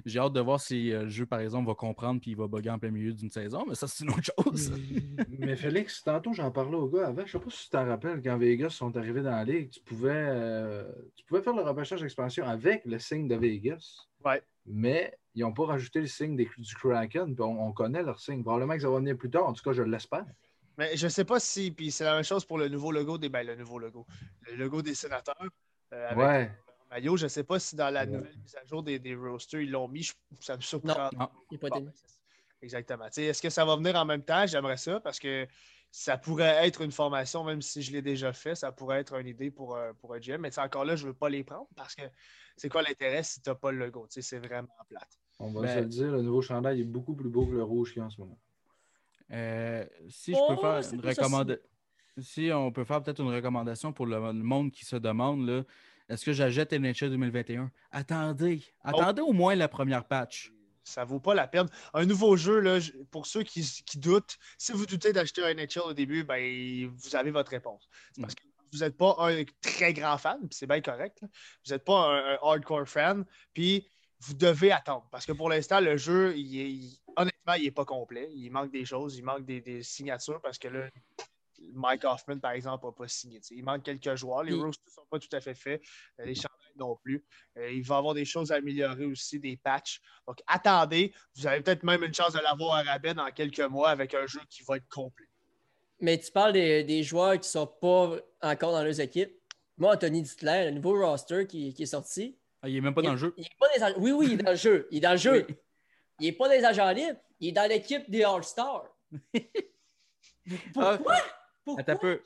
[0.05, 2.47] J'ai hâte de voir si euh, le jeu, par exemple, va comprendre puis il va
[2.47, 4.73] bugger en plein milieu d'une saison, mais ça, c'est une autre chose.
[5.39, 7.25] Mais Félix, tantôt, j'en parlais au gars avant.
[7.25, 9.81] Je sais pas si tu t'en rappelles, quand Vegas sont arrivés dans la ligue, tu
[9.81, 10.85] pouvais, euh,
[11.17, 14.07] tu pouvais faire le repêchage d'expansion avec le signe de Vegas.
[14.25, 14.43] Ouais.
[14.67, 17.35] Mais ils n'ont pas rajouté le signe des- du Kraken.
[17.35, 18.43] puis on, on connaît leur signe.
[18.43, 19.47] Probablement que ça va venir plus tard.
[19.47, 20.25] En tout cas, je l'espère.
[20.79, 23.29] Mais je sais pas si, puis c'est la même chose pour le nouveau logo des,
[23.29, 24.07] ben, le nouveau logo,
[24.47, 25.37] le logo des sénateurs
[25.93, 26.45] euh, avec Ouais.
[26.47, 26.51] le
[26.91, 27.17] maillot.
[27.17, 28.07] Je sais pas si dans la Ouais.
[28.07, 30.03] nouvelle mise à jour des, des roasters, ils l'ont mis.
[30.05, 31.11] Je- ça me surprend.
[31.19, 31.29] Non.
[31.51, 31.91] Il n'est pas Bon,
[32.63, 33.07] Exactement.
[33.07, 34.47] Tu sais, Est-ce que ça va venir en même temps?
[34.47, 35.47] J'aimerais ça parce que
[35.91, 39.27] ça pourrait être une formation, même si je l'ai déjà fait, ça pourrait être une
[39.27, 40.41] idée pour, euh, pour un GM.
[40.43, 42.03] Mais encore là, je ne veux pas les prendre parce que
[42.61, 44.07] c'est quoi l'intérêt si tu n'as pas le logo?
[44.07, 45.19] Tu sais, C'est vraiment plate.
[45.39, 47.63] On va Ben- se le dire, le nouveau chandail est beaucoup plus beau que le
[47.63, 48.39] rouge qu'il y a en ce moment.
[49.33, 51.63] Euh, si je Oh, peux faire c'est une plus recommandation.
[52.19, 55.63] Si on peut faire peut-être une recommandation pour le, monde qui se demande, là,
[56.11, 57.71] est-ce que j'achète NHL 2021?
[57.93, 58.63] Attendez.
[58.83, 60.53] Attendez au moins la première patch.
[60.85, 61.69] Ça vaut pas la peine.
[61.95, 62.79] Un nouveau jeu, là,
[63.11, 67.17] pour ceux qui, qui doutent, si vous doutez d'acheter un NHL au début, ben, vous
[67.17, 67.89] avez votre réponse.
[68.13, 71.19] C'est parce que vous n'êtes pas un très grand fan, puis c'est bien correct.
[71.23, 71.29] là.
[71.67, 73.89] Vous n'êtes pas un, un hardcore fan, puis
[74.21, 75.07] vous devez attendre.
[75.11, 78.29] Parce que pour l'instant, le jeu, il est- il- honnêtement, il n'est pas complet.
[78.35, 80.89] Il manque des choses, il manque des, des signatures parce que là,
[81.73, 83.41] Mike Hoffman, par exemple, n'a pas signé.
[83.51, 84.43] Il manque quelques joueurs.
[84.43, 85.83] Les Il- roasters ne sont pas tout à fait faits.
[86.19, 87.25] Euh, Les chandails non plus.
[87.57, 90.01] Euh, il va y avoir des choses à améliorer aussi, des patchs.
[90.27, 91.15] Donc, attendez.
[91.37, 94.27] Vous avez peut-être même une chance de l'avoir à rabais dans quelques mois avec un
[94.27, 95.27] jeu qui va être complet.
[96.01, 99.33] Mais tu parles des, des joueurs qui ne sont pas encore dans leurs équipes.
[99.77, 102.37] Moi, Anthony Duclair, le nouveau roster qui, qui est sorti.
[102.63, 103.35] Ah, il est même pas dans le jeu.
[103.37, 104.87] Il est pas Oui, oui, il est dans le jeu.
[104.91, 105.47] Il est dans le jeu.
[105.49, 105.55] Oui.
[106.21, 107.19] Il n'est pas des agents libres.
[107.39, 108.85] Il est dans l'équipe des All-Stars.
[110.75, 110.99] Pourquoi?
[111.65, 111.81] Pourquoi?
[111.81, 112.23] Attends un peu.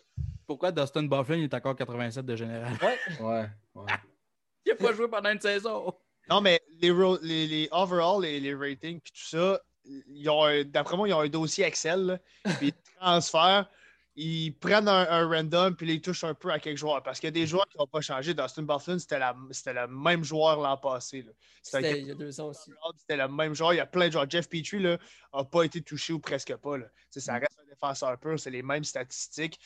[0.47, 2.73] Pourquoi Dustin Bufflin est encore 87 de général?
[2.83, 2.99] Ouais.
[3.21, 3.47] Ouais.
[3.75, 3.93] ouais.
[4.67, 5.93] Il n'a pas joué pendant une saison.
[6.29, 6.91] Non, mais les,
[7.23, 11.13] les, les overall, les, les ratings, puis tout ça, ils ont un- d'après moi, ils
[11.13, 12.19] ont un dossier Excel.
[12.59, 12.73] Puis
[13.05, 13.69] ils transfèrent,
[14.17, 17.03] ils prennent un, un random, puis ils touchent un peu à quelques joueurs.
[17.03, 18.33] Parce qu'il y a des joueurs qui n'ont pas changé.
[18.33, 21.27] Dustin Bufflin, c'était, le même joueur l'an passé.
[21.63, 22.71] C'était il y a deux ans aussi.
[22.97, 23.75] C'était le même joueur.
[23.75, 24.31] Il y a plein de joueurs.
[24.31, 26.79] Jeff Petrie n'a pas été touché ou presque pas.
[26.79, 26.87] Là.
[27.11, 28.39] Ça reste un défenseur pur.
[28.39, 29.59] C'est les mêmes statistiques.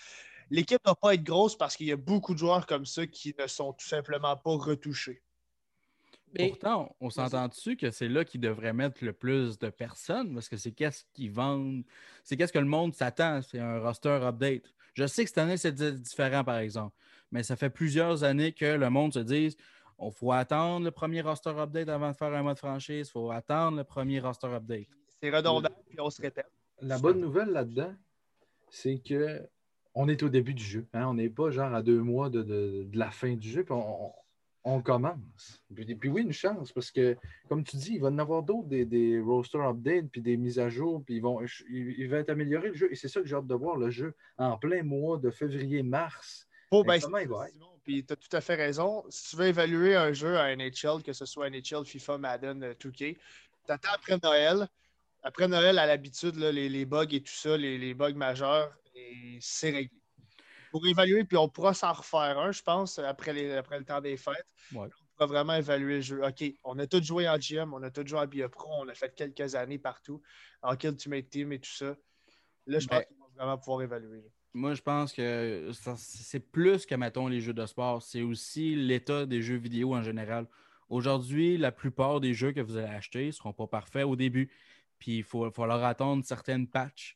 [0.50, 3.06] L'équipe ne doit pas être grosse parce qu'il y a beaucoup de joueurs comme ça
[3.06, 5.22] qui ne sont tout simplement pas retouchés.
[6.36, 10.34] Mais Pourtant, on s'entend dessus que c'est là qu'ils devraient mettre le plus de personnes?
[10.34, 11.84] Parce que c'est qu'est-ce qu'ils vendent?
[12.24, 13.40] C'est qu'est-ce que le monde s'attend?
[13.42, 14.64] C'est un roster update.
[14.94, 16.94] Je sais que cette année, c'est di- différent, par exemple.
[17.30, 19.56] Mais ça fait plusieurs années que le monde se dise
[20.00, 23.08] il faut attendre le premier roster update avant de faire un mode franchise.
[23.08, 24.86] Il faut attendre le premier roster update.
[25.20, 26.46] C'est redondant, puis on se répète.
[26.80, 27.92] La bonne nouvelle là-dedans,
[28.70, 29.48] c'est que
[29.94, 30.86] on est au début du jeu.
[30.92, 31.06] hein.
[31.08, 33.74] On n'est pas genre à deux mois de, de- de la fin du jeu, puis
[33.74, 34.12] on,
[34.64, 35.62] on- commence.
[35.74, 37.16] Puis, puis oui, une chance, parce que,
[37.48, 40.36] comme tu dis, il va y en avoir d'autres, des, des roster updates, puis des
[40.36, 41.40] mises à jour, puis ils vont,
[41.70, 42.88] il, va être amélioré le jeu.
[42.90, 46.46] Et c'est ça que j'ai hâte de voir, le jeu, en plein mois de février-mars.
[46.70, 47.54] Faut, Mais ben, comment il va être?
[47.54, 49.04] Simon, Puis tu as tout à fait raison.
[49.08, 52.74] Si tu veux évaluer un jeu à NHL, que ce soit NHL, FIFA, Madden, euh,
[52.74, 53.16] 2K,
[53.66, 54.68] t'attends après Noël.
[55.22, 59.38] Après Noël, à l'habitude, les, les bugs et tout ça, les, les bugs majeurs, et
[59.40, 59.97] c'est réglé.
[60.70, 64.00] Pour évaluer, puis on pourra s'en refaire un, je pense, après, les, après le temps
[64.00, 64.46] des fêtes.
[64.72, 64.86] Ouais.
[64.86, 66.24] On pourra vraiment évaluer le jeu.
[66.24, 68.94] OK, on a tous joué en GM, on a tous joué en BioPro, on a
[68.94, 70.20] fait quelques années partout,
[70.62, 71.96] en Ultimate Team et tout ça.
[72.66, 74.24] Là, je pense Ben, qu'on va vraiment pouvoir évaluer.
[74.54, 78.02] Moi, je pense que c'est plus que, mettons, les jeux de sport.
[78.02, 80.46] C'est aussi l'état des jeux vidéo en général.
[80.88, 84.50] Aujourd'hui, la plupart des jeux que vous allez acheter ne seront pas parfaits au début.
[84.98, 87.14] Puis il faut, faut leur attendre certaines patchs.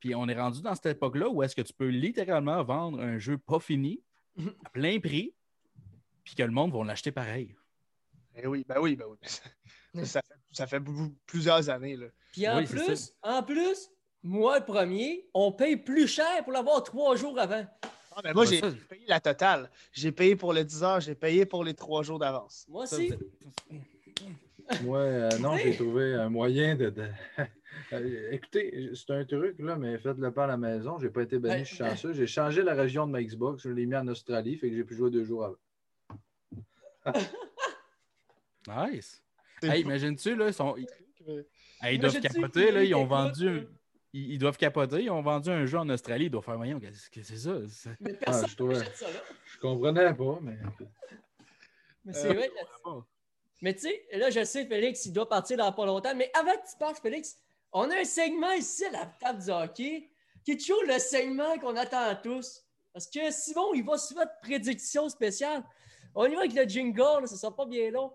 [0.00, 3.18] Puis on est rendu dans cette époque-là où est-ce que tu peux littéralement vendre un
[3.18, 4.02] jeu pas fini
[4.64, 5.34] à plein prix,
[6.24, 7.54] puis que le monde va l'acheter pareil.
[8.36, 9.16] Eh oui, ben oui, ben oui.
[10.04, 11.96] Ça, ça fait, ça fait beaucoup- plusieurs années.
[11.96, 12.06] Là.
[12.32, 13.90] Puis en Oui, plus, en plus,
[14.22, 17.66] moi le premier, on paye plus cher pour l'avoir trois jours avant.
[18.14, 19.68] Ah, ben moi, Ah, j'ai payé la totale.
[19.92, 22.64] J'ai payé pour le 10 heures, j'ai payé pour les trois jours d'avance.
[22.68, 23.12] Moi aussi.
[24.84, 26.90] Moi, euh, non, j'ai trouvé un moyen de.
[26.90, 27.10] de-
[27.92, 30.98] Euh, Écoutez, c'est un truc, là, mais faites-le pas à la maison.
[30.98, 31.64] J'ai pas été banni, Ouais.
[31.64, 32.12] je suis chanceux.
[32.12, 34.84] J'ai changé la région de ma Xbox, je l'ai mis en Australie, fait que j'ai
[34.84, 35.56] pu jouer deux jours avant.
[38.68, 39.22] Nice.
[39.62, 40.76] Hey, imagine-tu, là, ils, sont...
[40.76, 40.86] ils-
[41.26, 41.44] Mais-
[41.82, 43.66] hey, ils doivent capoter, là, ils ont vendu...
[44.12, 46.80] Ils, ils doivent capoter, ils ont vendu un jeu en Australie, ils doivent faire, voyons,
[46.80, 47.56] qu'est-ce que c'est ça?
[48.00, 49.20] Mais personne je trouvais- n'achète ça là.
[49.46, 50.58] Je comprenais pas, mais.
[52.04, 52.50] Mais c'est Euh, vrai.
[52.84, 53.00] là-
[53.62, 56.14] Mais tu sais, là, je sais, Félix, il doit partir dans pas longtemps.
[56.16, 57.38] Mais avant que tu partes, Félix,
[57.72, 60.10] on a un segment ici à la table du hockey
[60.44, 62.62] qui est toujours le segment qu'on attend tous.
[62.92, 65.62] Parce que Simon, il va souvent de prédictions spéciales.
[66.14, 68.12] On y va avec le jingle, là, ça sera pas bien long.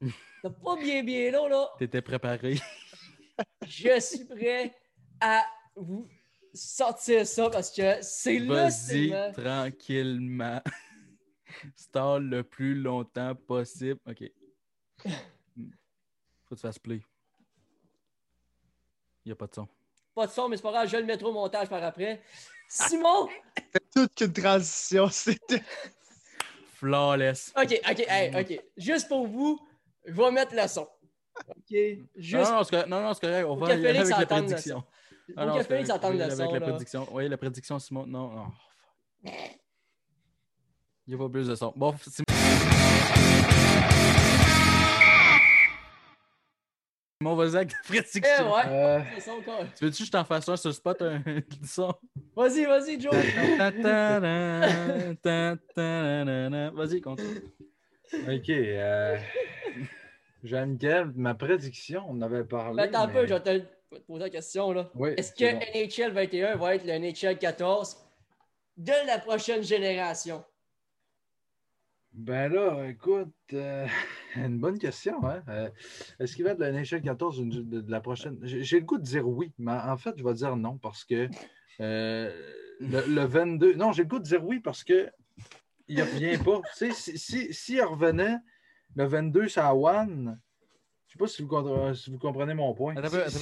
[0.00, 1.70] C'est pas bien, bien long, là.
[1.78, 2.58] T'étais préparé.
[3.66, 4.74] Je suis prêt
[5.20, 5.44] à
[5.76, 6.08] vous
[6.54, 9.32] sortir ça parce que c'est le segment.
[9.32, 10.62] tranquillement.
[11.76, 14.00] Stall le plus longtemps possible.
[14.08, 14.30] OK.
[15.04, 17.02] Faut que tu fasses play.
[19.24, 19.68] Il n'y a pas de son.
[20.14, 22.22] Pas de son, mais c'est pas grave, je vais le mettre au montage par après.
[22.68, 23.28] Simon!
[23.56, 25.08] C'était toute qu'une transition.
[25.08, 25.62] C'était.
[26.74, 27.52] Flawless.
[27.56, 28.64] OK, OK, hey, OK.
[28.76, 29.58] Juste pour vous,
[30.04, 30.88] je vais mettre le son.
[31.48, 31.76] OK?
[32.16, 32.88] Juste Non, non, c'est correct.
[32.88, 33.44] non, non, c'est correct.
[33.48, 34.84] On Faut va que y aller avec la prédiction.
[35.36, 36.60] Ah non, que c'est Félix entende avec la là.
[36.60, 37.08] prédiction.
[37.12, 38.06] Oui, la prédiction, Simon.
[38.06, 38.52] Non, non.
[39.24, 39.30] Il
[41.08, 41.72] n'y a pas plus de son.
[41.74, 42.33] Bon, Simon.
[47.24, 48.52] La Eh prédiction.
[48.54, 49.64] ouais, Euh, encore.
[49.78, 51.22] Tu veux-tu que je t'en fasse un sur le spot, un
[51.64, 51.92] son?
[52.36, 53.14] Vas-y, vas-y, Joe.
[56.74, 57.42] Vas-y, continue.
[58.28, 58.50] OK.
[58.50, 59.16] Euh...
[60.42, 62.74] Jean-Michel, ma prédiction, on avait parlé.
[62.76, 64.72] Mais attends un mais- peu, je vais te poser la question.
[64.72, 64.90] là.
[64.94, 65.60] Oui, Est-ce que bon.
[65.74, 67.96] NHL 21 va être le NHL 14
[68.76, 70.44] de la prochaine génération?
[72.14, 73.86] Ben là, écoute, euh,
[74.36, 75.24] une bonne question.
[75.26, 75.42] Hein?
[75.48, 75.68] Euh,
[76.20, 78.38] Est-ce qu'il va être de la NHL 14 ou de, de la prochaine?
[78.42, 81.28] J'ai le goût de dire oui, mais en fait, je vais dire non parce que
[81.80, 82.30] euh,
[82.80, 83.74] le, le 22.
[83.74, 85.10] Non, j'ai le goût de dire oui parce que
[85.88, 86.60] il ne revient pas.
[86.78, 88.36] Tu sais, si, si, s'il revenait
[88.94, 90.40] le 22 sur la One,
[91.08, 92.94] je ne sais pas si vous, compre- si vous comprenez mon point.
[93.28, 93.38] Si-.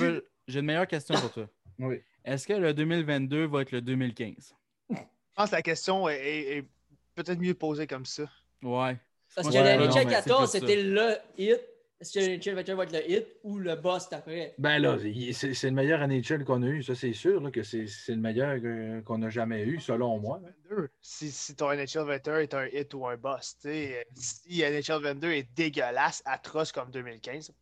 [0.48, 1.48] J'ai une meilleure question pour toi.
[1.78, 2.00] Oui.
[2.24, 4.54] Est-ce que le 2022 va être le 2015?
[4.90, 4.96] Je
[5.36, 6.68] pense que la question est, est- est
[7.14, 8.24] peut-être mieux posée comme ça.
[8.62, 8.96] Ouais.
[9.34, 10.66] Parce Ouais, que le NHL mais c'est 14, plus ça.
[10.66, 11.60] c'était le hit.
[12.00, 14.54] Est-ce que le NHL 21 va être le hit ou le bust après?
[14.58, 17.86] Ben là, c'est le meilleur NHL qu'on a eu, ça c'est sûr, là, que c'est
[18.08, 20.40] le meilleur qu'on a jamais eu, selon moi.
[20.68, 20.88] 22.
[21.00, 25.00] Si, si ton NHL 21 est un hit ou un boss, tu sais, si NHL
[25.00, 27.52] 22 est dégueulasse, atroce comme 2015,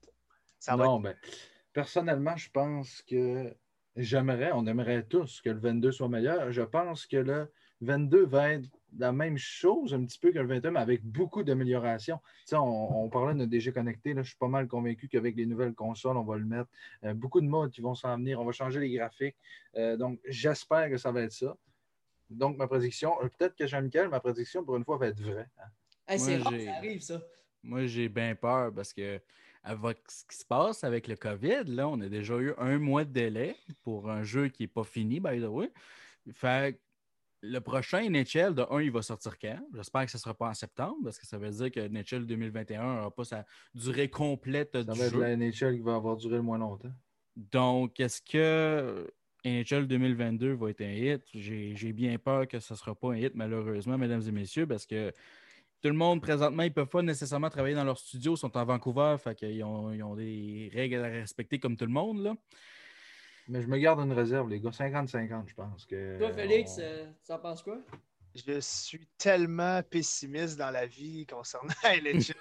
[0.59, 1.15] ça va non, ben,
[1.75, 3.55] personnellement, je pense que
[3.97, 6.51] j'aimerais, on aimerait tous que le 22 soit meilleur.
[6.53, 7.51] Je pense que le
[7.83, 8.69] 22 va être
[8.99, 12.19] la même chose un petit peu que le 21, mais avec beaucoup d'améliorations.
[12.41, 15.07] Tu sais, on, on parlait de notre DG connecté, là, je suis pas mal convaincu
[15.09, 16.69] qu'avec les nouvelles consoles, on va le mettre.
[17.05, 19.37] Euh, beaucoup de modes qui vont s'en venir, on va changer les graphiques.
[19.77, 21.57] Euh, donc, j'espère que ça va être ça.
[22.29, 25.49] Donc, ma prédiction, euh, peut-être que Jean-Michel, ma prédiction pour une fois va être vraie.
[25.59, 25.69] hein.
[26.09, 27.23] Hey, c'est ça arrive, ça.
[27.63, 29.21] Moi, j'ai bien peur parce que
[29.63, 33.05] avec ce qui se passe avec le COVID, là, on a déjà eu un mois
[33.05, 35.71] de délai pour un jeu qui n'est pas fini, by the way.
[36.33, 36.79] Fait que
[37.43, 39.59] le prochain NHL, de un, il va sortir quand?
[39.75, 42.27] J'espère que ce ne sera pas en septembre, parce que ça veut dire que NHL
[42.27, 45.21] 2021 n'aura pas sa durée complète Ça du va être jeu.
[45.21, 46.93] la NHL qui va avoir duré le moins longtemps.
[47.37, 49.11] Donc, est-ce que
[49.45, 51.23] NHL 2022 va être un hit?
[51.33, 54.67] J'ai j'ai bien peur que ce ne sera pas un hit, malheureusement, mesdames et messieurs,
[54.67, 55.13] parce que
[55.81, 58.57] tout le monde, présentement, ils ne peuvent pas nécessairement travailler dans leur studio, ils sont
[58.57, 62.23] en Vancouver, fait qu'ils ont, ils ont des règles à respecter comme tout le monde.
[62.23, 62.35] Là.
[63.49, 64.71] Mais je me garde une réserve, les gars.
[64.71, 65.87] 50-50, je pense.
[65.87, 67.79] Que Toi, Félix, on- euh, tu en penses quoi?
[68.35, 72.35] Je suis tellement pessimiste dans la vie concernant NHL,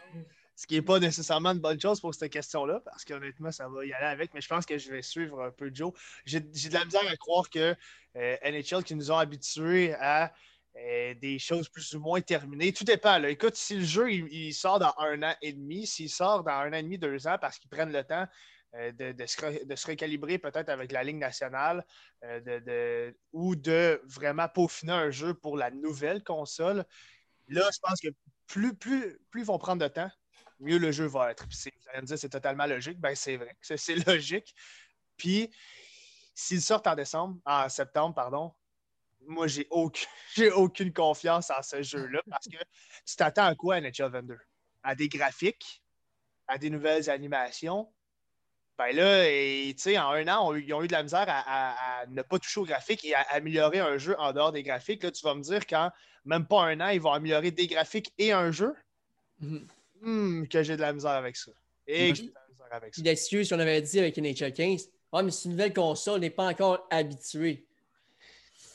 [0.55, 3.85] ce qui n'est pas nécessairement une bonne chose pour cette question-là, parce qu'honnêtement, ça va
[3.85, 5.91] y aller avec, mais je pense que je vais suivre un peu Joe.
[6.25, 7.73] J'ai j'ai de la misère à croire que
[8.17, 10.27] euh, NHL, qui nous ont habitués à euh,
[10.75, 13.17] des choses plus ou moins terminées, tout dépend.
[13.17, 13.29] Là.
[13.29, 16.69] Écoute, si le jeu il, sort dans un an et demi, s'il sort dans un
[16.69, 18.27] an et demi, deux ans, parce qu'ils prennent le temps
[18.75, 21.83] euh, de, se, de se recalibrer peut-être avec la Ligue nationale
[22.23, 26.85] euh, ou de vraiment peaufiner un jeu pour la nouvelle console.
[27.47, 28.09] Là, je pense que
[28.45, 28.73] plus,
[29.35, 30.11] ils vont prendre de temps,
[30.59, 31.47] mieux le jeu va être.
[31.47, 32.99] Puis vous allez me dire c'est totalement logique.
[32.99, 34.53] Ben, c'est vrai, c'est logique.
[35.17, 35.49] Puis,
[36.35, 38.53] s'ils sortent en décembre, en septembre, pardon,
[39.29, 40.07] moi, j'ai aucune,
[40.55, 42.57] aucune confiance en ce jeu-là parce que
[43.05, 44.37] tu t'attends à quoi à NHL 22?
[44.83, 45.83] À des graphiques,
[46.47, 47.91] à des nouvelles animations?
[48.77, 51.39] Ben là, tu sais, en un an, on- ils ont eu de la misère à,
[51.39, 54.63] à- à ne pas toucher aux graphiques et à améliorer un jeu en dehors des
[54.63, 55.03] graphiques.
[55.03, 55.91] Là, tu vas me dire qu'en
[56.23, 58.73] même pas un an, ils vont améliorer des graphiques et un jeu?
[60.01, 61.51] Hmm, que j'ai de la misère avec ça.
[61.87, 62.91] Et Moi, j'ai de la misère avec ça.
[62.93, 64.89] Puis d'excuses qu'on avait dit avec NHL 15.
[65.11, 67.67] Ah, mais c'est une nouvelle console, on n'est pas encore habitué.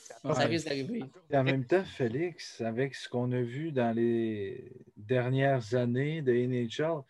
[0.05, 0.45] Ça Ouais.
[0.45, 1.03] risque d'arriver.
[1.31, 6.31] Et en même temps, Félix, avec ce qu'on a vu dans les dernières années de
[6.31, 7.01] NHL,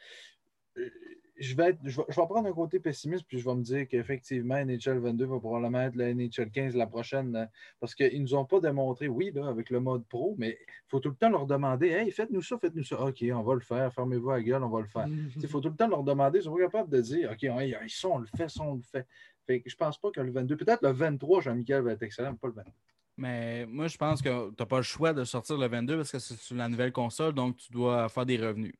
[0.77, 0.89] euh,
[1.37, 3.61] je vais, être- je, vais, je vais prendre un côté pessimiste, puis je vais me
[3.61, 7.45] dire qu'effectivement, NHL 22 va probablement être la NHL 15 la prochaine, euh,
[7.79, 10.89] parce qu'ils ne nous ont pas démontré, oui, là, avec le mode pro, mais il
[10.89, 13.01] faut tout le temps leur demander Hey, faites-nous ça, faites-nous ça.
[13.01, 15.07] OK, on va le faire, fermez-vous la gueule, on va le faire.
[15.35, 17.75] Il faut tout le temps leur demander, ils sont pas capables de dire OK, hey,
[17.89, 19.05] ça, on le fait, ça, on le fait.
[19.45, 22.31] Fait que je pense pas que le 22, peut-être le 23, Jean-Michel va être excellent,
[22.31, 22.71] mais pas le 22.
[23.17, 26.11] Mais moi, je pense que tu n'as pas le choix de sortir le 22 parce
[26.11, 28.73] que c'est sur la nouvelle console, donc tu dois faire des revenus.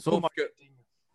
[0.00, 0.50] Sauf que-.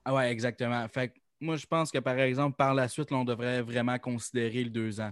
[0.10, 0.88] Ah ouais, exactement.
[0.88, 4.00] Fait que moi, je pense que par exemple, par la suite, là, on devrait vraiment
[4.00, 5.12] considérer le deux ans.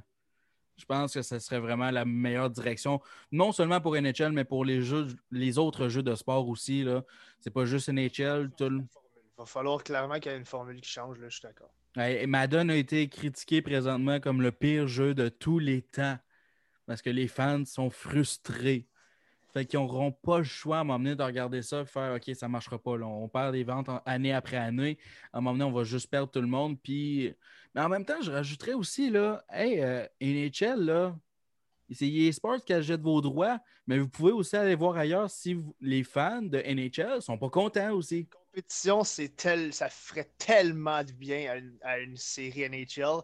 [0.78, 4.64] Je pense que ce serait vraiment la meilleure direction, non seulement pour NHL, mais pour
[4.64, 6.84] les jeux, les autres jeux de sport aussi.
[6.84, 7.04] Là.
[7.42, 8.52] C'est pas juste NHL.
[8.58, 11.40] tout le- Il va falloir clairement qu'il y ait une formule qui change, là, je
[11.40, 11.74] suis d'accord.
[11.98, 16.18] Ouais, et Madden a été critiqué présentement comme le pire jeu de tous les temps
[16.86, 18.88] parce que les fans sont frustrés.
[19.56, 22.48] Fait qu'ils n'auront pas le choix à donné de regarder ça et faire OK, ça
[22.48, 22.92] ne marchera pas.
[22.92, 24.98] On perd des ventes en- année après année.
[25.32, 26.78] À un moment donné, on va juste perdre tout le monde.
[26.78, 27.34] Puis...
[27.74, 31.16] Mais en même temps, je rajouterais aussi là, hey, euh, NHL, là,
[31.90, 35.58] c'est EA Sports qui achète vos droits, mais vous pouvez aussi aller voir ailleurs si
[35.80, 38.28] les fans de NHL sont pas contents aussi.
[38.28, 43.22] compétition, c'est tel, ça ferait tellement de bien à une série NHL.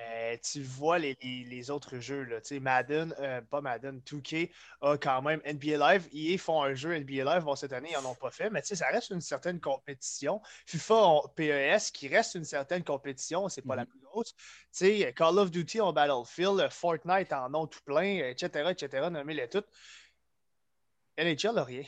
[0.00, 4.00] Euh, tu vois les, les- les autres jeux, là, tu sais, Madden, euh, pas Madden,
[4.00, 4.50] 2K
[4.80, 6.08] a quand même NBA Live.
[6.12, 7.44] EA font un jeu NBA Live.
[7.44, 9.60] Bon, cette année, ils n'en ont pas fait, mais tu sais, ça reste une certaine
[9.60, 10.40] compétition.
[10.66, 14.34] FIFA ont PES qui reste une certaine compétition, c'est pas la plus grosse.
[14.34, 14.40] Tu
[14.72, 19.68] sais, Call of Duty en Battlefield, Fortnite en ont tout plein, etc., etc., nommez-les toutes.
[21.18, 21.84] NHL n'a rien.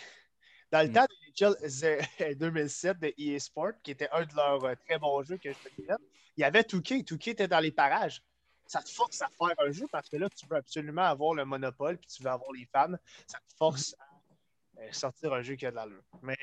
[0.70, 0.93] Dans le Mm.
[0.93, 1.15] temps de
[1.45, 5.39] NHL Z- 2007 de EA Sport, qui était un de leurs euh, très bons jeux
[5.39, 5.95] que je faisais,
[6.37, 7.05] il y avait 2K.
[7.05, 8.23] 2K était dans les parages.
[8.67, 11.45] Ça te force à faire un jeu parce que là, tu veux absolument avoir le
[11.45, 12.97] monopole puis tu veux avoir les fans.
[13.27, 16.03] Ça te force à euh, sortir un jeu qui a de l'allure.
[16.23, 16.37] Mais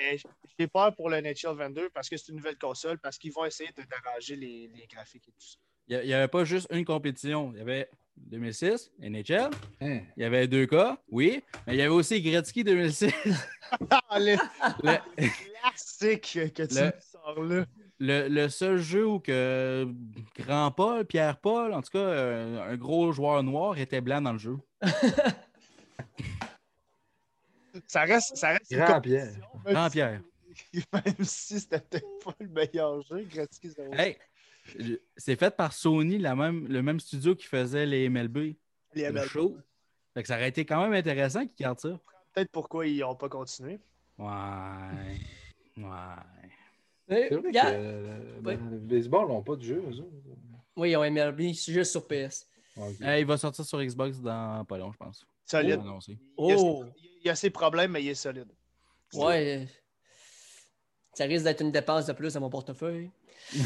[0.57, 3.43] j'ai peur pour le NHL 22 parce que c'est une nouvelle console, parce qu'ils vont
[3.45, 5.57] essayer de d'arranger les, les graphiques et tout ça.
[5.89, 7.51] Il n'y avait pas juste une compétition.
[7.53, 9.49] Il y avait 2006, NHL.
[9.81, 9.99] Hein?
[10.15, 11.43] Il y avait deux cas, oui.
[11.67, 13.11] Mais il y avait aussi Gretzky 2006.
[13.89, 14.35] Ah, le
[14.83, 14.97] le,
[15.61, 17.65] classique que tu Le- sors là.
[17.99, 19.87] Le- le seul jeu où que
[20.37, 24.33] Grand Paul, Pierre Paul, en tout cas, euh, un gros joueur noir était blanc dans
[24.33, 24.57] le jeu.
[27.87, 29.33] Ça reste, ça reste Grand Pierre.
[29.65, 30.21] même Grand si- Pierre.
[30.93, 33.71] Même si c'était peut-être pas le meilleur jeu, Gretzky.
[33.93, 34.19] Hey,
[35.17, 38.55] c'est fait par Sony, la même, le même studio qui faisait les MLB.
[38.93, 39.25] Les le MLB.
[39.27, 39.57] show.
[40.13, 41.99] Fait que ça aurait été quand même intéressant qu'ils gardent ça.
[42.33, 43.79] Peut-être pourquoi ils n'ont pas continué.
[44.19, 44.27] Ouais.
[45.77, 46.42] Ouais.
[47.07, 48.57] C'est vrai que regarde, euh, Ouais.
[48.57, 50.05] dans le baseball, ils n'ont pas de jeu, eux.
[50.75, 52.47] Oui, ils ont MLB, c'est juste sur PS.
[52.77, 53.01] Ok.
[53.01, 55.25] Hey, il va sortir sur Xbox dans pas long, je pense.
[55.45, 55.81] Solide.
[55.85, 55.99] Oh.
[56.07, 56.13] Il,
[56.49, 56.85] y a, Oh!
[56.97, 58.47] il y a ses problèmes, mais il est solide.
[59.13, 59.67] Ouais.
[61.13, 63.11] Ça risque d'être une dépense de plus à mon portefeuille.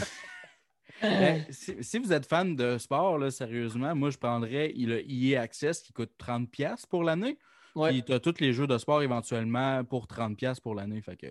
[0.99, 5.41] Ben, si, si vous êtes fan de sport, là, sérieusement, moi, je prendrais le EA
[5.43, 7.37] Access qui coûte 30$ pour l'année.
[7.75, 7.91] Ouais.
[7.91, 10.99] Puis tu as tous les jeux de sport éventuellement pour 30$ pour l'année.
[11.03, 11.27] Fait que,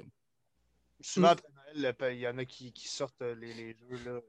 [1.00, 1.36] Souvent, Noël,
[1.76, 4.20] le- il y en a qui, qui sortent euh, les, les jeux là,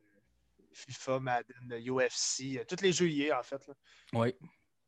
[0.74, 3.66] FIFA, Madden, UFC, euh, tous les jeux IA, en fait.
[3.68, 3.74] Là.
[4.20, 4.36] ouais.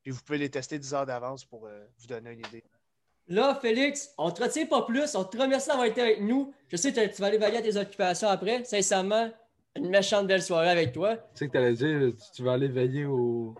[0.01, 2.63] Puis vous pouvez les tester 10 heures d'avance pour euh, vous donner une idée.
[3.27, 5.13] Là, Félix, on te retient pas plus.
[5.15, 6.53] On te remercie d'avoir été avec nous.
[6.67, 8.63] Je sais que tu vas aller vailler à tes occupations après.
[8.63, 9.29] Sincèrement,
[9.75, 11.17] une méchante belle soirée avec toi.
[11.17, 13.53] Tu sais que tu allais dire, tu, tu vas aller veiller au,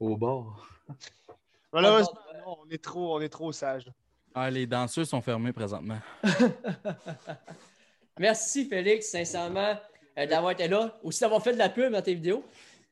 [0.00, 0.66] au bar.
[1.74, 3.90] On est trop, on est trop sage.
[4.34, 5.98] Ah, les danseurs sont fermés présentement.
[8.18, 9.76] Merci, Félix, sincèrement,
[10.18, 10.98] euh, d'avoir été là.
[11.02, 12.44] Aussi d'avoir fait de la pub dans tes vidéos.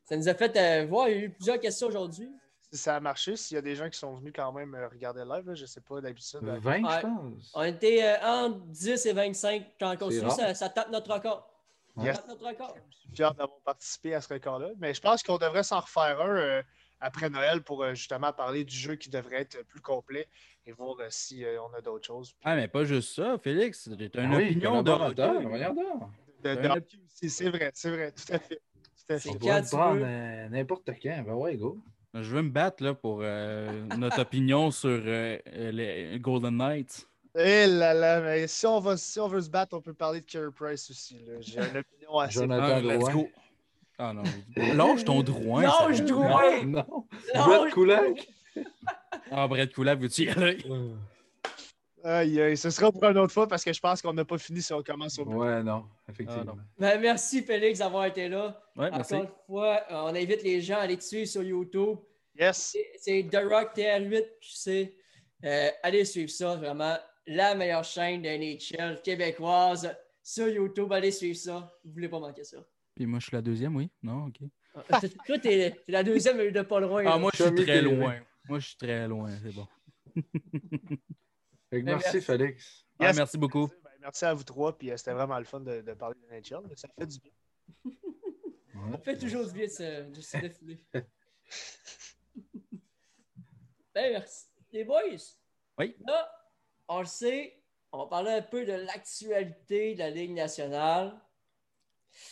[0.04, 1.08] Ça nous a fait euh, voir.
[1.08, 2.30] Il y a eu plusieurs questions aujourd'hui.
[2.72, 4.88] Si ça a marché, s'il y a des gens qui sont venus quand même euh,
[4.88, 6.40] regarder le live, là, je sais pas d'habitude.
[6.44, 6.90] euh, 20, Ouais.
[6.96, 7.52] je pense.
[7.54, 10.20] On était euh, entre 10 et 25 quand on continue.
[10.22, 10.32] rare.
[10.32, 11.48] Ça, ça tape notre record.
[11.96, 12.16] Ça Yes.
[12.16, 12.76] tape notre record.
[12.90, 14.68] Je suis fier d'avoir participé à ce record-là.
[14.78, 16.62] Mais je pense qu'on devrait s'en refaire un euh,
[17.00, 20.28] après Noël pour euh, justement parler du jeu qui devrait être plus complet
[20.66, 22.34] et voir euh, si euh, on a d'autres choses.
[22.44, 23.88] Ah, mais pas juste ça, Félix.
[23.98, 25.46] Tu as une Ah oui, opinion de collaborateur, hockey.
[25.46, 26.02] voyons donc.
[26.44, 28.60] De, de Un- hockey aussi, c'est vrai, c'est vrai, tout à fait.
[29.08, 30.48] Tout à fait.
[30.50, 31.22] n'importe quand.
[31.26, 31.78] Ben ouais, go.
[32.14, 37.06] Je veux me battre là, pour euh, notre opinion sur euh, les Golden Knights.
[37.36, 40.20] Eh là là, mais si on, va, si on veut se battre, on peut parler
[40.20, 41.24] de Carey Price aussi.
[41.38, 42.40] J'ai une opinion assez.
[42.40, 43.28] Jonathan Ah, let's go.
[44.02, 44.22] Ah non.
[44.56, 45.60] Lâche ton droit.
[45.62, 46.00] Lâche.
[46.02, 46.64] Drouin.
[46.64, 47.06] Non.
[47.34, 48.28] Non, Brett Kulak.
[49.30, 50.58] Ah, Brett Kulak, veux-tu y aller?
[52.02, 54.38] Aïe, aïe, ce sera pour une autre fois parce que je pense qu'on n'a pas
[54.38, 56.42] fini si on commence au Ouais, non, effectivement.
[56.42, 56.58] Ah, non.
[56.78, 58.58] Ben, merci, Félix, d'avoir été là.
[58.74, 59.14] Ouais, merci.
[59.16, 61.98] Encore une fois, euh, on invite les gens à aller te suivre sur YouTube.
[62.38, 62.74] Yes.
[62.98, 64.94] C'est- The Rock TR8, je sais.
[65.44, 66.96] Euh, allez suivre ça, vraiment.
[67.26, 70.90] La meilleure chaîne de NHL québécoise sur YouTube.
[70.94, 71.70] Allez suivre ça.
[71.84, 72.56] Vous voulez pas manquer ça.
[73.00, 73.88] Puis moi, je suis la deuxième, oui?
[74.02, 74.40] Non, OK.
[74.90, 77.00] Ah, Toi, t'es la deuxième de pas loin.
[77.06, 77.18] Ah, là.
[77.18, 78.20] moi, je suis Tommy très loin.
[78.46, 79.66] Moi, je suis très loin, c'est bon.
[81.72, 82.20] Ben, merci, merci.
[82.20, 82.84] Félix.
[82.98, 83.16] Ah, Yes.
[83.16, 83.68] merci beaucoup.
[83.68, 86.26] Ben, merci à vous trois, puis euh, c'était vraiment le fun de, de parler de
[86.36, 86.76] NHL.
[86.76, 87.32] Ça fait du bien.
[88.92, 90.84] Ça fait toujours du bien de se, de se défiler.
[90.92, 91.06] ben,
[93.94, 94.44] merci.
[94.72, 95.00] Les boys?
[95.78, 95.96] Oui.
[96.06, 96.30] Là,
[96.86, 97.62] on le sait,
[97.92, 101.18] on va parler un peu de l'actualité de la Ligue nationale.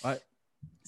[0.05, 0.21] Ouais.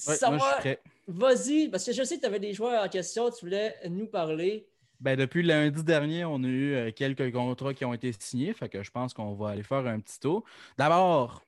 [0.08, 0.16] Ouais,
[0.58, 0.80] prêt.
[1.06, 4.06] Vas-y, parce que je sais que tu avais des joueurs en question, tu voulais nous
[4.06, 4.66] parler.
[5.00, 8.52] Ben, depuis lundi dernier, on a eu euh, quelques contrats qui ont été signés.
[8.52, 10.44] Fait que je pense qu'on va aller faire un petit tour.
[10.76, 11.42] D'abord,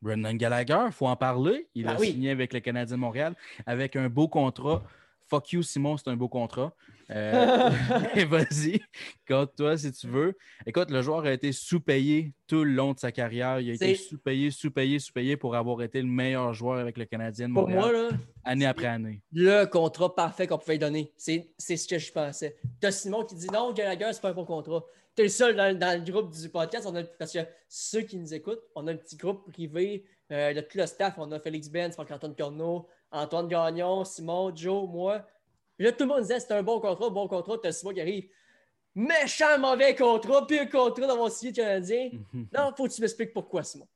[0.00, 1.66] Brendan Gallagher, il faut en parler.
[1.74, 2.12] Il Ben a oui.
[2.12, 3.34] signé avec le Canadien de Montréal
[3.66, 4.82] avec un beau contrat.
[5.28, 6.74] Fuck you, Simon, c'est un beau contrat.
[7.10, 7.70] Euh,
[8.28, 8.80] Vas-y,
[9.26, 10.36] compte-toi si tu veux.
[10.66, 13.60] Écoute, le joueur a été sous-payé tout le long de sa carrière.
[13.60, 17.48] Il a été sous-payé, sous-payé, sous-payé pour avoir été le meilleur joueur avec le Canadien
[17.48, 18.10] de Pour moi, là,
[18.44, 19.22] année après année.
[19.32, 21.12] le contrat parfait qu'on pouvait donner.
[21.16, 22.56] C'est c'est ce que je pensais.
[22.80, 24.84] T'as Simon qui dit non, Gallagher, c'est pas un bon contrat.
[25.14, 26.86] T'es le seul dans, dans le groupe du podcast.
[26.90, 27.38] On a, parce que
[27.68, 31.14] ceux qui nous écoutent, on a un petit groupe privé euh, de tout le staff.
[31.18, 35.24] On a Félix Benz, Franck-Antoine Corneau, Antoine Gagnon, Simon, Joe, moi.
[35.76, 37.56] Puis là, tout le monde disait c'est un bon contrat, bon contrat.
[37.62, 38.28] T'as Simon qui arrive.
[38.94, 42.10] Méchant mauvais contrat, pire contrat dans mon signé canadien.
[42.52, 43.88] Non, faut que tu m'expliques pourquoi, Simon.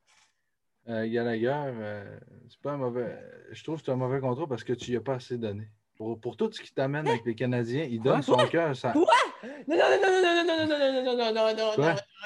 [0.88, 2.18] Euh, Gallagher, euh,
[2.48, 3.18] c'est pas un mauvais.
[3.50, 5.68] Je trouve que c'est un mauvais contrat parce que tu n'y as pas assez donné.
[5.96, 8.74] Pour, pour tout ce qui t'amène avec les Canadiens, il donne son cœur.
[8.74, 8.92] Ça...
[8.92, 9.04] Quoi?
[9.66, 11.76] Non, non, non, non, non, non, non, non, non, non, non,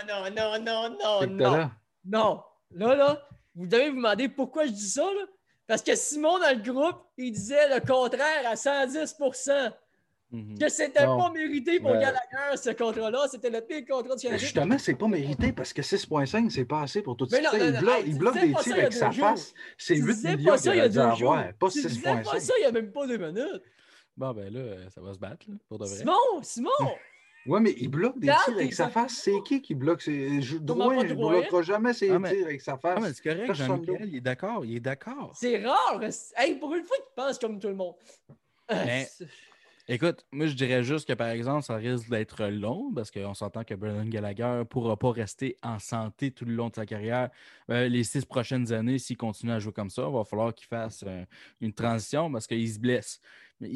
[0.06, 1.70] non, non, non, non, non, non, non.
[2.04, 5.26] Non, là, là, vous devez vous demander pourquoi je dis ça, là.
[5.66, 9.16] Parce que Simon, dans le groupe, il disait le contraire à 110
[10.30, 10.58] Mhm.
[10.58, 11.18] que c'était Non.
[11.18, 11.98] pas mérité pour Ouais.
[12.00, 13.26] Gallagher, ce contrat-là.
[13.30, 14.38] C'était le pire contrat du Ben, Canadien.
[14.38, 17.36] Justement, c'est pas mérité parce que 6.5, c'est pas assez pour tout ça.
[17.38, 17.42] Il
[17.78, 19.28] bloque, hey, il bloque des tirs avec sa jours.
[19.28, 19.52] face.
[19.76, 22.40] C'est Tu 8 disais millions qu'il a aurait dû avoir, pas Tu disais pas 6.5.
[22.40, 23.62] ça il y a même pas deux minutes.
[24.16, 25.96] Bon, ben là, ça va se battre, là, pour de vrai.
[25.96, 26.70] Simon, Simon,
[27.46, 29.14] Ouais, mais il bloque des tirs avec sa face.
[29.14, 30.00] C'est qui qui bloque?
[30.02, 30.40] Ses.
[30.42, 33.00] Je- Thomas Drouin, il ne bloquera jamais ses Ah, mais- tirs avec sa Ah, face.
[33.02, 35.32] mais c'est correct, Jean-Michel, il est d'accord, il est d'accord.
[35.34, 36.00] c'est rare.
[36.36, 37.94] Hey, pour une fois qu'il pense comme tout le monde.
[38.70, 39.08] Mais-
[39.88, 43.64] Écoute, moi je dirais juste que par exemple, ça risque d'être long parce qu'on s'entend
[43.64, 47.30] que Brendan Gallagher ne pourra pas rester en santé tout le long de sa carrière.
[47.68, 50.68] Euh, les six prochaines années, s'il continue à jouer comme ça, il va falloir qu'il
[50.68, 51.24] fasse euh,
[51.60, 53.20] une transition parce qu'il se blesse.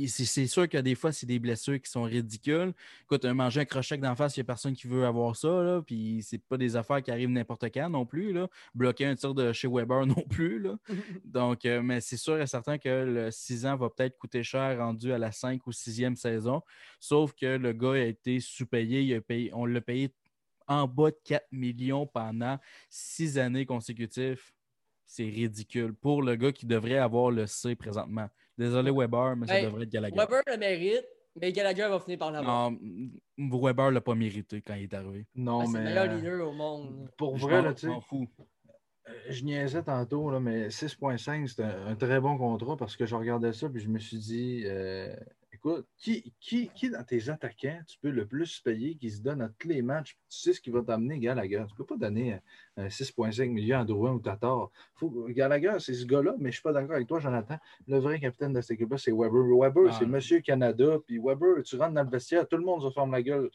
[0.08, 2.72] C'est c'est sûr que des fois, c'est des blessures qui sont ridicules.
[3.02, 5.48] Écoute, un manger un crochet d'en face, il n'y a personne qui veut avoir ça.
[5.62, 8.32] Là, puis c'est pas des affaires qui arrivent n'importe quand non plus.
[8.32, 8.48] Là.
[8.74, 10.58] Bloquer un tir de chez Weber non plus.
[10.60, 10.76] Là.
[11.24, 14.78] Donc, euh, mais c'est sûr et certain que le 6 ans va peut-être coûter cher
[14.78, 16.62] rendu à la 5 ou 6e saison.
[17.00, 19.02] Sauf que le gars a été sous-payé.
[19.02, 20.12] Il a payé- on l'a payé
[20.66, 22.58] en bas de 4 millions pendant
[22.90, 24.42] 6 années consécutives.
[25.04, 28.28] C'est ridicule pour le gars qui devrait avoir le C présentement.
[28.58, 30.16] Désolé Weber, mais ça Hey, devrait être Gallagher.
[30.16, 31.04] Weber le mérite,
[31.40, 32.70] mais Gallagher va finir par l'avoir.
[32.70, 32.78] Non,
[33.38, 35.26] Weber l'a pas mérité quand il est arrivé.
[35.34, 35.78] Non, Ah, c'est mais.
[35.80, 37.10] le meilleur euh, leader au monde.
[37.18, 38.16] Pour Je vrai, là, tu je sais.
[39.08, 43.06] Euh, Je niaisais tantôt, là, mais 6.5, c'est un, un très bon contrat parce que
[43.06, 45.14] je regardais ça et je me suis dit, euh,
[45.66, 49.43] écoute, qui, qui, qui dans tes attaquants tu peux le plus payer, qui se donne
[49.43, 51.64] à tous les matchs, tu sais ce qui va t'amener, Gallagher?
[51.66, 52.38] Tu ne peux pas donner euh,
[52.84, 54.70] un 6.5 millions à Drouin ou Tatar.
[54.94, 57.56] Faut, Gallagher, c'est ce gars-là, mais je ne suis pas d'accord avec toi, Jonathan.
[57.86, 59.43] Le vrai capitaine de cette équipe-là, c'est Weber.
[59.59, 59.97] Weber, Ah.
[59.98, 60.98] c'est Monsieur Canada.
[61.06, 63.51] Puis Weber, tu rentres dans le vestiaire, tout le monde se forme la gueule.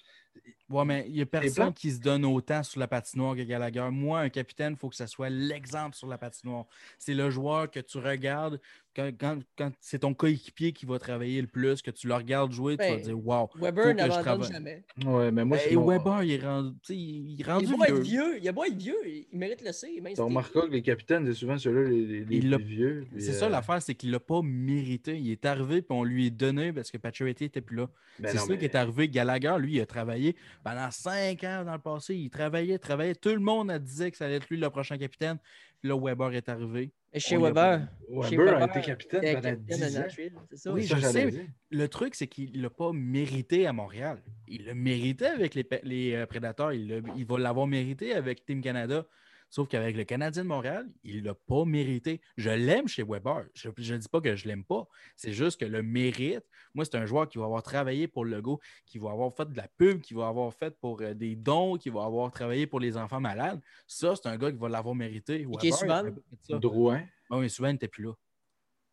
[0.70, 3.90] Ouais, mais il n'y a personne qui se donne autant sur la patinoire que Gallagher.
[3.92, 6.66] Moi, un capitaine, il faut que ce soit l'exemple sur la patinoire.
[6.98, 8.58] C'est le joueur que tu regardes
[8.96, 12.54] quand, quand- quand c'est ton coéquipier qui va travailler le plus, que tu le regardes
[12.54, 13.50] jouer, tu vas Ben, te dire Wow.
[13.56, 14.52] Weber n'abandonne travaille.
[14.52, 14.84] jamais.
[15.06, 17.66] Ouais, mais moi, Ben, c'est mon- Weber, il est rendu, tu sais, il est rendu
[17.66, 18.00] Il vieux.
[18.02, 18.38] vieux.
[18.42, 18.96] Il a beau être vieux.
[19.06, 20.02] Il mérite le C.
[20.16, 23.06] si remarqueras que les capitaines, c'est souvent ceux-là les, les- les vieux.
[23.18, 25.18] C'est euh, ça l'affaire, c'est qu'il ne l'a pas mérité.
[25.20, 27.90] Il est arrivé, puis on lui est donné parce que Pacioretty n'était plus là.
[28.20, 29.08] ben c'est ça mais- qui est arrivé.
[29.10, 30.21] Gallagher, lui, il a travaillé
[30.64, 32.16] pendant cinq ans dans le passé.
[32.16, 33.16] Il travaillait, travaillait.
[33.16, 35.38] Tout le monde a disait que ça allait être lui le prochain capitaine.
[35.80, 36.92] Puis là, Weber est arrivé.
[37.14, 37.88] Et chez a Weber.
[38.10, 40.38] Weber Chez a été capitaine pendant capitaine 10 de ans.
[40.54, 40.72] Ça.
[40.72, 41.48] Oui, Ça, je sais.
[41.70, 44.22] Le truc, c'est qu'il ne l'a pas mérité à Montréal.
[44.48, 46.72] Il l'a mérité avec les, les euh, Prédateurs.
[46.74, 49.06] Il va l'avoir mérité avec Team Canada.
[49.52, 52.22] Sauf qu'avec le Canadien de Montréal, il ne l'a pas mérité.
[52.38, 53.44] Je l'aime chez Weber.
[53.54, 54.88] Je ne dis pas que je ne l'aime pas.
[55.18, 58.42] C'est juste que le mérite, moi, c'est un joueur qui va avoir travaillé pour le
[58.42, 61.36] go, qui va avoir fait de la pub, qui va avoir fait pour euh, des
[61.36, 63.60] dons, qui va avoir travaillé pour les enfants malades.
[63.88, 65.46] Ça, c'est un gars qui va l'avoir mérité.
[65.60, 66.02] qui est souvent.
[66.50, 67.04] Drouin.
[67.30, 68.14] Oui, mais souvent, il n'était plus là.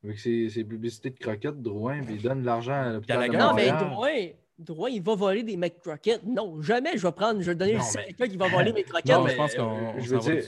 [0.02, 3.30] Avec ses, publicités de croquettes, Drouin, puis il donne de l'argent à l'hôpital.
[3.30, 4.28] Non, mais Drouin,
[4.58, 6.24] Drouin, il va voler des mecs croquettes.
[6.24, 9.16] Non, jamais je vais prendre, je vais donner à quelqu'un qui va voler mes croquettes.
[9.16, 10.00] Non, je pense qu'on.
[10.00, 10.44] Je veux dire,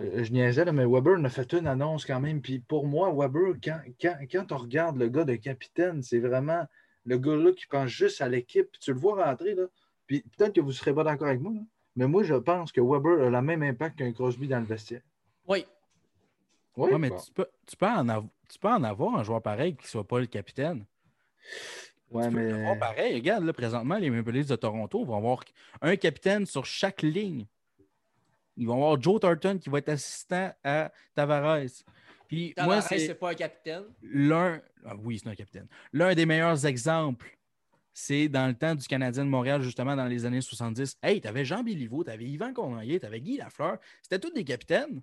[0.00, 2.40] euh, je niaisais, mais Weber a fait une annonce quand même.
[2.40, 6.66] Puis pour moi, Weber, quand, quand, quand on regarde le gars de capitaine, c'est vraiment
[7.04, 8.68] le gars-là qui pense juste à l'équipe.
[8.80, 9.64] Tu le vois rentrer, là.
[10.06, 11.52] Puis peut-être que vous ne serez pas d'accord avec moi,
[11.96, 15.02] mais moi, je pense que Weber a le même impact qu'un Crosby dans le vestiaire.
[15.46, 15.64] Oui.
[16.76, 19.76] Oui, mais tu, peux, tu, peux en avoir, tu peux en avoir un joueur pareil
[19.76, 20.84] qui ne soit pas le capitaine.
[22.14, 22.78] Ouais, tu mais.
[22.78, 23.14] pareil.
[23.14, 25.44] Regarde, là, présentement, les Maple Leafs de Toronto vont avoir
[25.82, 27.46] un capitaine sur chaque ligne.
[28.56, 31.82] Ils vont avoir Joe Thornton qui va être assistant à Tavares.
[32.28, 33.84] Puis Tavares, moi, c'est pas un capitaine?
[34.02, 35.66] L'un, ah oui, c'est un capitaine.
[35.92, 37.36] L'un des meilleurs exemples,
[37.92, 40.98] c'est dans le temps du Canadien de Montréal, justement, dans les années 70.
[41.02, 43.78] Hey, t'avais Jean Béliveau, t'avais Yvan Cournoyer, t'avais Guy Lafleur.
[44.02, 45.02] C'était tous des capitaines.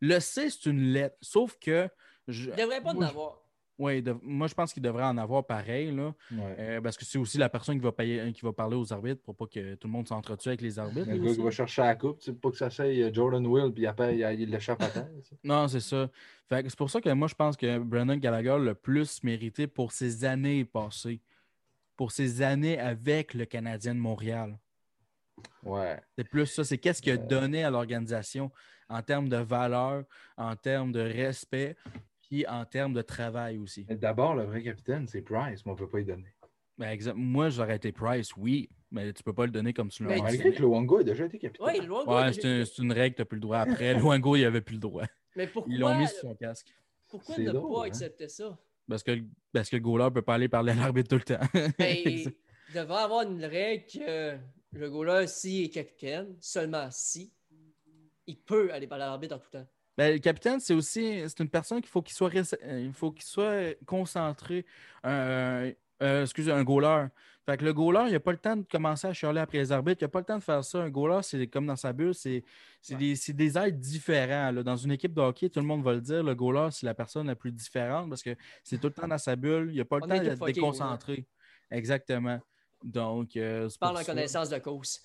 [0.00, 1.16] le C, c'est une lettre.
[1.22, 1.88] Sauf que.
[2.28, 3.43] Je ne devrait pas en avoir.
[3.78, 7.38] Oui, moi je pense qu'il devrait en avoir pareil, là, euh, parce que c'est aussi
[7.38, 9.92] la personne qui va, payer, qui va parler aux arbitres pour pas que tout le
[9.92, 11.10] monde s'entretue avec les arbitres.
[11.10, 13.86] Le gars qui va chercher la coupe, c'est pas que ça soit Jordan Will, puis
[13.86, 15.08] après il l'échappe à terre.
[15.42, 16.08] non, c'est ça.
[16.48, 20.24] c'est pour ça que moi je pense que Brandon Gallagher le plus mérité pour ses
[20.24, 21.20] années passées,
[21.96, 24.56] pour ses années avec le Canadien de Montréal.
[25.64, 26.00] Ouais.
[26.16, 28.52] C'est plus ça, c'est qu'est-ce qu'il a donné à l'organisation
[28.88, 30.04] en termes de valeur,
[30.36, 31.76] en termes de respect,
[32.48, 33.84] en termes de travail aussi.
[33.84, 36.34] D'abord, le vrai capitaine, c'est Price, mais on ne peut pas y donner.
[36.76, 40.04] Ben, Moi, j'aurais été Price, oui, mais tu ne peux pas le donner comme tu
[40.04, 40.22] l'as dit.
[40.22, 41.66] Malgré que Luango a déjà été capitaine.
[41.66, 43.58] Oui, ouais, c'est une, règle, tu n'as plus le droit.
[43.68, 45.04] Après, Luango, il n'avait plus le droit.
[45.36, 46.74] Mais pourquoi, Ils l'ont mis sur son casque.
[47.08, 47.86] Pourquoi ne pas hein?
[47.86, 48.58] accepter ça?
[48.88, 49.12] Parce que,
[49.52, 51.44] parce que le goaler ne peut pas aller parler à l'arbitre tout le temps.
[51.78, 52.32] Ben, il
[52.74, 54.36] devrait avoir une règle que
[54.72, 57.32] le goaler, s'il est capitaine, seulement si,
[58.26, 59.66] il peut aller parler à l'arbitre en tout temps.
[59.96, 63.12] Ben, le capitaine, c'est aussi c'est une personne qu'il faut qu'il soit, euh, il faut
[63.12, 64.66] qu'il soit concentré.
[65.06, 65.72] Euh,
[66.02, 67.06] euh, excusez, un goaler.
[67.46, 69.70] Fait que le goaler, il n'a pas le temps de commencer à chialer après les
[69.70, 70.00] arbitres.
[70.00, 70.78] Il n'a pas le temps de faire ça.
[70.78, 72.42] Un goaler, c'est comme dans sa bulle, c'est
[72.88, 74.52] des, des, aides différents.
[74.52, 76.94] Dans une équipe de hockey, tout le monde va le dire, le goaler, c'est la
[76.94, 79.68] personne la plus différente parce que c'est tout le temps dans sa bulle.
[79.72, 81.26] Il n'a pas le temps d'être déconcentré.
[81.70, 82.40] Exactement.
[82.82, 85.00] Donc, euh, parle en connaissance de cause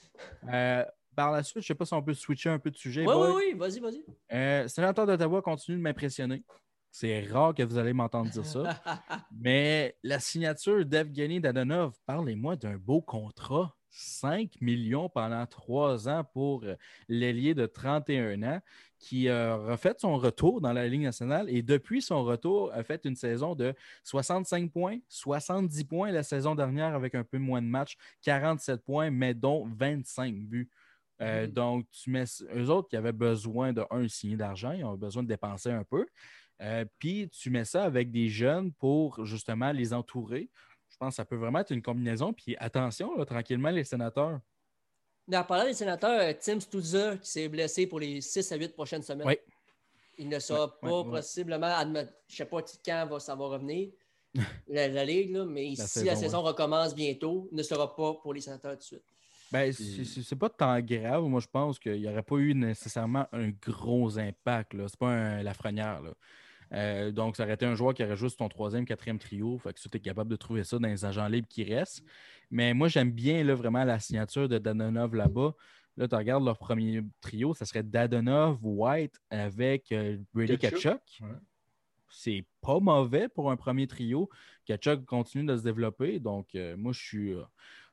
[1.19, 3.05] par la suite, je ne sais pas si on peut switcher un peu de sujet.
[3.05, 4.01] Oui, oui, oui, vas-y, vas-y.
[4.31, 6.45] Euh, sénateur d'Ottawa continue de m'impressionner.
[6.91, 8.63] C'est rare que vous allez m'entendre dire ça.
[9.37, 13.75] Mais la signature d'Evgeny Dadonov, parlez-moi d'un beau contrat.
[13.91, 16.63] 5 millions pendant trois ans pour
[17.09, 18.61] l'ailier de 31 ans
[18.99, 23.03] qui a refait son retour dans la Ligue nationale et depuis son retour a fait
[23.05, 23.73] une saison de
[24.03, 29.09] 65 points, 70 points la saison dernière avec un peu moins de matchs, 47 points,
[29.09, 30.69] mais dont 25 buts.
[31.21, 31.51] Euh, mm.
[31.51, 32.25] Donc, tu mets
[32.55, 35.83] eux autres qui avaient besoin de un signer d'argent, ils ont besoin de dépenser un
[35.83, 36.05] peu.
[36.61, 40.49] Euh, puis tu mets ça avec des jeunes pour justement les entourer.
[40.89, 42.33] Je pense que ça peut vraiment être une combinaison.
[42.33, 44.39] Puis attention, tranquillement, les sénateurs.
[45.33, 48.73] En parlant des sénateurs, euh, Tim Stutzer qui s'est blessé pour les 6 à 8
[48.73, 49.27] prochaines semaines.
[49.27, 49.37] Oui.
[50.17, 53.89] Il ne sera pas possiblement, je ne sais pas quand ça va revenir,
[54.67, 58.73] la, Ligue, mais si la saison recommence bientôt, il ne sera pas pour les sénateurs
[58.73, 59.03] tout de suite.
[59.51, 61.23] Ben, c'est pas tant grave.
[61.23, 64.73] Moi, je pense qu'il n'y aurait pas eu nécessairement un gros impact.
[64.73, 66.01] Ce n'est pas un Lafrenière.
[66.73, 69.57] Euh, donc, ça aurait été un joueur qui aurait juste ton troisième, quatrième trio.
[69.57, 72.03] Fait que tu es capable de trouver ça dans les agents libres qui restent.
[72.51, 75.53] Mais moi, j'aime bien là, vraiment la signature de Dadonov là-bas.
[75.97, 81.01] Là, tu regardes leur premier trio, ça serait Dadonov, White avec euh, Brady Kachuk.
[82.11, 84.29] C'est pas mauvais pour un premier trio.
[84.65, 86.19] Kachuk continue de se développer.
[86.19, 87.33] Donc, euh, moi, je suis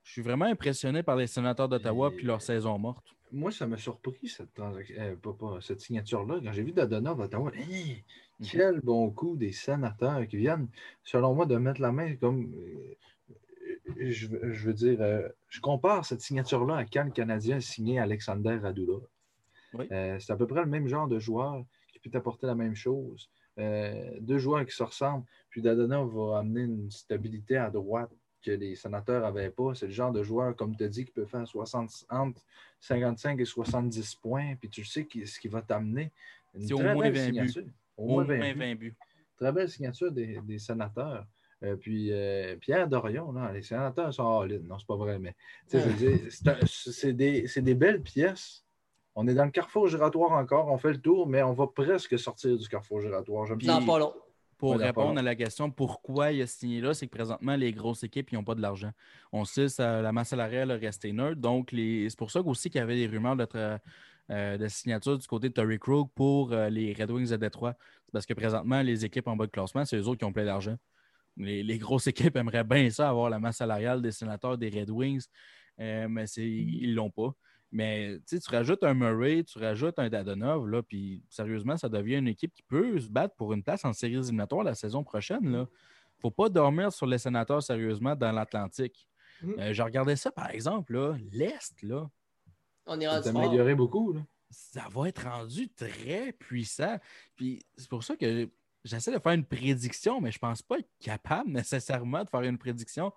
[0.07, 3.05] je suis vraiment impressionné par les sénateurs d'Ottawa et leur saison morte.
[3.33, 6.39] Moi, ça m'a surpris cette, euh, cette signature-là.
[6.45, 8.47] Quand j'ai vu Dadonov d'Ottawa, mhm.
[8.49, 10.69] quel bon coup des sénateurs qui viennent,
[11.03, 12.55] selon moi, de mettre la main comme.
[12.55, 12.95] Euh,
[13.99, 18.59] je, veux dire, euh, je compare cette signature-là à quand le Canadien a signé Alexander
[18.59, 18.99] Radula.
[19.91, 23.29] c'est à peu près le même genre de joueur qui peut apporter la même chose.
[23.57, 25.25] deux joueurs qui se ressemblent.
[25.51, 28.11] Puis Dadonov va amener une stabilité à droite
[28.47, 29.75] que les sénateurs n'avaient pas.
[29.75, 32.41] C'est le genre de joueur, comme tu as dit, qui peut faire 60, entre
[32.81, 34.55] 55 et 70 points.
[34.57, 36.13] Puis tu sais ce qui va t'amener.
[36.59, 37.63] C'est au moins 20 signature.
[37.63, 37.73] buts.
[37.97, 38.95] Au moins 20, buts.
[39.37, 41.27] Très belle signature des, sénateurs.
[41.63, 45.35] Euh, puis euh, Pierre Dorion, les sénateurs sont all Non, c'est pas vrai, mais
[45.67, 48.63] c'est des, des, belles pièces
[49.15, 52.19] On est dans le carrefour giratoire encore, on fait le tour, mais on va presque
[52.19, 53.47] sortir du carrefour giratoire.
[53.57, 53.67] Puis-.
[53.67, 54.13] Non, pas long.
[54.59, 57.73] Pour Ouais, répondre à la question pourquoi il a signé là, c'est que présentement, les
[57.73, 58.91] grosses équipes n'ont pas de l'argent.
[59.33, 61.41] On sait que la masse salariale a resté neutre.
[61.41, 63.47] Donc, les- c'est pour ça aussi qu'il y avait des rumeurs de,
[64.31, 67.75] euh, de signature du côté de Terry Krug pour euh, les Red Wings de Détroit.
[68.07, 70.33] C'est parce que présentement, les équipes en bas de classement, c'est eux autres qui ont
[70.33, 70.77] plein d'argent.
[71.37, 74.91] Les, les grosses équipes aimeraient bien ça, avoir la masse salariale des sénateurs des Red
[74.91, 75.27] Wings,
[75.81, 77.33] euh, mais ils ne l'ont pas.
[77.73, 82.29] Mais tu rajoutes un Murray, tu rajoutes un Dadonov, là, puis sérieusement, ça devient une
[82.29, 85.41] équipe qui peut se battre pour une place en séries éliminatoires la saison prochaine.
[85.43, 85.65] Il ne
[86.21, 89.09] faut pas dormir sur les sénateurs sérieusement dans l'Atlantique.
[89.43, 89.55] Mhm.
[89.59, 92.09] Euh, je regardais ça, par exemple, là, l'Est, là,
[92.87, 93.43] On est C'est rendu fort.
[93.43, 94.13] amélioré beaucoup.
[94.13, 94.21] Là.
[94.49, 96.99] ça va être rendu très puissant.
[97.35, 98.49] Puis c'est pour ça que
[98.87, 102.59] j'essaie de faire une prédiction, mais je pense pas être capable nécessairement de faire une
[102.59, 103.13] prédiction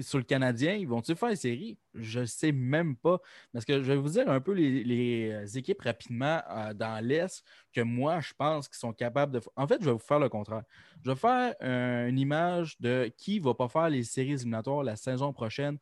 [0.00, 0.74] sur le Canadien.
[0.74, 1.78] Ils vont-ils faire les séries?
[1.94, 3.20] Je ne sais même pas.
[3.52, 7.44] Parce que je vais vous dire un peu les, les équipes rapidement euh, dans l'Est
[7.72, 9.40] que moi, je pense qu'ils sont capables de.
[9.56, 10.64] En fait, je vais vous faire le contraire.
[11.04, 14.82] Je vais faire euh, une image de qui ne va pas faire les séries éliminatoires
[14.82, 15.78] la saison prochaine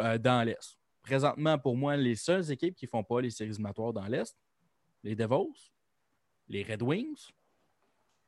[0.00, 0.78] euh, dans l'Est.
[1.02, 4.36] Présentement, pour moi, les seules équipes qui ne font pas les séries éliminatoires dans l'Est,
[5.04, 5.72] les Devils,
[6.48, 7.30] les Red Wings,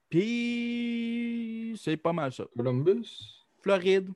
[0.08, 2.44] puis c'est pas mal ça.
[2.56, 3.44] Columbus?
[3.60, 4.10] Floride,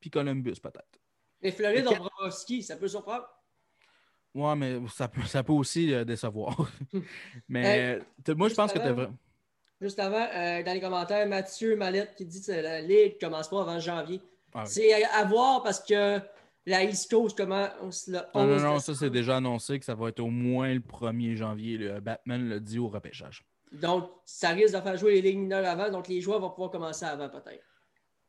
[0.00, 1.00] puis Columbus peut-être.
[1.42, 3.26] Mais Floride, Le on Bobrovski, ça peut surprendre?
[4.34, 6.56] Ouais, mais ça peut, ça peut aussi euh, décevoir.
[7.48, 9.16] mais moi, je pense que tu vraiment.
[9.80, 13.48] Juste avant, euh, dans les commentaires, Mathieu Mallette qui dit que la Ligue ne commence
[13.48, 14.20] pas avant janvier.
[14.54, 14.70] Ah oui.
[14.70, 16.20] C'est à, à voir parce que
[16.66, 19.96] la East Coast commence le 11 Non, non, non, ça c'est déjà annoncé que ça
[19.96, 21.78] va être au moins le 1er janvier.
[21.78, 23.44] Le Batman l'a dit au repêchage.
[23.72, 25.90] Donc, ça risque de faire jouer les ligues mineures avant.
[25.90, 27.64] Donc, les joueurs vont pouvoir commencer avant, peut-être.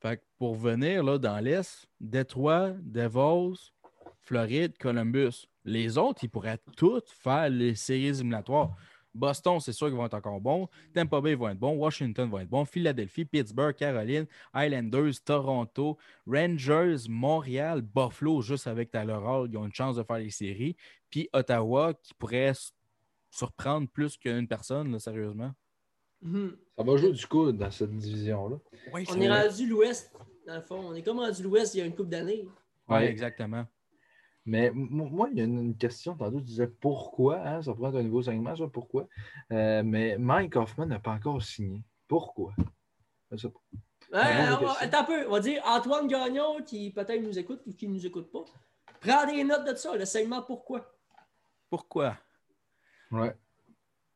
[0.02, 3.72] Fait que pour venir là, dans l'Est, Détroit, Devils,
[4.20, 5.48] Floride, Columbus.
[5.66, 8.76] Les autres, ils pourraient tous faire les séries éliminatoires.
[9.14, 10.68] Boston, c'est sûr qu'ils vont être encore bons.
[10.94, 11.76] Tampa Bay vont être bons.
[11.76, 12.66] Washington vont être bons.
[12.66, 14.26] Philadelphie, Pittsburgh, Caroline,
[14.56, 20.18] Islanders, Toronto, Rangers, Montréal, Buffalo, juste avec Tyler Hall, ils ont une chance de faire
[20.18, 20.76] les séries.
[21.10, 22.54] Puis Ottawa, qui pourrait
[23.34, 25.52] surprendre plus qu'une personne, là, sérieusement.
[26.22, 26.56] Mhm.
[26.78, 28.58] Ça va jouer du coude dans cette division-là.
[28.94, 30.14] Oui, On est rendu l'Ouest,
[30.46, 30.80] dans le fond.
[30.80, 32.48] On est comme rendu l'Ouest il y a une couple d'années.
[32.88, 33.08] Ouais.
[33.08, 33.66] exactement.
[34.46, 36.16] Mais moi, il y a une, une question.
[36.16, 37.40] Tantôt, tu disais pourquoi.
[37.40, 39.08] Hein, ça pourrait être un nouveau segment, ça, pourquoi.
[39.52, 41.82] Euh, mais Mike Hoffman n'a pas encore signé.
[42.08, 42.54] Pourquoi?
[43.32, 44.20] Ouais,
[44.80, 45.28] attends un peu.
[45.28, 48.46] On va dire Antoine Gagnon, qui peut-être nous écoute ou qui ne nous écoute pas.
[49.00, 50.94] Prends des notes de ça, le segment pourquoi.
[51.70, 52.18] Pourquoi?
[53.14, 53.34] Ouais.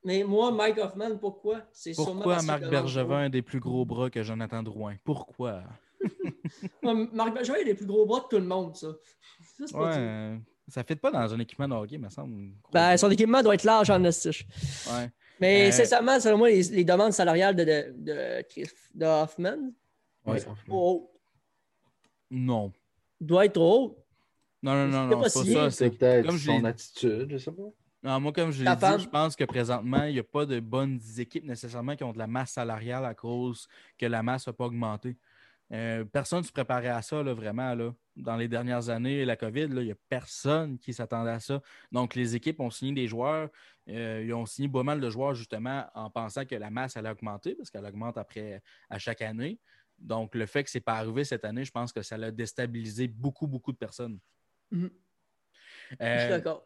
[0.03, 1.61] Mais moi, Mike Hoffman, pourquoi?
[1.71, 4.95] C'est sûrement Pourquoi Marc Bergevin a des plus gros bras que Jonathan Drouin?
[5.03, 5.63] Pourquoi?
[6.83, 7.07] trop.
[7.13, 8.87] Marc Bergevin, a les plus gros bras de tout le monde, ça.
[9.67, 10.37] Ça, Ouais, euh,
[10.67, 12.51] ça ne fit pas dans un équipement de hockey, me semble.
[12.71, 14.45] Ben, son équipement doit être large en estiche.
[14.91, 15.09] Ouais.
[15.39, 19.71] Mais Euh, sincèrement, selon moi, les, les demandes salariales de, de, de, Chris- de Hoffman,
[20.25, 20.75] Ouais, trop Hoffman.
[20.75, 21.09] hautes.
[22.31, 22.71] Non.
[23.19, 24.05] doit être trop haut.
[24.63, 25.71] Non, non, non, C'est non, pas c'est pas ça.
[25.71, 27.63] C'est peut-être son attitude, je sais pas.
[28.07, 30.61] Non, moi, comme je l'ai dit, je pense que présentement, il n'y a pas de
[30.61, 33.67] bonnes équipes nécessairement qui ont de la masse salariale à cause
[33.97, 35.17] que la masse n'a pas augmenté.
[35.73, 37.75] Euh, personne ne se préparait à ça, là, vraiment.
[37.75, 37.93] Là.
[38.15, 41.61] Dans les dernières années, la COVID, il n'y a personne qui s'attendait à ça.
[41.91, 43.49] Donc, les équipes ont signé des joueurs.
[43.89, 47.09] euh, ils ont signé pas mal de joueurs, justement, en pensant que la masse allait
[47.09, 49.59] augmenter, parce qu'elle augmente après à chaque année.
[49.99, 52.31] Donc, le fait que ce n'est pas arrivé cette année, je pense que ça l'a
[52.31, 54.17] déstabilisé beaucoup, beaucoup de personnes.
[54.71, 54.91] Mhm.
[55.89, 56.63] Je suis Euh, d'accord.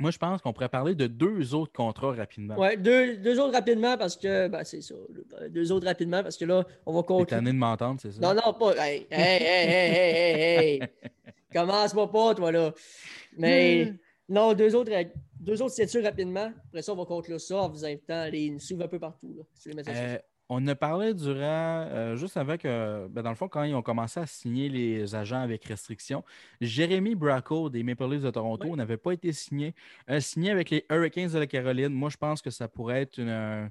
[0.00, 2.58] Moi, je pense qu'on pourrait parler de deux autres contrats rapidement.
[2.58, 4.48] Ouais, deux, deux autres rapidement parce que.
[4.48, 4.94] Ben, c'est ça.
[5.40, 7.26] le- Deux autres rapidement parce que là, on va T'es conclure.
[7.26, 8.20] tanné de m'entendre, c'est ça?
[8.20, 8.72] Non, non, pas.
[8.86, 10.82] Hey, hey, hey, hey, hey, hey.
[11.52, 12.72] Commence-moi pas, toi, là.
[13.36, 13.92] Mais
[14.28, 14.90] non, deux autres,
[15.38, 16.50] deux autres signatures rapidement.
[16.68, 18.98] Après ça, on va conclure ça en vous invitant à aller nous suivre un peu
[18.98, 19.34] partout.
[19.36, 20.18] Là, sur les Euh.
[20.54, 23.80] On a parlé durant, euh, juste avec, euh, ben, dans le fond, quand ils ont
[23.82, 26.22] commencé à signer les agents avec restriction,
[26.60, 28.76] Jérémy Bracco des Maple Leafs de Toronto Oui.
[28.76, 29.74] n'avait pas été signé.
[30.10, 31.88] Euh, signé avec les Hurricanes de la Caroline.
[31.88, 33.70] Moi, je pense que ça pourrait être une- un,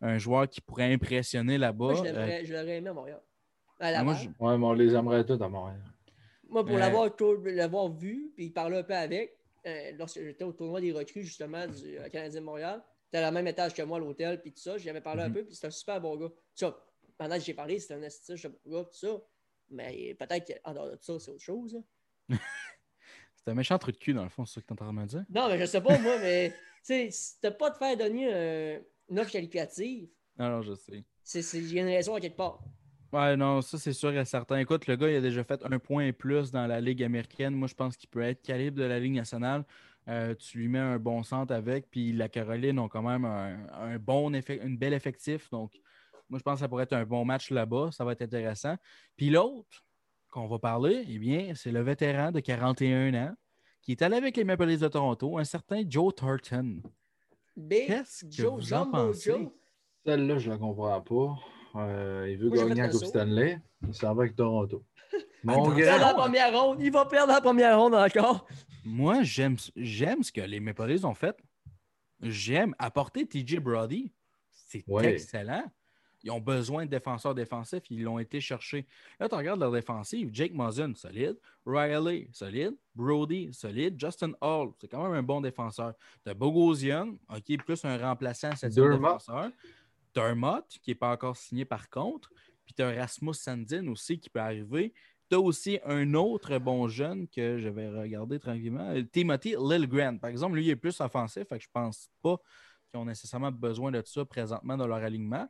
[0.00, 1.92] un joueur qui pourrait impressionner là-bas.
[1.92, 3.20] Moi, je Euh, l'aurais aimé à Montréal.
[3.78, 5.80] À ah, moi, je- Ouais, mais on les aimerait tous à Montréal.
[6.48, 9.36] Moi, pour Euh, l'avoir vu, puis parler un peu avec,
[9.66, 13.22] euh, lorsque j'étais au tournoi des recrues, justement, du euh, Canadien de Montréal, c'était à
[13.22, 15.34] la même étage que moi à l'hôtel, puis tout ça, j'y avais parlé un Mhm.
[15.34, 16.30] peu, puis c'était un super bon gars.
[16.54, 16.76] Ça,
[17.18, 19.22] pendant que j'ai parlé, c'était un bon gars, tout ça.
[19.70, 21.82] Mais peut-être qu'en dehors de ça, c'est autre chose.
[22.28, 24.76] c'est un méchant truc de cul, dans le fond, c'est ça que tu es en
[24.76, 25.24] train de me dire?
[25.30, 28.32] Non, mais je sais pas, moi, mais tu sais, si t'as pas de faire donner
[28.32, 30.08] euh, une offre qualificative,
[30.38, 31.04] Non, non, je sais.
[31.22, 32.62] c'est c'est- il y a une raison à quelque part.
[33.12, 34.58] Ouais, non, ça c'est sûr et certain.
[34.58, 37.54] Écoute, le gars, il a déjà fait un point et plus dans la Ligue américaine.
[37.54, 39.64] Moi, je pense qu'il peut être calibre de la Ligue nationale.
[40.08, 43.66] Euh, tu lui mets un bon centre avec, puis la Caroline ont quand même un,
[43.72, 45.50] un bon effet, une belle effectif.
[45.50, 45.72] Donc,
[46.28, 47.90] moi, je pense que ça pourrait être un bon match là-bas.
[47.92, 48.76] Ça va être intéressant.
[49.16, 49.84] Puis l'autre
[50.30, 53.34] qu'on va parler, eh bien, c'est le vétéran de 41 ans
[53.82, 56.82] qui est allé avec les Maple Leafs de Toronto, un certain Joe Thornton.
[57.56, 59.48] Big Qu'est-ce que Joe, vous en pensez?
[60.04, 61.36] Celle-là, je la comprends pas.
[61.76, 63.04] Euh, il veut Moi, gagner la Coupe.
[63.04, 63.60] Stanley.
[63.86, 64.82] Il s'en va avec Toronto.
[65.44, 66.80] Mon Il va perdre la première ronde.
[66.80, 68.46] Il va perdre la première ronde encore.
[68.86, 71.36] Moi, j'aime ce que les Maple Leafs ont fait.
[72.20, 74.12] J'aime apporter TJ Brody.
[74.50, 75.12] C'est Ouais.
[75.14, 75.64] excellent.
[76.22, 77.82] Ils ont besoin de défenseurs défensifs.
[77.90, 78.86] Ils l'ont été chercher.
[79.20, 80.30] Là, tu regardes leur défensive.
[80.32, 81.36] Jake Muzzin, solide.
[81.64, 82.74] Riley, solide.
[82.94, 83.94] Brody, solide.
[84.00, 85.94] Justin Hall, c'est quand même un bon défenseur.
[86.24, 89.00] Tu as Bogosian, OK, plus un remplaçant, c'est Dermott.
[89.00, 89.50] défenseur.
[90.14, 92.30] Dermott, qui n'est pas encore signé par contre.
[92.64, 94.94] Puis tu as Rasmus Sandin aussi qui peut arriver.
[95.28, 100.20] Tu as aussi un autre bon jeune que je vais regarder tranquillement, Timothy Lilgren.
[100.20, 102.36] Par exemple, lui, il est plus offensif, fait que je pense pas
[102.90, 105.48] qu'ils ont nécessairement besoin de ça présentement dans leur alignement.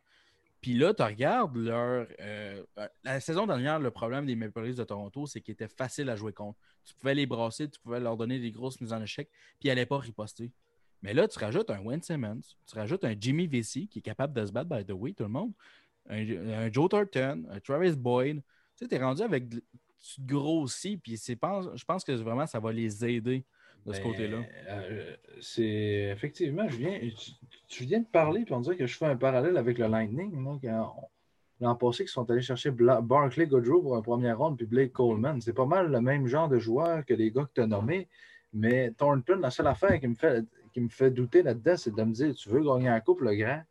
[0.62, 2.06] Puis là, tu regardes leur.
[2.20, 2.62] euh,
[3.04, 6.16] la saison dernière, le problème des Maple Leafs de Toronto, c'est qu'ils étaient faciles à
[6.16, 6.58] jouer contre.
[6.84, 9.28] Tu pouvais les brasser, tu pouvais leur donner des grosses mises en échec,
[9.60, 10.50] puis ils n'allaient pas riposter.
[11.02, 14.32] Mais là, tu rajoutes un Wayne Simmons, tu rajoutes un Jimmy Vesey qui est capable
[14.32, 15.52] de se battre, by the way, tout le monde,
[16.08, 18.42] un, un Joe Thornton, un Travis Boyd.
[18.76, 19.48] Tu sais, tu es rendu avec.
[19.48, 19.62] de-
[19.98, 23.44] Tu te grossis, puis je pense que vraiment, ça va les aider
[23.84, 24.42] de ce Ben, côté-là.
[24.68, 27.32] euh, c'est effectivement, je viens, tu,
[27.66, 30.32] tu viens de parler, puis on dirait que je fais un parallèle avec le Lightning.
[31.60, 34.92] L'an passé, ils sont allés chercher Bla- Barclay Goodrow pour un premier round, puis Blake
[34.92, 35.40] Coleman.
[35.40, 38.06] C'est pas mal le même genre de joueur que les gars que tu as nommés.
[38.52, 42.02] Mais Thornton, la seule affaire qui me fait, qui me fait douter là-dedans, c'est de
[42.04, 43.62] me dire tu veux gagner la coupe, le grand,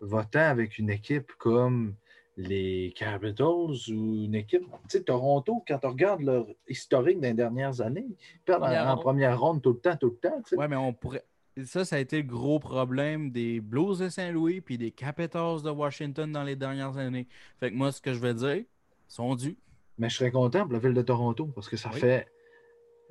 [0.00, 1.94] va-t'en avec une équipe comme
[2.36, 3.46] les Capitals
[3.88, 4.62] ou une équipe.
[4.62, 8.86] Tu sais, Toronto, quand on regarde leur historique des dernières années, ils perdent en, Première
[8.86, 9.02] en ronde.
[9.02, 10.36] première ronde tout le temps, tout le temps.
[10.42, 10.56] tu sais.
[10.56, 11.24] Ouais, mais on pourrait.
[11.64, 15.70] Ça, ça a été le gros problème des Blues de Saint-Louis puis des Capitals de
[15.70, 17.26] Washington dans les dernières années.
[17.58, 18.66] Fait que moi, ce que je veux dire, ils
[19.08, 19.56] sont dus.
[19.96, 22.00] Mais je serais content pour la ville de Toronto parce que ça Oui.
[22.00, 22.26] fait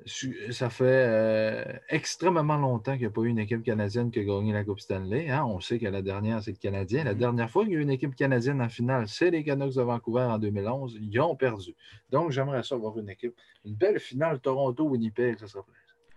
[0.04, 4.24] ça fait euh, extrêmement longtemps qu'il n'y a pas eu une équipe canadienne qui a
[4.24, 5.30] gagné la Coupe Stanley.
[5.30, 5.44] hein.
[5.46, 7.04] On sait que la dernière, c'est le Canadien.
[7.04, 7.18] La Mhm.
[7.18, 9.82] dernière fois qu'il y a eu une équipe canadienne en finale, c'est les Canucks de
[9.82, 10.98] Vancouver en 2011.
[11.00, 11.74] Ils ont perdu.
[12.10, 13.34] Donc, j'aimerais ça avoir une équipe.
[13.64, 15.64] Une belle finale Toronto-Winnipeg, ça serait.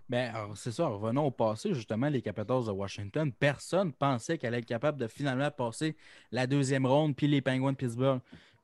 [0.10, 0.88] Ben, c'est ça.
[0.88, 3.31] Revenons au passé, justement, les Capitals de Washington.
[3.31, 5.95] Personne pensait qu'elle allait être capable de finalement passer
[6.31, 8.19] la deuxième ronde, puis les Penguins de Pittsburgh.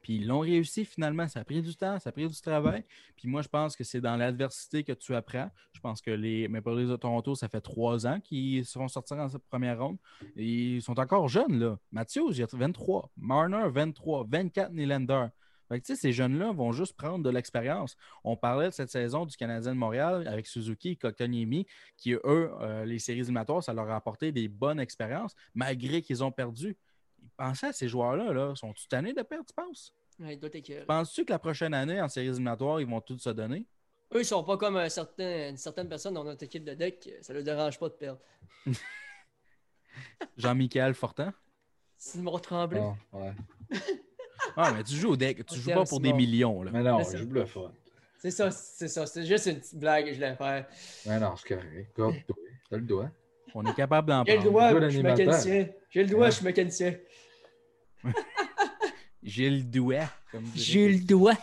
[0.06, 1.28] Puis ils l'ont réussi finalement.
[1.28, 2.84] Ça a pris du temps, ça a pris du travail.
[3.18, 5.50] Puis moi, je pense que c'est dans l'adversité que tu apprends.
[5.74, 9.28] Je pense que les Maple de Toronto, ça fait trois ans qu'ils seront sortis en
[9.30, 9.98] cette première ronde.
[10.36, 11.80] Ils sont encore jeunes, là.
[11.92, 13.10] Matthews, il a 23.
[13.18, 14.28] Marner, 23.
[14.30, 15.26] 24 Nylander.
[15.70, 17.98] Fait que, ces jeunes-là vont juste prendre de l'expérience.
[18.24, 21.66] On parlait de cette saison du Canadien de Montréal avec Suzuki et
[21.98, 26.24] qui, eux, euh, les séries éliminatoires, ça leur a apporté des bonnes expériences, malgré qu'ils
[26.24, 26.78] ont perdu.
[27.38, 29.94] Pensaient à ces joueurs-là, là, sont-ils tannés de perdre, tu penses?
[30.20, 30.86] Ouais, il doit être écœuré.
[30.86, 33.66] Penses-tu que la prochaine année, en séries éliminatoires, ils vont tous se donner?
[34.14, 37.10] Eux, ils sont pas comme un certain, une certaine personne dans notre équipe de deck.
[37.22, 38.22] Ça leur dérange pas de perdre.
[40.38, 41.34] Jean-Michel Fortin?
[41.98, 42.82] Simon Tremblay.
[42.82, 43.34] Ah, ouais.
[44.58, 46.70] Ah, mais tu joues au deck, tu Ok, joues pas pour des millions, là.
[46.72, 47.56] Mais non, je bluffe.
[47.56, 47.72] pas.
[48.20, 49.06] C'est ça, c'est ça.
[49.08, 50.68] C'est juste une petite blague que je voulais faire.
[51.08, 51.92] Mais non, c'est correct.
[52.70, 53.10] T'as le doigt.
[53.56, 55.68] On est capable d'en J'ai le doigt, je suis mécanicien.
[55.90, 56.32] J'ai le doigt, Ouais.
[56.32, 56.96] je suis mécanicien.
[59.24, 60.10] J'ai le doigt.
[60.56, 61.34] J'ai le doigt.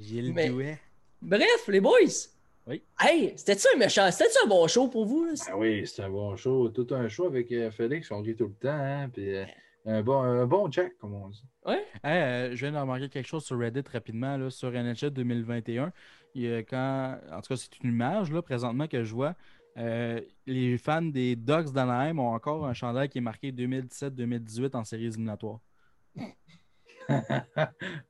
[0.00, 0.74] J'ai le Mais- doigt.
[1.22, 2.28] Bref, les boys.
[2.66, 2.82] Oui.
[3.00, 4.10] Hey, c'était-tu un méchant?
[4.10, 5.24] C'était-tu un bon show pour vous?
[5.26, 5.32] là?
[5.48, 6.68] Ah oui, c'est un bon show.
[6.70, 8.68] Tout un show avec euh, Félix, on rit tout le temps.
[8.70, 9.44] Hein, puis, euh,
[9.84, 11.44] un, bon, un bon Jack, comme on dit.
[11.66, 15.92] Hey, euh, je viens de remarquer quelque chose sur Reddit rapidement, là, sur NHL 2021.
[16.34, 19.34] Il y a quand, en tout cas, c'est une image là, présentement que je vois.
[19.78, 24.84] Euh, les fans des Ducks d'Anaheim ont encore un chandail qui est marqué 2017-2018 en
[24.84, 25.60] séries éliminatoires.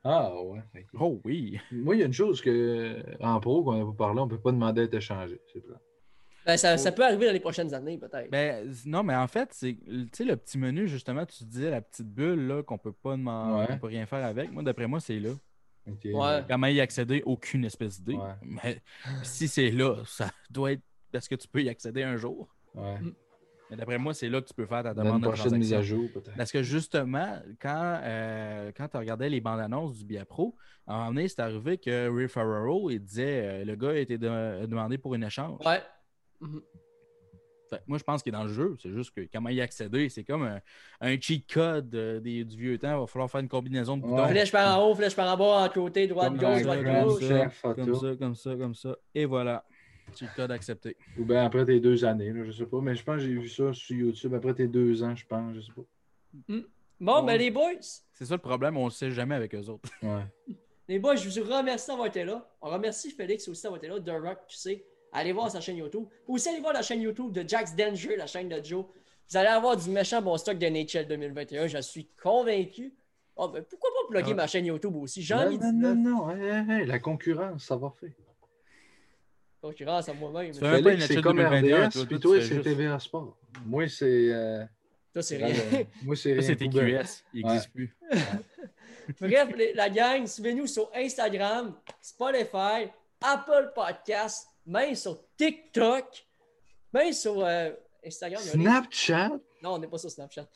[0.05, 0.61] Ah ouais.
[0.99, 1.61] Oh oui!
[1.71, 4.31] Moi, il y a une chose que en pro qu'on n'a pas parlé, on ne
[4.31, 5.41] peut pas demander à être échangé.
[6.47, 8.31] Ben, ça, ça peut arriver dans les prochaines années, peut-être.
[8.31, 11.81] Ben, non, mais en fait, c'est tu sais, le petit menu, justement, tu disais la
[11.83, 13.79] petite bulle là, qu'on peut pas demander, Ouais.
[13.79, 14.51] peut rien faire avec.
[14.53, 15.31] Moi, d'après moi, c'est là.
[15.87, 16.45] Ouais.
[16.49, 17.23] Comment y accéder?
[17.27, 18.19] Aucune espèce d'idée.
[18.19, 18.35] Ouais.
[18.43, 18.81] Mais
[19.23, 22.49] si c'est là, ça doit être parce que tu peux y accéder un jour.
[22.75, 22.97] Ouais.
[23.71, 25.83] Mais d'après moi, c'est là que tu peux faire ta demande de prochaine mise à
[25.83, 26.37] jour, peut-être.
[26.37, 30.55] Parce que justement, quand, euh, quand tu regardais les bandes annonces du Bia Pro,
[30.87, 33.95] à un moment donné, c'est arrivé que Ray Ferraro, il disait euh, le gars a
[33.97, 35.59] été de- demandé pour une échange.
[35.67, 35.83] Ouais.
[37.69, 38.77] Fait que moi, je pense qu'il est dans le jeu.
[38.81, 40.61] C'est juste que comment y accéder, c'est comme un,
[41.01, 42.95] un cheat code euh, des- du vieux temps.
[42.97, 44.11] Il va falloir faire une combinaison de Ouais.
[44.11, 44.29] boutons.
[44.29, 47.25] Flèche par en haut, flèche par en bas, en côté, droite, gauche, droite, gauche.
[47.75, 48.97] Comme ça, comme ça, comme ça.
[49.17, 49.65] Et voilà.
[50.21, 50.97] Le code accepté.
[51.19, 52.81] Ou bien après tes deux années, là, je sais pas.
[52.81, 55.55] Mais je pense que j'ai vu ça sur YouTube après tes deux ans, je pense,
[55.55, 55.83] je sais pas.
[56.99, 57.27] Bon, Ouais.
[57.27, 57.73] ben les boys,
[58.13, 59.89] C'est ça le problème, on ne sait jamais avec eux autres.
[60.03, 60.23] Ouais.
[60.89, 62.49] les boys, je vous remercie d'avoir été là.
[62.63, 64.83] On remercie Félix aussi d'avoir été là, The Rock QC.
[65.13, 66.05] Allez voir sa chaîne YouTube.
[66.27, 68.85] Aussi, allez voir la chaîne YouTube de Jax Danger, la chaîne de Joe.
[69.29, 72.95] Vous allez avoir du méchant bon stock de NHL 2021, je suis convaincu.
[73.37, 74.37] Oh, ben, pourquoi pas plugger Ah.
[74.37, 75.23] ma chaîne YouTube aussi?
[75.23, 76.31] J'en Non, ai non, 19 non, non.
[76.31, 78.11] Hey, hey, hey, la concurrence, ça va faire.
[79.69, 80.53] Concurrence à moi-même.
[80.55, 82.99] Fais même pas une c'est étude comme 2021, RDS, toi, puis toi, toi, c'est TVA
[82.99, 83.37] Sport.
[83.65, 84.05] Moi, c'est.
[84.33, 84.65] euh,
[85.15, 85.85] Ça, c'est euh, rien.
[86.03, 86.57] moi, c'est rien.
[87.03, 87.25] QS.
[87.35, 87.97] Il n'existe plus.
[89.21, 92.89] Bref, les- la gang, suivez-nous sur Instagram, Spotify,
[93.21, 96.27] Apple Podcasts, même sur TikTok,
[96.93, 97.71] même sur euh,
[98.05, 98.43] Instagram.
[98.43, 98.47] un.
[98.51, 99.29] Snapchat?
[99.63, 100.47] Non, on n'est pas sur Snapchat.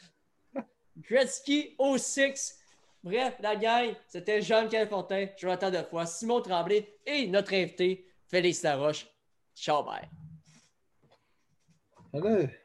[0.98, 2.56] Gretzky 06.
[3.02, 9.06] Bref, la gang, c'était Jean-Michel Fortin, Jonathan Defoy, Simon Tremblay et notre invité, Félix Laroche.
[9.54, 10.08] Ciao, bye.
[12.12, 12.59] Allez.